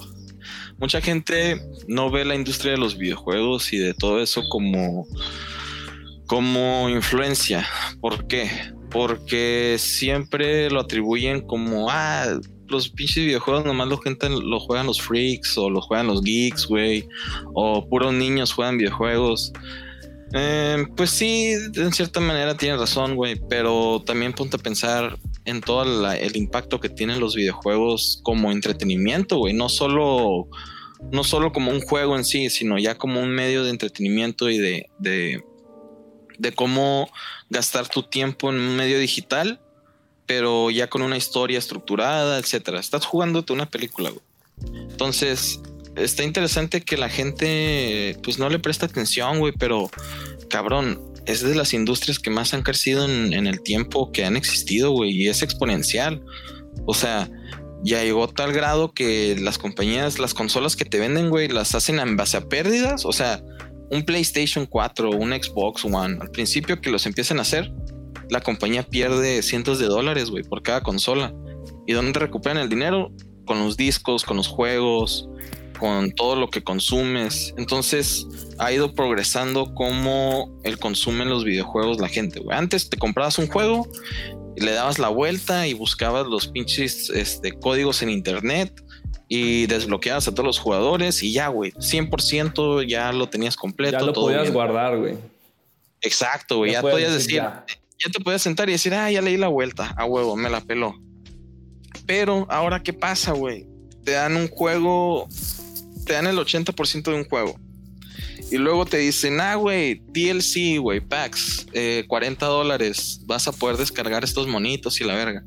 [0.78, 5.06] mucha gente no ve la industria de los videojuegos y de todo eso como,
[6.26, 7.66] como influencia.
[8.00, 8.50] ¿Por qué?
[8.90, 12.38] Porque siempre lo atribuyen como, ah,
[12.68, 14.00] los pinches videojuegos nomás lo,
[14.40, 17.08] lo juegan los freaks o lo juegan los geeks, güey,
[17.54, 19.52] o puros niños juegan videojuegos.
[20.32, 25.60] Eh, pues sí, en cierta manera tiene razón, güey, pero también ponte a pensar en
[25.60, 30.48] todo el impacto que tienen los videojuegos como entretenimiento, güey, no solo,
[31.12, 34.58] no solo como un juego en sí, sino ya como un medio de entretenimiento y
[34.58, 35.44] de, de,
[36.38, 37.08] de cómo
[37.50, 39.60] gastar tu tiempo en un medio digital,
[40.26, 42.80] pero ya con una historia estructurada, etcétera.
[42.80, 44.22] Estás jugándote una película, güey.
[44.90, 45.60] Entonces,
[45.96, 49.90] está interesante que la gente pues no le presta atención, güey, pero
[50.48, 54.90] cabrón, es de las industrias que más han crecido en, el tiempo que han existido,
[54.90, 56.22] güey, y es exponencial.
[56.86, 57.30] O sea,
[57.82, 61.74] ya llegó a tal grado que las compañías, las consolas que te venden, güey, las
[61.74, 63.04] hacen en base a pérdidas.
[63.04, 63.42] O sea,
[63.90, 67.72] un PlayStation 4, un Xbox One, al principio que los empiecen a hacer,
[68.30, 71.34] la compañía pierde cientos de dólares, güey, por cada consola.
[71.86, 73.12] ¿Y dónde recuperan el dinero?
[73.46, 75.28] Con los discos, con los juegos,
[75.78, 77.54] con todo lo que consumes.
[77.56, 78.26] Entonces
[78.58, 82.42] ha ido progresando como el consumo en los videojuegos la gente.
[82.50, 83.88] Antes te comprabas un juego
[84.56, 88.82] y le dabas la vuelta y buscabas los pinches este, códigos en internet
[89.28, 93.98] y desbloqueabas a todos los jugadores y ya, güey, 100% ya lo tenías completo.
[93.98, 95.16] Ya lo podías guardar, güey.
[96.00, 96.72] Exacto, güey.
[96.72, 97.64] Ya, podías decir, ya.
[98.02, 98.10] Ya.
[98.10, 100.94] te podías sentar y decir, ah, ya leí la vuelta, a huevo, me la peló.
[102.06, 103.66] Pero ahora, ¿qué pasa, güey?
[104.04, 105.28] Te dan un juego
[106.04, 107.58] te dan el 80% de un juego
[108.50, 111.66] Y luego te dicen, ah, güey, DLC, güey, packs,
[112.06, 115.44] 40 eh, dólares, vas a poder descargar estos monitos y la verga.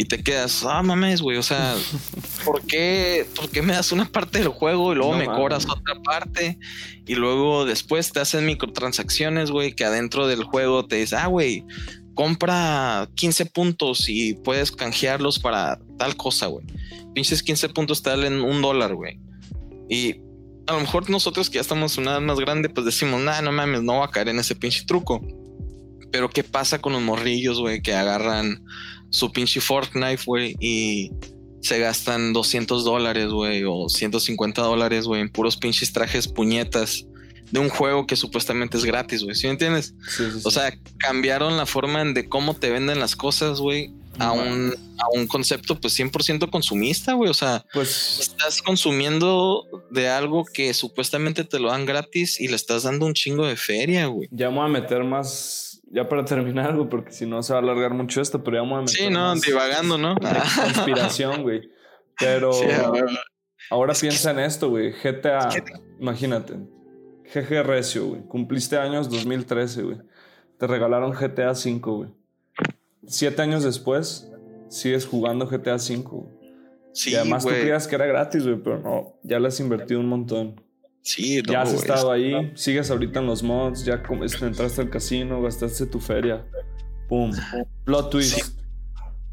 [0.00, 1.74] Y te quedas, ah, mames, güey, o sea,
[2.44, 6.00] ¿por qué, ¿por qué me das una parte del juego y luego me cobras otra
[6.04, 6.56] parte?
[7.04, 11.64] Y luego después te hacen microtransacciones, güey, que adentro del juego te dice, ah, güey,
[12.14, 16.64] compra 15 puntos y puedes canjearlos para tal cosa, güey.
[17.12, 19.18] Pinches 15 puntos te dan un dólar, güey.
[19.90, 20.20] Y
[20.68, 23.50] a lo mejor nosotros que ya estamos una edad más grande, pues decimos, nah, no
[23.50, 25.20] mames, no va a caer en ese pinche truco.
[26.12, 28.62] Pero ¿qué pasa con los morrillos, güey, que agarran
[29.10, 31.10] su pinche Fortnite, güey, y
[31.60, 37.06] se gastan 200 dólares, güey, o 150 dólares, güey, en puros pinches trajes puñetas
[37.50, 39.94] de un juego que supuestamente es gratis, güey, ¿sí me entiendes?
[40.44, 45.18] O sea, cambiaron la forma de cómo te venden las cosas, güey, a un, a
[45.18, 47.30] un concepto pues 100% consumista, güey.
[47.30, 52.56] O sea, pues estás consumiendo de algo que supuestamente te lo dan gratis y le
[52.56, 54.28] estás dando un chingo de feria, güey.
[54.30, 57.62] Ya vamos a meter más, ya para terminar, algo, porque si no se va a
[57.62, 60.14] alargar mucho esto, pero ya vamos a meter Sí, no, divagando, ¿no?
[60.16, 61.70] Conspiración, güey.
[62.18, 62.50] Pero
[63.70, 64.92] ahora piensa en esto, güey.
[64.92, 65.48] GTA,
[66.00, 66.54] imagínate.
[67.34, 68.22] GG Recio, güey.
[68.22, 69.98] Cumpliste años 2013, güey.
[70.58, 72.18] Te regalaron GTA 5, güey
[73.08, 74.30] siete años después,
[74.68, 76.28] sigues jugando GTA V.
[76.92, 80.00] Sí, y además tú creías que era gratis, güey, pero no, ya le has invertido
[80.00, 80.60] un montón.
[81.02, 84.90] Sí, no, Ya has estado ahí, sigues ahorita en los mods, ya este, entraste al
[84.90, 86.44] casino, gastaste tu feria.
[87.08, 87.32] Pum.
[87.84, 88.60] Plot twist.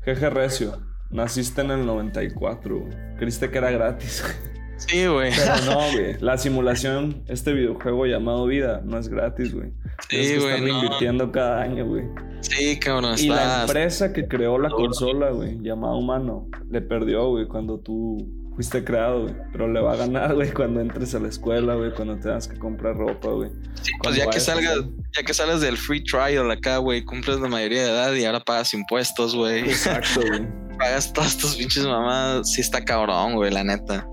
[0.04, 0.80] Jeje Recio.
[1.10, 2.94] Naciste en el 94, güey.
[3.18, 4.24] Creíste que era gratis.
[4.78, 5.32] Sí, güey.
[5.34, 6.18] Pero no, güey.
[6.20, 9.72] La simulación, este videojuego llamado Vida, no es gratis, güey.
[10.10, 10.54] Sí, güey.
[10.54, 12.04] Están invirtiendo cada año, güey.
[12.42, 13.16] Sí, cabrón.
[13.18, 18.18] Y la empresa que creó la consola, güey, llamada Humano, le perdió, güey, cuando tú
[18.56, 19.36] fuiste creado, güey.
[19.52, 22.58] Pero le va a ganar, güey, cuando entres a la escuela, güey, cuando tengas que
[22.58, 23.50] comprar ropa, güey.
[23.82, 24.80] Sí, pues ya que salgas,
[25.16, 28.40] ya que sales del free trial acá, güey, cumples la mayoría de edad y ahora
[28.40, 29.62] pagas impuestos, güey.
[29.62, 30.48] Exacto, güey.
[30.80, 32.52] pagas todas tus pinches mamadas.
[32.52, 34.08] Sí está cabrón, güey, la neta.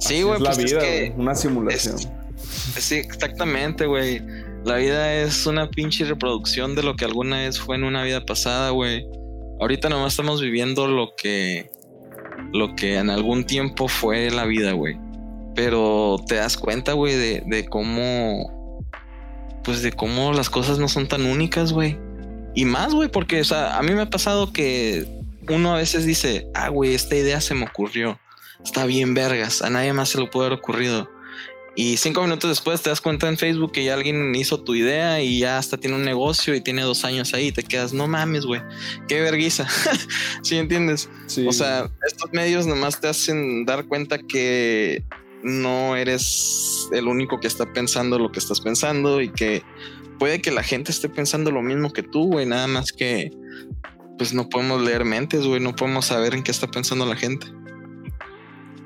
[0.00, 0.36] Sí, güey.
[0.36, 1.96] Es la pues vida, es una simulación.
[2.36, 4.20] sí, exactamente, güey.
[4.64, 8.24] La vida es una pinche reproducción de lo que alguna vez fue en una vida
[8.24, 9.06] pasada, güey.
[9.60, 11.70] Ahorita nomás estamos viviendo lo que
[12.52, 14.98] lo que en algún tiempo fue la vida, güey.
[15.54, 18.82] Pero te das cuenta, güey, de, de cómo
[19.64, 21.98] pues de cómo las cosas no son tan únicas, güey.
[22.54, 25.06] Y más, güey, porque o sea, a mí me ha pasado que
[25.48, 28.18] uno a veces dice, "Ah, güey, esta idea se me ocurrió."
[28.66, 31.08] está bien vergas, a nadie más se lo puede haber ocurrido.
[31.78, 35.20] Y cinco minutos después te das cuenta en Facebook que ya alguien hizo tu idea
[35.20, 37.48] y ya hasta tiene un negocio y tiene dos años ahí.
[37.48, 38.62] Y te quedas, no mames, güey,
[39.06, 39.68] qué verguiza.
[40.42, 41.10] ¿Sí entiendes?
[41.46, 45.04] O sea, estos medios nomás te hacen dar cuenta que
[45.42, 49.62] no eres el único que está pensando lo que estás pensando y que
[50.18, 52.46] puede que la gente esté pensando lo mismo que tú, güey.
[52.46, 53.30] Nada más que,
[54.16, 55.60] pues no podemos leer mentes, güey.
[55.60, 57.46] No podemos saber en qué está pensando la gente.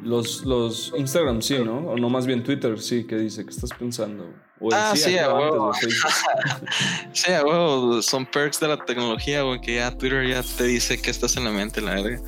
[0.03, 1.79] Los, los Instagram sí, ¿no?
[1.79, 4.33] O no más bien Twitter sí, que dice, ¿qué estás pensando?
[4.73, 5.73] ah, sí, a huevo.
[7.13, 8.03] sí, a huevo.
[8.03, 11.45] Son perks de la tecnología, güey, que ya Twitter ya te dice que estás en
[11.45, 12.21] la mente, la verga.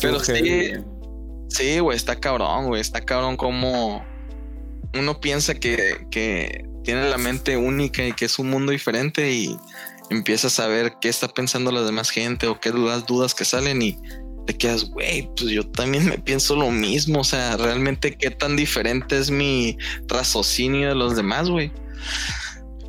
[0.00, 0.72] Pero sí,
[1.48, 2.80] sí, güey, está cabrón, güey.
[2.80, 4.04] Está cabrón como
[4.94, 9.56] uno piensa que, que tiene la mente única y que es un mundo diferente y
[10.10, 13.82] empiezas a ver qué está pensando la demás gente o qué las dudas que salen
[13.82, 13.98] y
[14.44, 17.20] te quedas, güey, pues yo también me pienso lo mismo.
[17.20, 19.76] O sea, realmente qué tan diferente es mi
[20.08, 21.72] raciocinio de los demás, güey.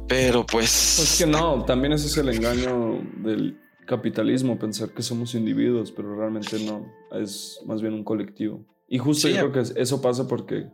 [0.08, 0.96] Pero pues.
[0.98, 6.16] Pues que no, también ese es el engaño del capitalismo, pensar que somos individuos, pero
[6.16, 8.66] realmente no, es más bien un colectivo.
[8.88, 10.68] Y justo yo creo que eso pasa porque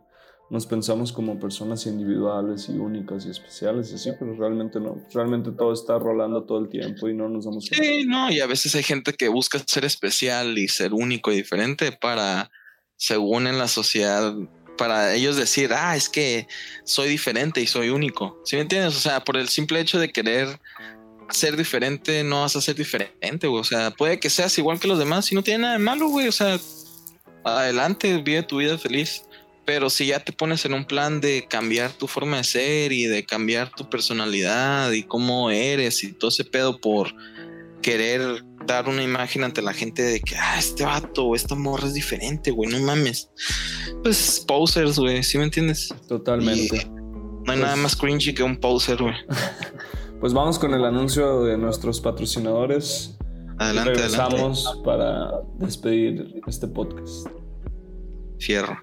[0.52, 5.02] nos pensamos como personas individuales y únicas y especiales y así, pero realmente no.
[5.10, 7.86] Realmente todo está rolando todo el tiempo y no nos damos cuenta.
[7.86, 11.36] Sí, no, y a veces hay gente que busca ser especial y ser único y
[11.36, 12.50] diferente para,
[12.96, 14.34] según en la sociedad,
[14.76, 16.46] para ellos decir, ah, es que
[16.84, 18.38] soy diferente y soy único.
[18.44, 18.94] ¿Sí me entiendes?
[18.94, 20.60] O sea, por el simple hecho de querer
[21.30, 23.62] ser diferente, no vas a ser diferente, güey.
[23.62, 26.08] O sea, puede que seas igual que los demás y no tiene nada de malo,
[26.08, 26.28] güey.
[26.28, 26.60] O sea,
[27.42, 29.22] adelante, vive tu vida feliz.
[29.64, 33.04] Pero si ya te pones en un plan de cambiar tu forma de ser y
[33.04, 37.14] de cambiar tu personalidad y cómo eres y todo ese pedo por
[37.80, 41.86] querer dar una imagen ante la gente de que, ah, este vato o esta morra
[41.86, 43.30] es diferente, güey, no mames.
[44.02, 45.94] Pues posers, güey, ¿sí me entiendes?
[46.08, 46.86] Totalmente.
[46.86, 49.14] no hay nada pues más cringy que un poser, güey.
[50.20, 53.16] pues vamos con el anuncio de nuestros patrocinadores.
[53.58, 57.26] Adelante, regresamos para despedir este podcast.
[58.38, 58.76] Fierro.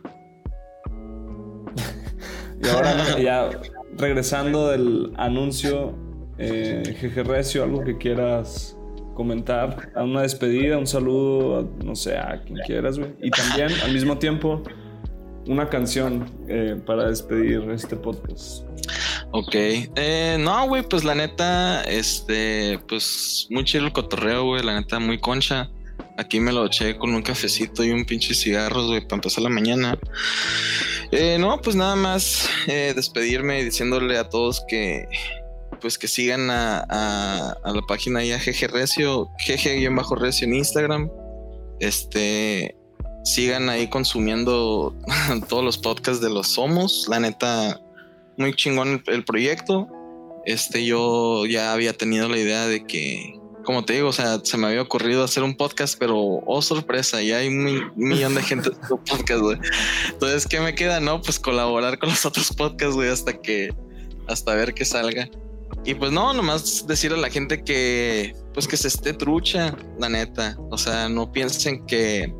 [2.63, 3.49] Y ahora ya
[3.97, 5.95] regresando del anuncio,
[6.37, 8.77] eh, Jeje Recio, algo que quieras
[9.13, 13.11] comentar, a una despedida, un saludo, no sé, a quien quieras, güey.
[13.21, 14.63] Y también al mismo tiempo
[15.47, 18.63] una canción eh, para despedir este podcast.
[19.31, 24.79] Ok, eh, no, güey, pues la neta, este, pues muy chido el cotorreo, güey, la
[24.79, 25.69] neta, muy concha.
[26.19, 29.49] Aquí me lo eché con un cafecito y un pinche cigarros, güey, para empezar la
[29.49, 29.97] mañana.
[31.13, 35.07] Eh, no, pues nada más eh, despedirme diciéndole a todos que,
[35.79, 41.09] pues que sigan a, la página ya GG Recio, GG-Recio en Instagram.
[41.79, 42.75] Este,
[43.23, 44.93] sigan ahí consumiendo
[45.47, 47.07] todos los podcasts de los Somos.
[47.07, 47.79] La neta,
[48.35, 49.87] muy chingón el, proyecto.
[50.45, 53.38] Este, yo ya había tenido la idea de que,
[53.69, 57.21] como te digo, o sea, se me había ocurrido hacer un podcast, pero oh sorpresa,
[57.21, 59.59] ya hay un millón de gente haciendo podcast, güey.
[60.11, 60.99] Entonces, ¿qué me queda?
[60.99, 63.71] No, pues colaborar con los otros podcasts, güey, hasta que,
[64.27, 65.29] hasta ver que salga.
[65.85, 70.09] Y pues no, nomás decir a la gente que, pues que se esté trucha, la
[70.09, 70.57] neta.
[70.71, 72.33] O sea, no piensen que,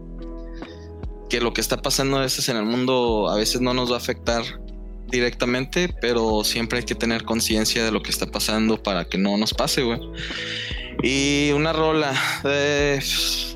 [1.30, 3.98] que lo que está pasando a veces en el mundo a veces no nos va
[3.98, 4.44] a afectar
[5.12, 9.38] directamente, pero siempre hay que tener conciencia de lo que está pasando para que no
[9.38, 10.00] nos pase, güey.
[11.02, 12.14] Y una rola,
[12.44, 13.00] eh,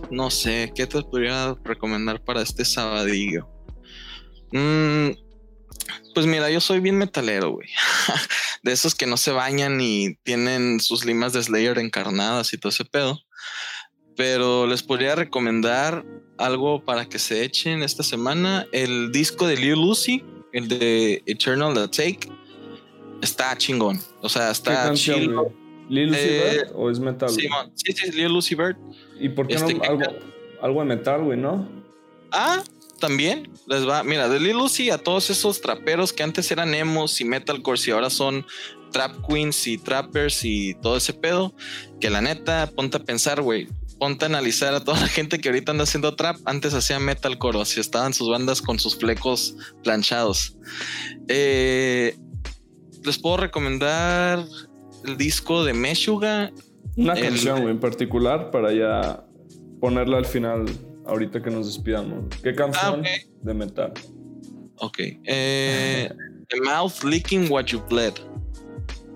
[0.09, 3.49] no sé, ¿qué te podría recomendar para este sabadillo?
[4.51, 5.09] Mm,
[6.13, 7.67] pues mira, yo soy bien metalero, güey.
[8.63, 12.69] de esos que no se bañan y tienen sus limas de Slayer encarnadas y todo
[12.69, 13.19] ese pedo.
[14.15, 16.05] Pero les podría recomendar
[16.37, 18.65] algo para que se echen esta semana.
[18.71, 22.31] El disco de Lil Lucy, el de Eternal The Take,
[23.21, 23.99] está chingón.
[24.21, 25.51] O sea, está chido.
[25.89, 27.29] ¿Lil Lucy eh, Bird o es metal?
[27.29, 28.77] Sí, sí, sí, Lil Lucy Bird.
[29.19, 30.03] ¿Y por qué no este, algo,
[30.61, 31.67] algo de metal, güey, no?
[32.31, 32.63] Ah,
[32.99, 34.03] también les va.
[34.03, 37.91] Mira, de Lil Lucy a todos esos traperos que antes eran emos y metalcore y
[37.91, 38.45] ahora son
[38.91, 41.53] trap queens y trappers y todo ese pedo.
[41.99, 43.67] Que la neta, ponte a pensar, güey
[44.03, 47.61] ponte a analizar a toda la gente que ahorita anda haciendo trap, antes hacía metalcore,
[47.61, 50.57] así estaban sus bandas con sus flecos planchados.
[51.29, 52.17] Eh,
[53.01, 54.45] les puedo recomendar
[55.05, 56.51] el disco de Meshuga.
[56.95, 59.25] Una canción en particular para ya
[59.79, 60.65] ponerla al final,
[61.05, 62.25] ahorita que nos despidamos.
[62.41, 63.09] ¿Qué canción ah,
[63.41, 63.93] de metal?
[64.77, 64.97] Ok.
[64.99, 66.09] Eh,
[66.49, 68.13] The Mouth Licking What You Bled.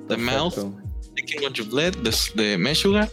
[0.08, 0.58] The Mouth
[1.16, 3.10] Licking What You Bled de, de Meshuga.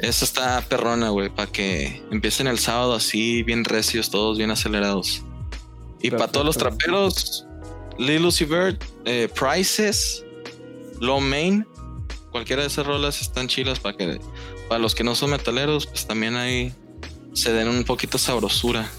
[0.00, 5.22] Esa está perrona, güey, para que empiecen el sábado así, bien recios, todos bien acelerados.
[6.00, 7.46] Y para todos los traperos,
[7.98, 10.24] Lil Lucy Bird, eh, Prices,
[11.00, 11.66] Low Main,
[12.30, 14.20] cualquiera de esas rolas están chilas para que
[14.68, 16.72] para los que no son metaleros, pues también ahí
[17.32, 18.90] se den un poquito sabrosura.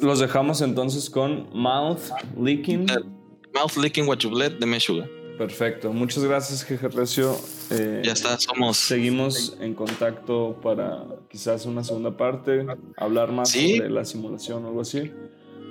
[0.00, 2.86] Los dejamos entonces con Mouth Licking.
[3.54, 5.08] Mouth Licking What You Bled de Meshuga.
[5.38, 5.92] Perfecto.
[5.92, 7.38] Muchas gracias, Jeje Recio.
[7.70, 8.76] Eh, ya está, somos.
[8.78, 12.66] Seguimos en contacto para quizás una segunda parte,
[12.96, 15.12] hablar más sobre la simulación o algo así.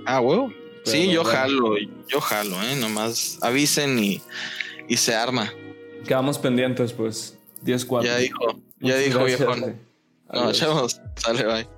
[0.05, 0.51] Ah, huevo.
[0.83, 1.75] sí, yo jalo,
[2.07, 2.75] yo jalo, ¿eh?
[2.79, 4.21] Nomás avisen y,
[4.87, 5.51] y se arma.
[6.06, 7.38] Quedamos pendientes, pues.
[7.64, 8.03] 10-4.
[8.03, 8.40] Ya dijo,
[8.80, 9.56] ya dijo, viejo.
[10.34, 11.74] No, chavos, sale, bye.